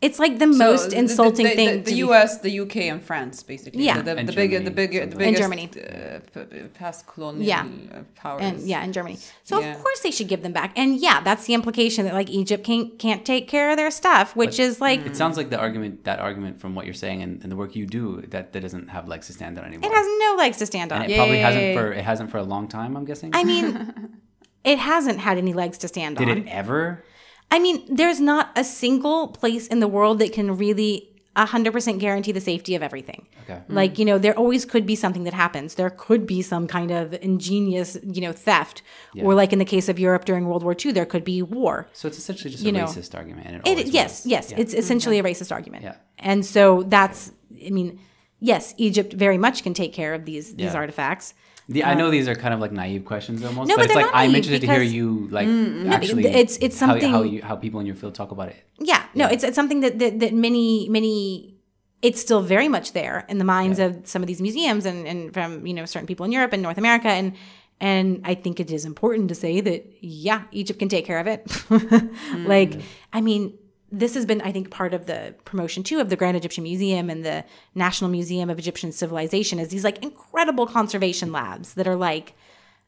[0.00, 1.68] it's like the So most the- insulting the, the, thing.
[1.68, 3.82] The, to the be- U.S., the U.K., and France, basically.
[3.84, 4.00] Yeah.
[4.00, 5.42] The, the, the bigger, the Germany, bigger, the something biggest.
[5.42, 5.70] Germany.
[5.74, 7.66] Uh, p- p- past colonial Yeah.
[8.14, 8.42] powers.
[8.42, 9.18] and yeah, in Germany.
[9.42, 9.74] So Yeah.
[9.74, 10.72] of course they should give them back.
[10.78, 14.36] And yeah, that's the implication that like Egypt can't can't take care of their stuff,
[14.36, 17.42] which is like It sounds like the argument, that argument from what you're saying and,
[17.42, 19.90] and the work you do, that, that doesn't have legs to stand on anymore.
[19.90, 21.02] it has no legs to stand on.
[21.02, 21.74] and it probably hasn't Yay.
[21.74, 22.96] for it hasn't for a long time.
[22.96, 23.30] I'm guessing.
[23.34, 24.18] I mean,
[24.64, 26.34] it hasn't had any legs to stand Did on.
[26.36, 27.02] Did it ever?
[27.50, 32.32] I mean, there's not a single place in the world that can really 100% guarantee
[32.32, 33.26] the safety of everything.
[33.44, 33.62] Okay.
[33.68, 34.00] Like, mm-hmm.
[34.00, 35.74] you know, there always could be something that happens.
[35.76, 38.82] There could be some kind of ingenious, you know, theft.
[39.22, 41.88] Or like in the case of Europe during World War II, there could be war.
[41.92, 43.46] So it's essentially just You a know, racist argument.
[43.46, 44.26] And it, It, yes, was.
[44.26, 44.58] yes, Yeah.
[44.58, 45.84] it's essentially a racist argument.
[45.84, 45.94] Yeah.
[46.18, 47.32] And so that's,
[47.64, 48.00] I mean,
[48.40, 50.78] yes, Egypt very much can take care of these these Yeah.
[50.78, 51.34] artifacts.
[51.70, 53.84] The, I um, know these are kind of like naive questions almost, No, but, but
[53.90, 56.24] it's like I'm interested to hear you like mm, but actually.
[56.26, 58.56] it's- it's how- how, something- you how people in your field talk about it.
[58.78, 61.54] Yeah, no, it's it's something that, that that many many
[62.00, 65.34] it's still very much there in the minds of some of these museums and and
[65.34, 67.34] from you know certain people in Europe and North America and
[67.80, 71.26] and I think it is important to say that yeah, Egypt can take care of
[71.26, 71.40] it.
[72.46, 72.82] Like mm.
[73.12, 73.58] I mean,
[73.90, 77.08] this has been I think part of the promotion too of the Grand Egyptian Museum
[77.10, 77.44] and the
[77.74, 82.34] National Museum of Egyptian Civilization is these like incredible conservation labs that are like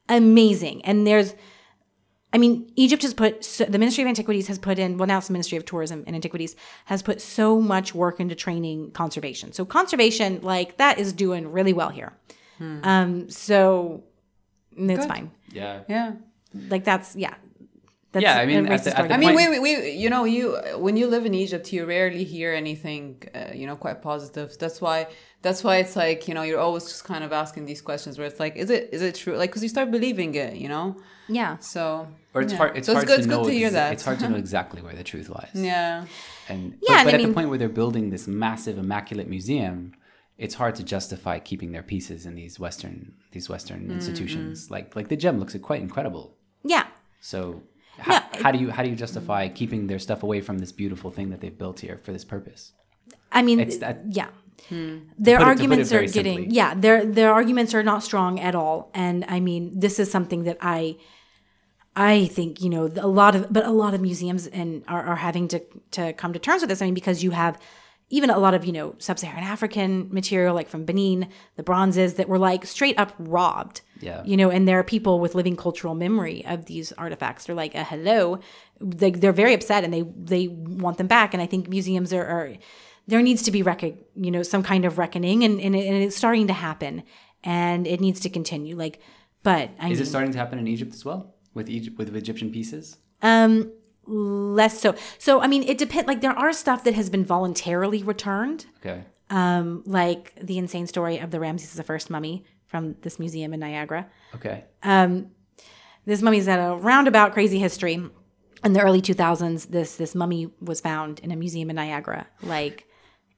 [0.08, 0.84] amazing.
[0.84, 1.34] And there's
[2.32, 5.18] I mean, Egypt has put so, the Ministry of Antiquities has put in well now
[5.18, 6.54] it's the Ministry of Tourism and Antiquities
[6.84, 9.52] has put so much work into training conservation.
[9.52, 12.12] So conservation, like that, is doing really well here.
[12.60, 14.04] Um, so
[14.76, 15.08] it's Good.
[15.08, 15.30] fine.
[15.50, 15.80] Yeah.
[15.88, 16.12] Yeah.
[16.68, 17.34] Like that's yeah.
[18.12, 20.10] That's Yeah, I mean, a at the- racist at the I mean, we, we, you
[20.10, 24.02] know, you when you live in Egypt, you rarely hear anything, uh, you know, quite
[24.02, 24.56] positive.
[24.58, 25.06] That's why,
[25.42, 28.26] that's why it's like, you know, you're always just kind of asking these questions where
[28.26, 29.36] it's like, is it, is it true?
[29.36, 30.96] Like, because you start believing it, you know.
[31.28, 31.58] yeah.
[31.58, 32.58] So, Or it's yeah.
[32.58, 32.76] hard.
[32.76, 33.42] It's so hard it's good, to it's know.
[33.44, 33.92] good to hear that.
[33.92, 35.50] It's hard to know exactly where the truth lies.
[35.54, 36.04] yeah.
[36.48, 39.28] And Yeah, but, and but I at the point where they're building this massive, immaculate
[39.28, 39.92] museum,
[40.36, 43.92] it's hard to justify keeping their pieces in these Western these Western Mm-hmm.
[43.92, 44.68] institutions.
[44.68, 46.34] Like like the gem looks quite incredible.
[46.64, 46.86] Yeah.
[47.20, 47.62] So
[48.00, 50.72] how, Yeah, how do you how do you justify keeping their stuff away from this
[50.72, 52.72] beautiful thing that they've built here for this purpose?
[53.32, 54.28] I mean, It's that- yeah.
[54.68, 54.98] Hmm.
[55.18, 56.54] Their put it- to put it arguments are getting simply.
[56.54, 56.74] yeah.
[56.74, 58.90] Their their arguments are not strong at all.
[58.94, 60.96] And I mean, this is something that I
[61.96, 65.16] I think you know a lot of but a lot of museums and are, are
[65.16, 65.60] having to
[65.92, 66.82] to come to terms with this.
[66.82, 67.58] I mean, because you have
[68.10, 72.28] even a lot of you know sub-Saharan African material like from Benin, the bronzes that
[72.28, 73.80] were like straight up robbed.
[74.00, 74.22] Yeah.
[74.24, 77.44] You know, and there are people with living cultural memory of these artifacts.
[77.46, 78.40] They're like, uh, hello.
[78.80, 81.34] They, they're very upset and they they want them back.
[81.34, 82.54] And I think museums are, are
[83.06, 85.96] there needs to be reckon, you know, some kind of reckoning, and, and, it, and
[86.02, 87.02] it's starting to happen,
[87.42, 88.76] and it needs to continue.
[88.76, 89.00] Like,
[89.42, 92.14] but I Is mean, it starting to happen in Egypt as well with Egypt with
[92.14, 92.96] Egyptian pieces?
[93.22, 93.72] um,
[94.06, 94.94] less so.
[95.18, 96.06] So I mean, it depends.
[96.08, 99.02] Like, there are stuff that has been voluntarily returned, Okay.
[99.30, 103.60] um, like the insane story of the Ramses the First mummy from this museum in
[103.60, 104.06] Niagara.
[104.36, 104.64] Okay.
[104.82, 105.32] Um,
[106.06, 107.94] this mummy's had a roundabout crazy history.
[108.62, 112.86] In the early 2000s, this this mummy was found in a museum in Niagara, like,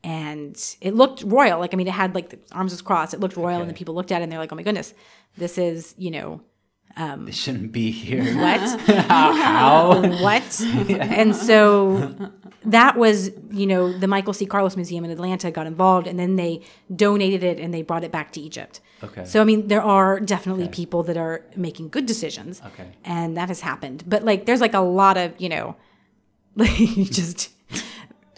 [0.03, 1.61] and it looked royal.
[1.61, 3.15] Like, I mean, it had like the arms was crossed.
[3.15, 4.95] It looked royal, and the people looked at it and they're like, "Oh my goodness,
[5.37, 6.41] this is you know
[6.97, 8.25] Um, this shouldn't be here.
[8.37, 10.01] what." How?
[10.23, 10.61] what?
[10.89, 12.31] And so
[12.65, 14.47] that was, you know, the Michael C.
[14.47, 16.63] Carlos Museum in Atlanta got involved and then they
[16.95, 18.81] donated it and they brought it back to Egypt.
[19.03, 19.25] Okay.
[19.25, 22.63] So, I mean, there are definitely people that are making good decisions.
[22.67, 22.87] Okay.
[23.05, 24.05] And that has happened.
[24.07, 25.77] But, like, there's like a lot of, you know,
[26.55, 26.71] like
[27.11, 27.51] just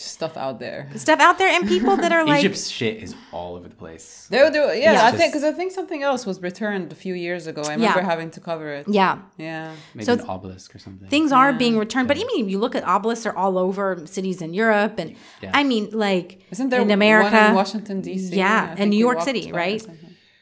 [0.05, 0.89] Stuff out there.
[0.97, 4.26] stuff out there and people that are like, Egypt's shit is all over the place.
[4.31, 5.06] There, there, yeah, Yeah.
[5.06, 7.62] I think because I think something else was returned a few years ago.
[7.62, 8.06] I remember Yeah.
[8.06, 8.86] having to cover it.
[8.89, 9.18] yeah.
[9.36, 9.72] Yeah.
[9.94, 11.09] Maybe So an obelisk or something.
[11.09, 14.40] Things are being returned, but I mean, you look at obelisks are all over cities
[14.43, 15.51] in Europe, and Yeah.
[15.55, 18.36] I mean, like Isn't there in America, one in Washington D.C.?
[18.36, 19.82] Yeah, I and New York City, right?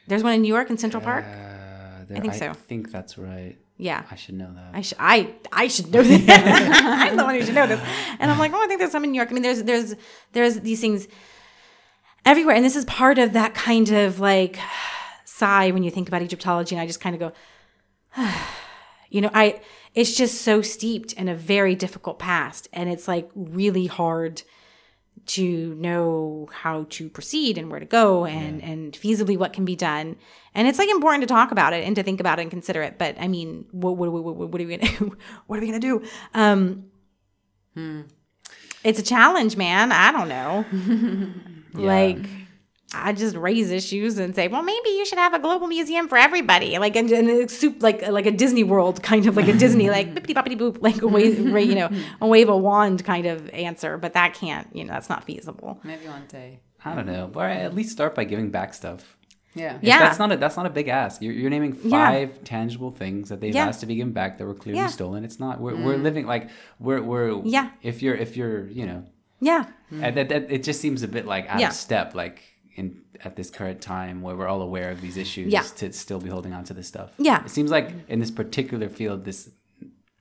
[0.07, 1.23] There's one in New York in Central Park.
[1.25, 2.49] Uh, there, think so.
[2.49, 3.55] I think that's right.
[3.77, 4.69] Yeah, I should know that.
[4.73, 7.07] I should I I should know that.
[7.09, 7.81] I'm the one who should know this.
[8.19, 9.29] And I'm like, oh, I think there's some in New York.
[9.29, 9.95] I mean, there's there's
[10.31, 11.07] there's these things.
[12.25, 12.55] everywhere.
[12.55, 14.57] And this is part of that kind of like
[15.25, 16.75] sigh when you think about Egyptology.
[16.75, 17.33] And I just kind of
[18.15, 18.23] go,
[19.09, 19.61] you know, I,
[19.95, 22.67] it's just so steeped in a very difficult past.
[22.73, 24.43] And it's like really hard
[25.25, 29.75] to know how to proceed and where to go and, and feasibly what can be
[29.75, 30.15] done.
[30.53, 32.81] And it's like important to talk about it and to think about it and consider
[32.81, 32.97] it.
[32.97, 35.17] But I mean, what, what, what, what, are we going to,
[35.47, 36.05] what are we going to do?
[36.33, 36.85] Um,
[38.83, 39.91] it's a challenge, man.
[39.91, 40.65] I don't know.
[41.75, 42.19] Like,
[42.93, 46.17] I just raise issues and say, well, maybe you should have a global museum for
[46.17, 49.53] everybody, like and, and it's soup, like like a Disney World, kind of like a
[49.53, 51.89] Disney, like bippity boppity boop, like a wave, you know,
[52.21, 53.97] a wave a wand kind of answer.
[53.97, 55.79] But that can't, you know, that's not feasible.
[55.83, 56.59] Maybe one day.
[56.85, 59.17] I don't know, but at least start by giving back stuff.
[59.55, 59.75] Yeah.
[59.77, 59.99] If Yeah.
[59.99, 61.21] that's not a that's not a big ask.
[61.21, 62.09] You're, you're naming Yeah.
[62.09, 63.67] five tangible things that they've Yeah.
[63.67, 64.87] asked to be given back that were clearly Yeah.
[64.87, 65.23] stolen.
[65.23, 65.59] It's not.
[65.59, 66.03] We're, we're mm.
[66.03, 66.49] living like
[66.79, 67.69] we're we're Yeah.
[67.81, 69.05] If you're if you're you know,
[69.39, 71.67] Yeah, and that, that it just seems a bit like out Yeah.
[71.67, 72.15] of step.
[72.15, 72.41] Like
[72.75, 75.61] in at this current time where we're all aware of these issues, Yeah.
[75.77, 77.11] to still be holding on to this stuff.
[77.17, 77.43] Yeah.
[77.45, 79.49] It seems like in this particular field, this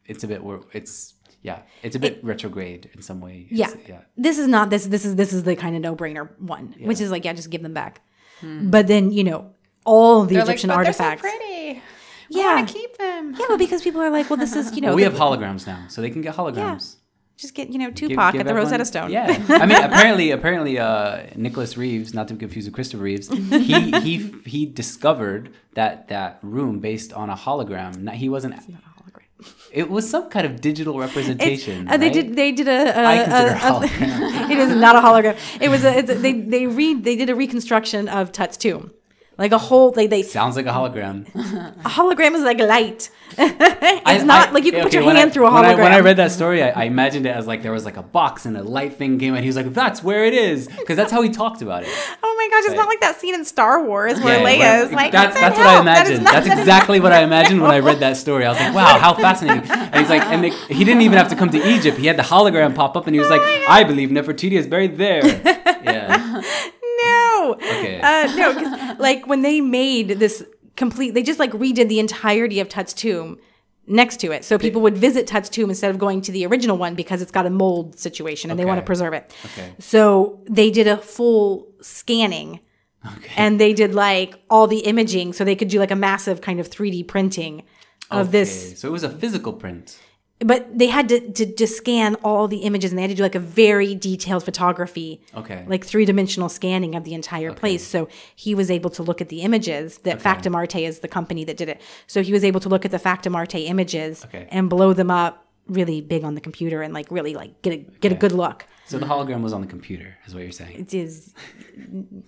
[0.07, 0.43] it's a bit
[0.73, 3.47] it's yeah, it's a bit retrograde in some way.
[3.51, 3.71] yeah.
[3.89, 4.01] Yeah.
[4.17, 4.87] This is not this.
[4.87, 7.51] This is this is the kind of no brainer one, which is like, yeah, just
[7.51, 8.01] give them back.
[8.41, 8.71] Hmm.
[8.71, 9.51] But then you know
[9.85, 11.23] all the They're Egyptian like, but artifacts.
[11.23, 11.83] They're so pretty.
[12.31, 12.55] Yeah.
[12.57, 13.35] I keep them.
[13.39, 15.19] yeah, but because people are like, well, this is you know, Well, we the- have
[15.19, 16.97] holograms now, so they can get holograms.
[17.43, 19.11] Just get you know Tupac give at the everyone- Rosetta Stone.
[19.11, 23.29] Yeah, I mean, apparently, apparently, uh, Nicholas Reeves, not to be confused with Christopher Reeves,
[23.71, 24.15] he he
[24.47, 27.93] he discovered that that room based on a hologram.
[28.07, 28.55] Not- He wasn't.
[29.73, 31.89] It was some kind of digital representation.
[31.89, 32.13] uh, they right?
[32.15, 32.37] did.
[32.37, 32.81] They did a.
[33.01, 34.51] a I consider a- a hologram.
[34.55, 35.37] it is not a hologram.
[35.61, 35.93] It was a.
[35.99, 37.03] It's a they they read.
[37.05, 38.93] They did a reconstruction of Tut's tomb,
[39.39, 39.91] like a whole.
[39.91, 41.27] They they Sounds like a hologram.
[41.85, 43.11] a hologram is like light.
[43.39, 45.79] it's I- not I- like you can put your hand I- through a when hologram.
[45.79, 47.97] I, when I read that story, I, I imagined it as like there was like
[47.97, 50.69] a box and a light thing came, and he was like, "That's where it is,"
[50.69, 51.89] because that's how he talked about it.
[52.23, 54.87] oh my gosh, it's not like that scene in Star Wars where Yeah, Leia when-
[54.87, 55.13] is like.
[55.13, 55.85] that's "What that's what I hell?
[55.85, 56.25] That is imagined.
[56.25, 58.45] not- that's that is exactly what I imagined when I read that story.
[58.45, 59.71] I was like, wow, how fascinating.
[59.71, 61.97] And he's like, and they, he didn't even have to come to Egypt.
[61.99, 64.67] He had the hologram pop up, and he was like, oh I believe Nefertiti is
[64.67, 65.25] buried there.
[65.83, 66.43] Yeah.
[67.61, 67.67] No.
[67.79, 68.01] Okay.
[68.01, 70.45] Uh, no, 'cause, like when they made this
[70.77, 73.39] complete, they just like redid the entirety of Tut's tomb
[73.87, 74.45] next to it.
[74.45, 77.33] So people would visit Tut's tomb instead of going to the original one because it's
[77.33, 79.31] got a mold situation and they want to preserve it.
[79.45, 79.73] Okay.
[79.81, 82.61] So they did a full scanning
[83.05, 83.33] Okay.
[83.37, 86.61] and they did like all the imaging so they could do like a massive kind
[86.61, 87.65] of 3D printing
[88.13, 89.99] of this Okay, So it was a physical print.
[90.45, 93.23] But they had to, to to scan all the images and they had to do
[93.23, 95.65] like a very detailed photography Okay.
[95.69, 97.87] like three-dimensional scanning of the entire place.
[97.87, 101.45] So he was able to look at the images that factum arte is the company
[101.45, 101.81] that did it.
[102.07, 104.47] So he was able to look at the factum arte images Okay.
[104.51, 107.77] and blow them up really big on the computer and like really like get a
[108.01, 108.67] get a good look.
[108.85, 110.81] So the hologram was on the computer, is what you're saying.
[110.81, 111.33] it is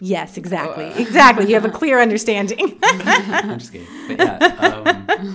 [0.01, 0.85] yes exactly.
[1.05, 1.47] Exactly.
[1.49, 2.79] You have a clear understanding.
[2.83, 3.89] I'm just kidding.
[4.09, 4.37] But yeah,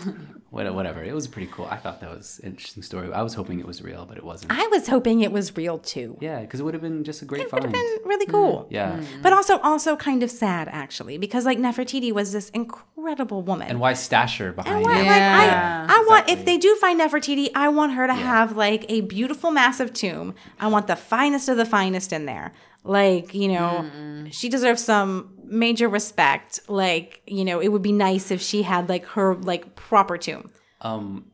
[0.02, 1.04] um, whatever.
[1.04, 1.68] It was pretty cool.
[1.70, 3.12] I thought that was an interesting story.
[3.14, 4.52] I was hoping it was real, but it wasn't.
[4.52, 7.26] i was hoping it was real too Yeah, because it would have been just a
[7.26, 7.74] great it would have find.
[7.74, 8.68] been really cool mm.
[8.72, 8.98] Yeah.
[8.98, 9.22] Mm.
[9.22, 13.68] but also also kind of sad actually because like Nefertiti was this incredible woman.
[13.68, 15.04] And why stash her behind I want, it?
[15.04, 18.56] like I, Yeah, I want if they do find Nefertiti, I want her to have
[18.58, 20.34] like a beautiful, massive tomb.
[20.60, 22.52] I want the finest of the finest in there.
[22.84, 23.86] Like you know,
[24.32, 26.60] she deserves some major respect.
[26.68, 30.50] Like you know, it would be nice if she had like her like proper tomb.
[30.82, 31.26] um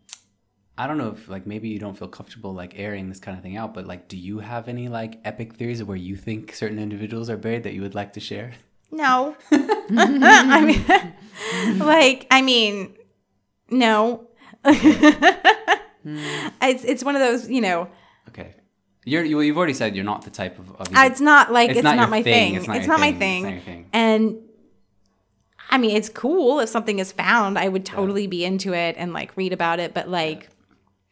[0.78, 3.42] i don't know if like maybe you don't feel comfortable like airing this kind of
[3.44, 6.54] thing out but like do you have any like epic theories of where you think
[6.54, 8.52] certain individuals are buried that you would like to share
[8.92, 12.94] No, I mean, like I mean,
[13.70, 14.28] no.
[16.62, 17.88] it's it's one of those you know.
[18.30, 18.56] okay
[19.06, 21.70] you're you, you've already said you're not the type of, of Uh, it's not like
[21.70, 22.34] It's it's, not not, my thing.
[22.34, 22.56] thing.
[22.56, 23.46] It's It's not not, your my thing.
[23.46, 23.90] It's not thing.
[23.94, 24.38] And
[25.70, 27.58] I mean, it's cool if something is found.
[27.58, 29.94] I would totally be into it and like read about it.
[29.94, 30.50] But like,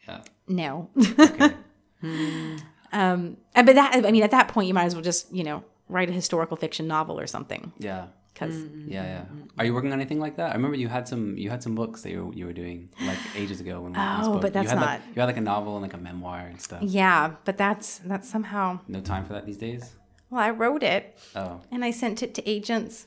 [0.06, 0.90] yeah no.
[1.18, 1.54] okay
[2.92, 5.44] um, uh, but that I mean, at that point, you might as well just you
[5.44, 7.72] know write a historical fiction novel or something.
[7.78, 9.24] yeah Because mm, mm, yeah mm, yeah
[9.58, 11.74] are you working on anything like that i remember you had some you had some
[11.76, 14.42] books that you were, you were doing like ages ago when we we Oh, spoke.
[14.44, 16.40] but that's you had, not- like, you had like a novel and like a memoir
[16.52, 18.66] and stuff yeah, but that's that's somehow.
[18.88, 19.82] no time for that these days
[20.30, 21.02] Well, I wrote it
[21.40, 23.06] oh and I sent it to agents,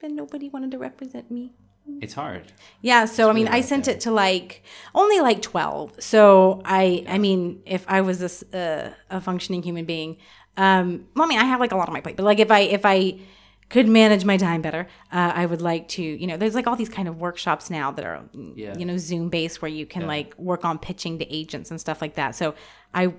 [0.00, 1.44] but nobody wanted to represent me.
[2.04, 2.44] it's hard
[2.90, 3.92] Yeah, so I mean, I sent yeah.
[3.94, 4.48] it to like
[5.02, 5.86] only like twelve.
[6.12, 6.22] So
[6.80, 7.40] I, I mean,
[7.76, 10.10] if I was this uh, a functioning human being,
[10.66, 12.50] um, well, I mean, I have like a lot on my plate, but like if
[12.50, 12.98] I if I
[13.72, 14.82] could manage my time better,
[15.18, 17.90] uh, I would like to, you know, there's like all these kind of workshops now
[17.96, 18.20] that are,
[18.54, 18.76] Yeah.
[18.78, 20.08] you know, Zoom based where you can Yeah.
[20.16, 22.36] like work on pitching to agents and stuff like that.
[22.36, 22.54] So
[22.94, 23.14] I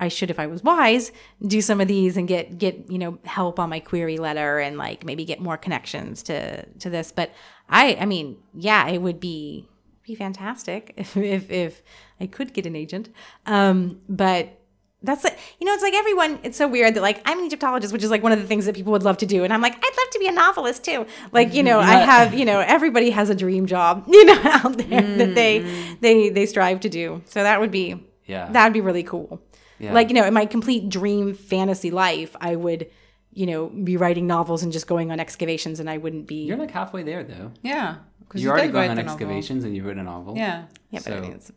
[0.00, 1.12] I should, if I was wise,
[1.54, 4.76] do some of these and get get you know help on my query letter and
[4.76, 7.12] like maybe get more connections to to this.
[7.12, 7.30] But
[7.68, 9.68] I, I mean, yeah, it would be
[10.06, 11.82] be fantastic if if, if
[12.20, 13.08] I could get an agent.
[13.46, 14.60] Um, but
[15.04, 15.38] that's it.
[15.60, 16.38] You know, it's like everyone.
[16.42, 18.66] It's so weird that like I'm an Egyptologist, which is like one of the things
[18.66, 20.84] that people would love to do, and I'm like, I'd love to be a novelist
[20.84, 21.06] too.
[21.32, 24.76] Like you know, I have you know, everybody has a dream job, you know, out
[24.78, 25.34] there that mm.
[25.34, 25.58] they
[26.00, 27.22] they they strive to do.
[27.26, 28.50] So that would be Yeah.
[28.52, 29.40] that would be really cool.
[29.78, 29.92] Yeah.
[29.92, 32.88] Like you know, in my complete dream fantasy life, I would
[33.32, 36.44] you know be writing novels and just going on excavations, and I wouldn't be.
[36.44, 37.52] You're like halfway there though.
[37.62, 37.96] Yeah.
[38.28, 39.14] 'cause You did already write gone on the novel.
[39.14, 40.34] excavations and you've written a novel.
[40.36, 40.64] Yeah.
[40.90, 41.52] yeah, but I so- mean, it's,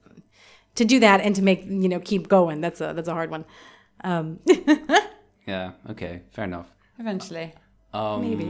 [0.77, 3.29] to do that and to make you know keep going, that's a that's a hard
[3.29, 3.45] one.
[4.03, 4.39] Um,
[5.47, 5.71] Yeah.
[5.91, 6.23] Okay.
[6.31, 6.67] Fair enough.
[6.99, 7.53] Eventually.
[7.93, 8.45] Um, Maybe.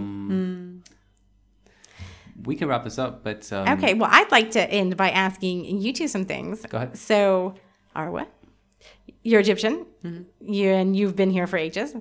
[2.44, 5.66] We can wrap this up, but um, Okay, well, I'd like to end by asking
[5.82, 6.66] you two some things.
[6.66, 6.98] Go ahead.
[6.98, 7.56] So,
[7.96, 8.28] Arwa,
[9.24, 10.24] you're Egyptian, Mm-hmm.
[10.54, 11.96] you and you've been here for ages.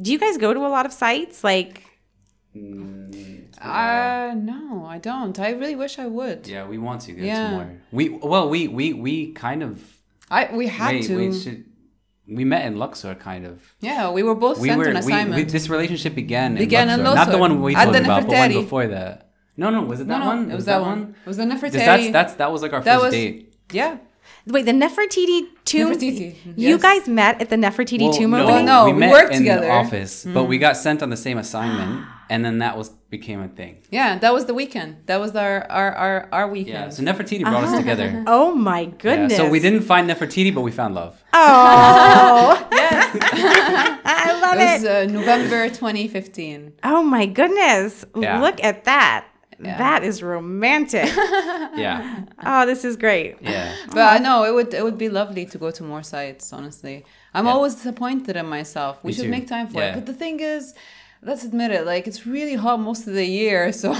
[0.00, 1.44] Do you guys go to a lot of sites?
[1.44, 1.82] Like,
[2.54, 5.38] Uh, no, I don't.
[5.38, 6.46] I really wish I would.
[6.46, 7.50] Yeah, we want to go Yeah.
[7.50, 7.70] to more.
[7.92, 9.82] We well, we we we kind of
[10.30, 11.16] I we had wait, to.
[11.16, 11.64] wait, should,
[12.26, 13.62] we met in Luxor, kind of.
[13.80, 15.36] yeah, we were both We sent were on assignment.
[15.36, 17.98] we this relationship began, Began in in Luxor, not the one we At told the
[18.00, 19.30] you about, but one before that.
[19.56, 20.42] No, no, was it that no, no, one?
[20.42, 21.14] it was Was that one.
[21.24, 21.84] It was the Because Nefertari.
[21.86, 23.54] That's that's that was like our That first was- date.
[23.72, 23.98] yeah.
[24.46, 25.88] wait, the Nefertiti tomb.
[25.92, 26.82] Nefertiti, You yes.
[26.82, 28.66] guys met at the Nefertiti tomb no, opening.
[28.66, 29.66] No, we, we met worked in together.
[29.66, 33.40] the office, but we got sent on the same assignment, and then that was became
[33.40, 33.78] a thing.
[33.90, 34.96] Yeah, that was the weekend.
[35.06, 36.68] That was our our our, our weekend.
[36.74, 36.94] Yeah, weekend.
[36.94, 38.24] so Nefertiti brought us together.
[38.26, 39.02] Oh my goodness!
[39.04, 39.36] Yeah, goodness!
[39.38, 41.22] so we didn't find Nefertiti, but we found love.
[41.32, 43.16] Oh, yes.
[44.04, 44.82] I love it it.
[44.82, 46.72] was uh, November 2015.
[46.84, 48.04] Oh my goodness!
[48.16, 48.40] Yeah.
[48.40, 49.26] Look at that.
[49.60, 49.76] Yeah.
[49.78, 51.10] That is romantic.
[51.76, 53.36] Yeah, oh, this is great.
[53.40, 53.74] yeah.
[53.90, 56.52] But I know it would it would be lovely to go to more sites.
[56.52, 57.52] Honestly, I'm Yeah.
[57.52, 59.02] always disappointed in myself.
[59.02, 59.30] We Me should too.
[59.30, 59.90] make time for Yeah.
[59.90, 59.94] it.
[59.96, 60.74] But the thing is,
[61.22, 61.84] let's admit it.
[61.86, 63.92] Like it's really hot most of the year, so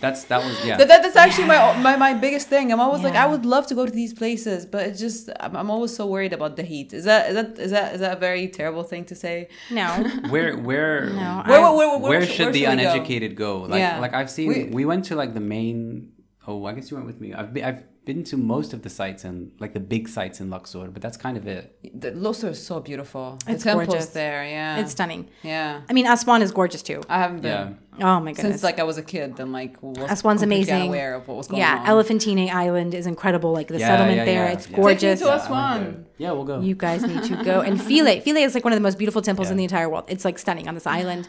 [0.00, 0.76] That's that was yeah.
[0.78, 2.72] that, that- that's actually my, my my biggest thing.
[2.72, 5.54] I'm always like, I would love to go to these places, but it just I'm,
[5.56, 6.92] I'm always so worried about the heat.
[6.92, 9.48] Is that is that is that is that a very terrible thing to say?
[9.70, 9.86] No,
[10.30, 11.42] Where where no.
[11.46, 12.72] Where, I- where, where, where, sh- should the we go?
[12.72, 13.52] uneducated go?
[13.62, 13.98] Like Yeah.
[14.00, 16.12] like I've seen We- we, went to like the main
[16.46, 17.34] oh I guess you went with me.
[17.34, 20.48] I've been, I've been to most of the sites and like the big sites in
[20.50, 21.76] Luxor, but that's kind of it.
[22.00, 23.38] The Luxor is so beautiful.
[23.46, 24.06] The It's temples gorgeous.
[24.06, 25.28] there, yeah, It's stunning.
[25.42, 25.82] yeah.
[25.88, 27.02] I mean, Aswan is gorgeous too.
[27.08, 28.06] I haven't been Yeah.
[28.16, 28.52] Oh my goodness.
[28.54, 29.38] since like I was a kid.
[29.38, 30.82] And like was Aswan's completely amazing.
[30.82, 31.86] Unaware of what was going yeah, on.
[31.86, 33.52] Elephantine Island is incredible.
[33.52, 34.76] Like the Yeah, settlement yeah, there, yeah, it's yeah.
[34.76, 35.20] gorgeous.
[35.20, 36.06] Take me to Aswan.
[36.16, 36.60] Yeah, we'll go.
[36.60, 38.20] You guys need to go and Philae.
[38.20, 40.04] Philae is like one of the most beautiful temples in the entire world.
[40.08, 41.28] It's like stunning on this island.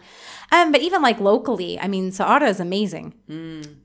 [0.53, 3.14] Um, but even like locally, I mean, Saada is amazing.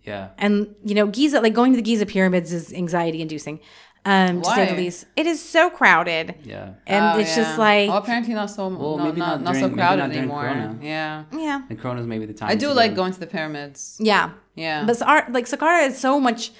[0.02, 0.30] yeah.
[0.38, 3.60] And you know, Giza, like going to the Giza pyramids is anxiety inducing.
[4.04, 6.74] Um, to say the least, it is so crowded, Yeah.
[6.86, 9.54] and Oh, it's just like, oh, apparently not so Well, no, maybe not, not not,
[9.54, 10.42] so during- maybe crowded not anymore.
[10.42, 10.78] Corona.
[10.80, 12.50] Yeah, yeah, And Corona's maybe the time.
[12.50, 12.98] I do like go.
[13.02, 13.96] going to the pyramids.
[14.00, 16.52] yeah, Yeah, But Saqqara, like Saqqara is so much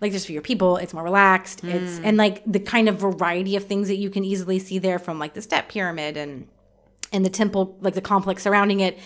[0.00, 0.76] like just for your people.
[0.76, 1.64] It's more relaxed.
[1.64, 5.00] It's and like the kind of variety of things that you can easily see there
[5.00, 6.46] from like the step pyramid and
[7.12, 8.98] and the temple, like the complex surrounding it.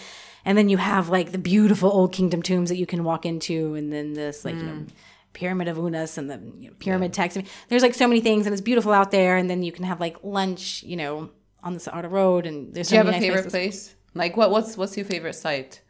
[0.48, 3.74] And then you have like the beautiful old kingdom tombs that you can walk into,
[3.74, 4.88] and then this like you know mm.
[5.34, 7.36] pyramid of Unas and the you know, pyramid text.
[7.36, 9.36] I mean, there's like so many things, and it's beautiful out there.
[9.36, 11.28] And then you can have like lunch, you know,
[11.62, 13.88] on the Saqqara Road, and there's do so you have a nice favorite places.
[13.88, 13.96] place?
[14.14, 14.50] Like what?
[14.50, 15.82] What's what's your favorite site?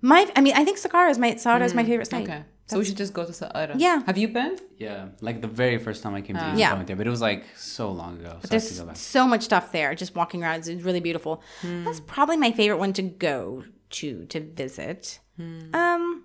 [0.00, 1.88] My, I mean, I think Saqqara is my Saqqara is my mm.
[1.88, 2.22] favorite site.
[2.22, 3.74] Okay, so we should just go to Saqqara.
[3.78, 4.02] Yeah.
[4.06, 4.58] Have you been?
[4.76, 6.46] Yeah, like the very first time I came to ah.
[6.48, 6.72] Egypt, Yeah.
[6.72, 8.24] I went there, but it was like so long ago.
[8.24, 8.96] So I have to There's go back.
[8.96, 9.94] so much stuff there.
[9.94, 11.42] Just walking around, it's really beautiful.
[11.60, 11.84] Hmm.
[11.84, 15.20] That's probably my favorite one to go to to visit.
[15.36, 15.74] Hmm.
[15.74, 16.24] Um,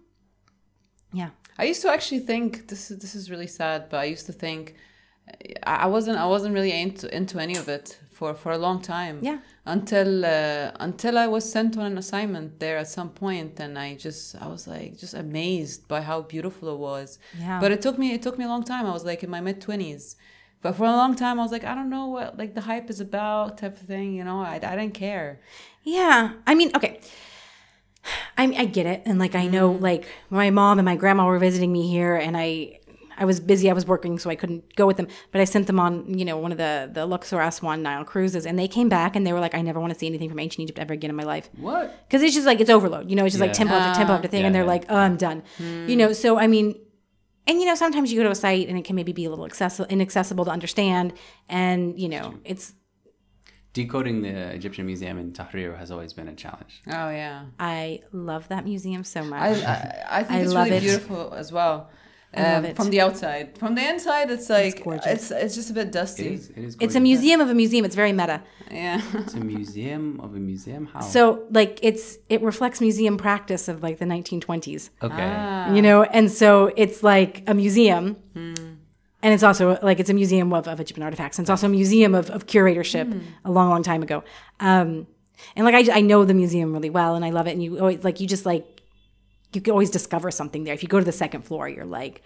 [1.14, 4.26] yeah, I used to actually think this is this is really sad, but I used
[4.28, 4.76] to think
[5.64, 8.80] I I wasn't I wasn't really into into any of it for for a long
[8.98, 9.16] time.
[9.30, 9.40] Yeah.
[9.76, 13.88] Until uh, until I was sent on an assignment there at some point, and I
[14.08, 17.08] just I was like just amazed by how beautiful it was.
[17.44, 17.60] Yeah.
[17.62, 18.84] But it took me it took me a long time.
[18.92, 20.06] I was like in my mid twenties.
[20.64, 22.88] But for a long time, I was like, I don't know what like the hype
[22.94, 24.08] is about, type of thing.
[24.18, 25.30] You know, I, I didn't care.
[25.96, 26.20] yeah.
[26.50, 26.94] I mean, okay.
[28.42, 30.04] I I get it, and like I know, like
[30.42, 32.50] my mom and my grandma were visiting me here, and I.
[33.22, 33.70] I was busy.
[33.70, 35.08] I was working, so I couldn't go with them.
[35.32, 38.46] But I sent them on, you know, one of the the Luxor Aswan Nile cruises,
[38.48, 40.40] and they came back and they were like, "I never want to see anything from
[40.40, 41.86] ancient Egypt ever again in my life." What?
[42.08, 43.10] because it's just like it's overload.
[43.10, 43.62] You know, it's just like Yeah.
[43.64, 44.76] temple after temple after thing, Yeah, and they're yeah.
[44.76, 46.68] like, "Oh, I'm done." You know, so I mean,
[47.48, 49.30] and you know, sometimes you go to a site and it can maybe be a
[49.30, 51.14] little accessible, inaccessible to understand,
[51.48, 52.74] and you know, it's
[53.74, 56.82] Decoding the Egyptian Museum in Tahrir has always been a challenge.
[56.88, 57.46] Oh yeah.
[57.58, 59.42] I love that museum so much.
[59.42, 60.82] I, I, I think I it's love really it.
[60.82, 61.90] beautiful as well.
[62.34, 63.58] I love um, from the outside.
[63.58, 65.06] From the inside, it's like gorgeous.
[65.06, 66.28] it's it's just a bit dusty.
[66.28, 66.50] It is.
[66.50, 66.74] It is.
[66.76, 67.02] It's a gorgeous.
[67.02, 67.84] museum of a museum.
[67.84, 68.42] It's very meta.
[68.70, 69.02] Yeah.
[69.14, 70.86] It's a museum of a museum.
[70.86, 71.02] How?
[71.02, 74.90] So like it's it reflects museum practice of like the 1920s.
[75.04, 75.16] okay.
[75.20, 75.74] Ah.
[75.74, 78.16] You know, and so it's like a museum.
[79.24, 81.38] And it's also like it's a museum of, of Egyptian artifacts.
[81.38, 84.24] And it's also a museum of, of curatorship a long, long time ago.
[84.60, 85.06] Um,
[85.56, 87.52] and like I, I know the museum really well and I love it.
[87.52, 88.81] And you always like you just like
[89.54, 90.74] you can always discover something there.
[90.74, 92.22] If you go to the second floor, you're like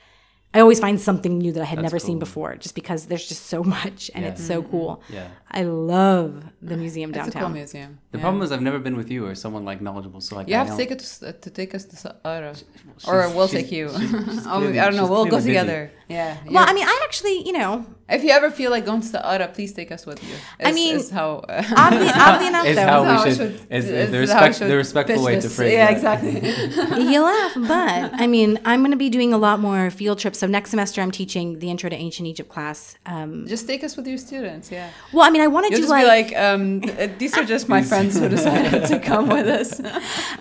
[0.55, 3.47] I always find something new that I had never seen before, just because there's just
[3.47, 5.03] so much and it's so cool.
[5.09, 5.27] Yeah.
[5.55, 7.41] I love the museum It's a downtown.
[7.43, 7.99] cool museum.
[8.11, 8.21] The yeah.
[8.23, 10.21] problem is I've never been with you or someone like knowledgeable.
[10.21, 12.61] So like You I have to take it to, s- to take us to Saqqara,
[13.07, 13.89] or we'll she's- take you.
[13.89, 15.07] she's- she's Oh, clearly- I don't know.
[15.07, 15.49] We'll go busy.
[15.51, 15.91] together.
[16.07, 16.37] Yeah.
[16.45, 19.07] Well, you're- I mean, I actually, you know, if you ever feel like going to
[19.07, 20.35] Saqqara, please take us with you.
[20.63, 21.29] I mean, is how.
[21.49, 23.91] Uh, oddly, oddly enough, Is though, how is we how I should- should- is- is
[23.91, 25.55] is the respect- should the respectful way to this.
[25.55, 25.93] phrase Yeah, that.
[26.23, 26.33] exactly.
[27.11, 30.39] you laugh, but I mean, I'm going to be doing a lot more field trips.
[30.39, 32.95] So next semester, I'm teaching the Intro to Ancient Egypt class.
[33.05, 34.71] Um, just take us with your students.
[34.71, 34.89] Yeah.
[35.13, 37.37] well, I mean, I wanted to You'll do just like, be like, um, uh, these
[37.37, 39.79] are just my friends who decided to come with us.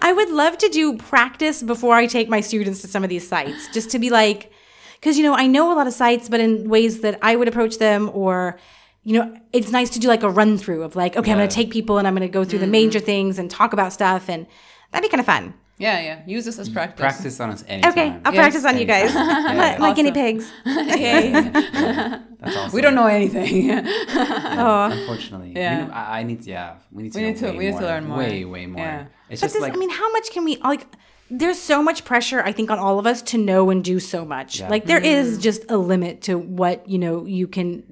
[0.01, 3.29] I would love to do practice before I take my students to some of these
[3.29, 4.51] sites, just to be like,
[4.95, 7.49] because you know, I know a lot of sites, but in ways that I would
[7.49, 8.59] approach them, or
[9.03, 11.51] you know, it's nice to do like a run through of like, okay, I'm going
[11.51, 13.93] to take people and I'm going to go through the major things and talk about
[13.93, 14.47] stuff, and
[14.91, 15.53] that'd be kind of fun.
[15.77, 16.23] Yeah, yeah.
[16.27, 16.75] Use this as mm.
[16.75, 17.01] practice.
[17.01, 17.91] practice on us anytime.
[17.93, 18.43] Okay, I'll Yes.
[18.43, 19.15] practice on you guys.
[19.15, 19.57] Anytime.
[19.57, 20.51] my, my guinea pigs.
[20.67, 21.31] Okay.
[22.41, 22.73] That's awesome.
[22.73, 23.71] we don't know anything.
[24.57, 24.57] Oh.
[24.59, 24.91] oh.
[24.93, 25.79] Unfortunately, Yeah.
[25.79, 26.51] We need- I, I need to.
[26.51, 27.19] Yeah, we need to.
[27.19, 28.19] We need to- we need to learn more.
[28.19, 28.85] Way, way more.
[28.85, 29.07] Yeah.
[29.29, 30.87] It's But just this, like I mean, how much can we like?
[31.31, 34.25] There's so much pressure, I think, on all of us to know and do so
[34.25, 34.61] much.
[34.61, 34.69] Yeah.
[34.69, 35.43] Like there is mm.
[35.43, 37.83] just a limit to what you know you can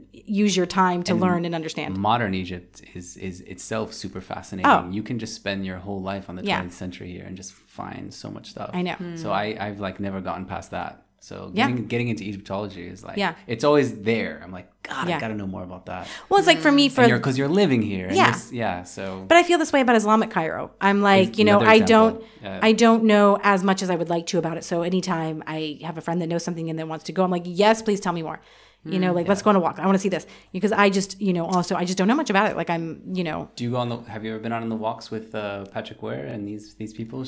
[0.42, 1.96] use your time to learn and understand.
[1.96, 4.70] modern Egypt is is itself super fascinating.
[4.70, 4.88] Oh.
[4.96, 6.60] You can just spend your whole life on the Yeah.
[6.62, 8.70] 20th century here and just find so much stuff.
[8.72, 8.94] I know.
[8.94, 9.16] Hmm.
[9.16, 10.92] So I I've like never gotten past that.
[11.20, 11.68] So Yeah.
[11.68, 13.34] getting getting into Egyptology is like Yeah.
[13.46, 14.34] it's always there.
[14.44, 15.16] I'm like God, Yeah.
[15.16, 16.08] I gotta know more about that.
[16.28, 18.08] Well, it's like for me, for And you're because you're living here.
[18.10, 18.34] Yeah.
[18.36, 18.82] you're- yeah.
[18.94, 20.62] So but I feel this way about Islamic Cairo.
[20.80, 22.10] I'm like, Is you know, I example.
[22.10, 22.68] don't, Yeah.
[22.68, 24.64] I don't know as much as I would like to about it.
[24.64, 27.30] So anytime I have a friend that knows something and that wants to go, I'm
[27.38, 28.40] like, yes, please tell me more.
[28.84, 29.78] You know, like let's go on a walk.
[29.78, 32.16] I want to see this because I just, you know, also I just don't know
[32.16, 32.56] much about it.
[32.56, 33.98] Like I'm, you know, do you go on the?
[34.10, 37.24] Have you ever been on the walks with uh, Patrick Ware and these these people?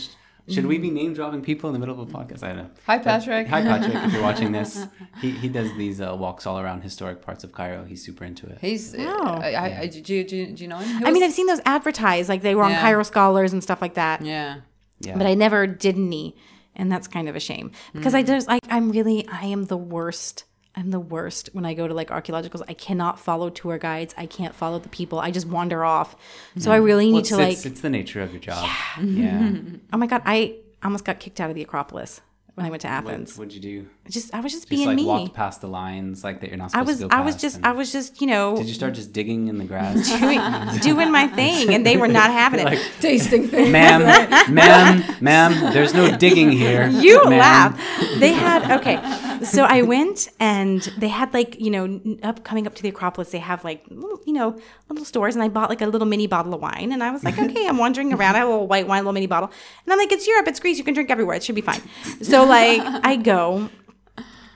[0.47, 2.43] Should we be name dropping people in the middle of a podcast?
[2.43, 2.70] I don't know.
[2.86, 3.47] Hi, But- Patrick.
[3.47, 3.94] Hi, Patrick.
[4.05, 4.86] If you're watching this,
[5.22, 7.85] he, he does these uh, walks all around historic parts of Cairo.
[7.85, 8.59] He's super into it.
[8.60, 8.94] He's.
[8.94, 9.39] Wow.
[9.40, 10.98] I, I, I, do, you, do, you, do you know him?
[10.98, 12.82] He I mean, I've seen those advertised, like they were on Yeah.
[12.82, 14.20] Cairo Scholars and stuff like that.
[14.22, 14.56] Yeah.
[15.01, 15.16] Yeah.
[15.16, 16.36] but I never did any,
[16.76, 19.76] and that's kind of a shame because I just like I'm really I am the
[19.78, 20.44] worst.
[20.76, 22.62] I'm the worst when I go to like archaeologicals.
[22.68, 24.12] I cannot follow tour guides.
[24.18, 25.20] I can't follow the people.
[25.20, 26.16] I just wander off.
[26.59, 27.52] So I really Well, need it's, to like.
[27.52, 28.68] it's, it's the nature of your job.
[29.02, 29.52] Yeah.
[29.92, 30.22] oh my god!
[30.24, 32.20] I almost got kicked out of the Acropolis
[32.55, 33.38] when I went to What, Athens.
[33.38, 33.88] what'd you do?
[34.10, 35.05] Just I was just Just being like me.
[35.06, 37.35] walked past the lines like that you're not I supposed was to go I was
[37.35, 39.64] past just and- I was just you know Did you start just digging in the
[39.64, 39.94] grass?
[40.20, 40.40] doing,
[40.81, 42.64] doing my thing, and they were not having it.
[42.66, 43.72] like, Tasting thing.
[43.72, 44.02] ma'am,
[44.55, 46.89] ma'am, ma'am, there's no digging here.
[46.89, 48.18] You ma'am." laugh.
[48.18, 48.97] They had okay.
[49.44, 53.31] So I went and they had like you know up coming up to the Acropolis.
[53.31, 54.59] They have like little, you know
[54.89, 56.93] little stores, and I bought like a little mini bottle of wine.
[56.93, 58.35] And I was like, okay, I'm wandering around.
[58.36, 59.51] I have a little white wine, little mini bottle,
[59.85, 61.36] and I'm like, it's Europe, it's Greece, you can drink everywhere.
[61.36, 61.81] It should be fine.
[62.22, 63.70] So like I go.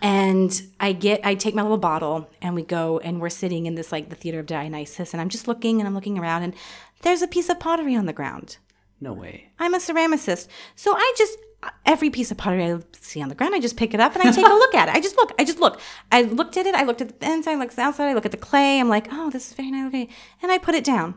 [0.00, 3.74] And I get, I take my little bottle and we go and we're sitting in
[3.74, 6.54] this like the theater of Dionysus and I'm just looking and I'm looking around and
[7.02, 8.58] there's a piece of pottery on the ground.
[9.00, 9.50] No way.
[9.58, 10.48] I'm a ceramicist.
[10.74, 11.38] So I just
[11.84, 14.22] every piece of pottery I see on the ground, I just pick it up and
[14.22, 14.94] I take a look at it.
[14.94, 15.32] I just look.
[15.38, 15.80] I just look.
[16.12, 16.74] I looked at it.
[16.74, 17.52] I looked at the inside.
[17.52, 18.08] I looked at the outside.
[18.08, 18.78] I look at the clay.
[18.78, 19.88] I'm like, oh, this is very nice.
[19.88, 20.08] Okay,
[20.42, 21.14] and I put it down.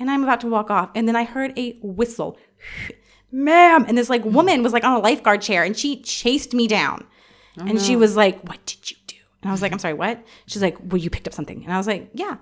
[0.00, 2.38] And I'm about to walk off, and then I heard a whistle,
[3.32, 3.84] ma'am.
[3.88, 7.04] And this like woman was like on a lifeguard chair, and she chased me down,
[7.60, 7.98] and she oh.
[7.98, 10.76] was like, "What did you do?" And I was like, "I'm sorry, what?" She's like,
[10.80, 12.36] "Well, you picked up something," and I was like, "Yeah."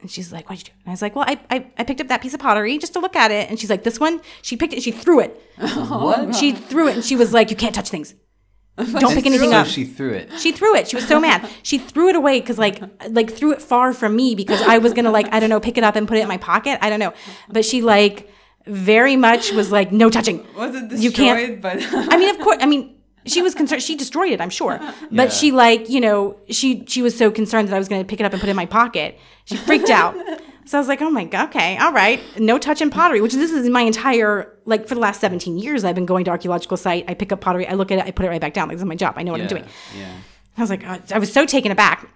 [0.00, 0.78] And she's like, what'd you do?
[0.80, 2.92] And I was like, well, I, I, I picked up that piece of pottery just
[2.94, 3.48] to look at it.
[3.48, 4.20] And she's like, this one?
[4.42, 5.40] She picked it and she threw it.
[5.58, 6.34] what?
[6.34, 8.14] She threw it and she was like, you can't touch things.
[8.76, 9.66] Don't pick anything so up.
[9.66, 10.30] she threw it.
[10.38, 10.88] She threw it.
[10.88, 11.48] She was so mad.
[11.62, 14.92] She threw it away because like like threw it far from me because I was
[14.92, 16.78] gonna like I don't know pick it up and put it in my pocket.
[16.82, 17.14] I don't know,
[17.48, 18.30] but she like
[18.66, 20.46] very much was like no touching.
[20.54, 21.62] Was it You can't- destroyed?
[21.62, 22.58] But I mean, of course.
[22.60, 22.95] I mean,
[23.26, 23.82] she was concerned.
[23.82, 24.78] She destroyed it, I'm sure.
[25.10, 25.28] But Yeah.
[25.28, 28.20] she like you know she she was so concerned that I was going to pick
[28.20, 29.18] it up and put it in my pocket.
[29.44, 30.16] She freaked out.
[30.66, 33.20] So I was like, oh my god, okay, all right, no touch touching pottery.
[33.20, 35.84] Which this is my entire like for the last 17 years.
[35.84, 37.04] I've been going to archaeological site.
[37.06, 37.68] I pick up pottery.
[37.68, 38.04] I look at it.
[38.04, 38.66] I put it right back down.
[38.66, 39.14] Like this is my job.
[39.16, 39.44] I know what yeah.
[39.44, 39.64] I'm doing.
[39.96, 40.12] Yeah.
[40.58, 42.08] I was like, uh, I was so taken aback.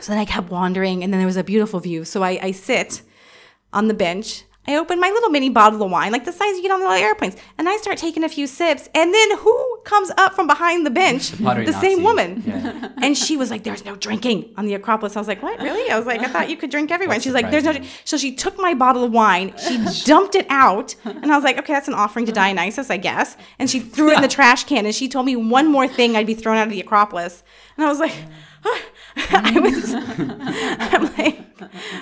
[0.00, 2.04] So then I kept wandering, and then there was a beautiful view.
[2.04, 3.00] So I, I sit
[3.72, 4.44] on the bench.
[4.68, 6.86] I open my little mini bottle of wine, like the size you get on the
[6.86, 8.86] little airplanes, and I start taking a few sips.
[8.94, 11.32] And then who comes up from behind the bench?
[11.42, 12.42] pottery The, same woman.
[12.46, 12.90] Yeah.
[12.98, 15.58] And she was like, "There's no drinking on the Acropolis." I was like, "What?
[15.60, 17.64] Really?" I was like, "I thought you could drink everywhere." And That's she's like, "There's
[17.64, 21.36] no." drink." So she took my bottle of wine, she dumped it out, and I
[21.36, 24.22] was like, "Okay, that's an offering to Dionysus, I guess." And she threw it in
[24.22, 26.72] the trash can, and she told me one more thing, I'd be thrown out of
[26.72, 27.42] the Acropolis,
[27.76, 28.12] and I was like.
[28.64, 31.38] I was, I'm like,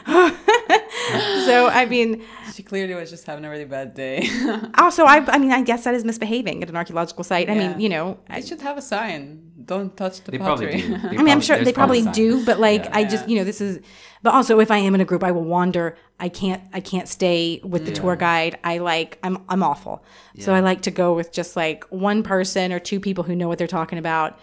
[1.46, 2.22] so I mean,
[2.54, 4.28] She clearly was just having a really bad day.
[4.78, 7.48] also I, I mean, I guess that is misbehaving at an archaeological site.
[7.50, 7.68] I Yeah.
[7.68, 9.42] mean, you know, I, I should have a sign.
[9.64, 10.82] Don't touch the They probably pottery.
[10.82, 11.08] do.
[11.08, 12.16] They I mean, I'm sure they probably signs.
[12.16, 12.90] do, but like, Yeah.
[12.98, 13.80] I just, you know, this is,
[14.22, 15.96] but also if I am in a group, I will wander.
[16.20, 18.58] I can't, I can't stay with the tour guide.
[18.64, 20.04] I like, I'm, I'm awful.
[20.38, 23.48] So I like to go with just like one person or two people who know
[23.48, 24.38] what they're talking about,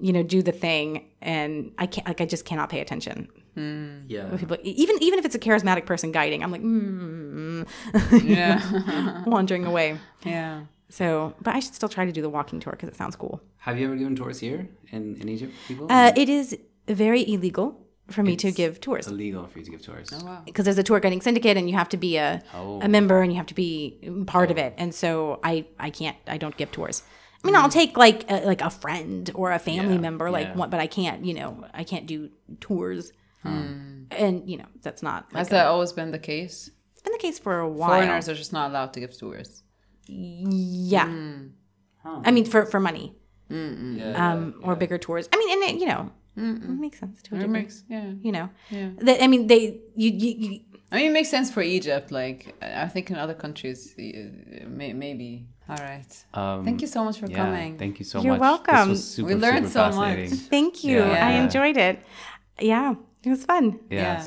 [0.00, 1.08] you know, do the thing.
[1.20, 3.28] And I can't, like, I just cannot pay attention.
[4.06, 4.36] Yeah.
[4.36, 7.66] People, even, even if it's a charismatic person guiding, I'm like, mm,
[8.24, 9.24] yeah.
[9.26, 9.98] wandering away.
[10.24, 10.62] yeah.
[10.90, 13.42] So, but I should still try to do the walking tour because it sounds cool.
[13.58, 15.86] Have you ever given tours here in, in Egypt, people?
[15.90, 16.56] Uh, it is
[16.86, 19.06] very illegal for me to give tours.
[19.06, 20.08] illegal for you to give tours.
[20.14, 20.42] Oh, wow.
[20.46, 22.80] because there's a tour guiding syndicate and you have to be a, Oh.
[22.80, 26.16] a member and you have to be part of it and so i i can't
[26.26, 27.02] i don't give tours
[27.42, 30.48] i mean i'll take like a, like a friend or a family Yeah, member like
[30.48, 30.54] yeah.
[30.54, 33.12] what but i can't you know i can't do tours.
[33.44, 36.70] And you know that's not like Has a- that always been the case?
[36.92, 37.90] it's been the case for a while.
[37.90, 39.62] Foreigners are just not allowed to give tours.
[40.06, 41.06] yeah.
[41.06, 41.50] Mm.
[42.04, 43.14] i mean for for money.
[43.50, 45.28] Yeah, um or bigger tours.
[45.32, 48.12] I mean and it, you know it makes sense to a It degree makes yeah.
[48.26, 48.48] you know.
[48.70, 48.90] Yeah.
[49.06, 50.60] That- i mean they you, you, you
[50.90, 52.10] I mean, it makes sense for Egypt.
[52.10, 55.46] Like, I I think in other countries, may, maybe.
[55.68, 56.12] All right.
[56.32, 57.76] Um, Thank you so much for yeah, coming.
[57.76, 58.24] Thank you so much.
[58.24, 58.40] You're much.
[58.50, 58.88] welcome.
[58.88, 60.28] This was super, We learned super so much.
[60.54, 61.28] thank you Yeah.
[61.28, 61.96] i enjoyed it
[62.72, 62.94] yeah
[63.26, 64.00] it was fun Yeah.
[64.00, 64.24] Yeah.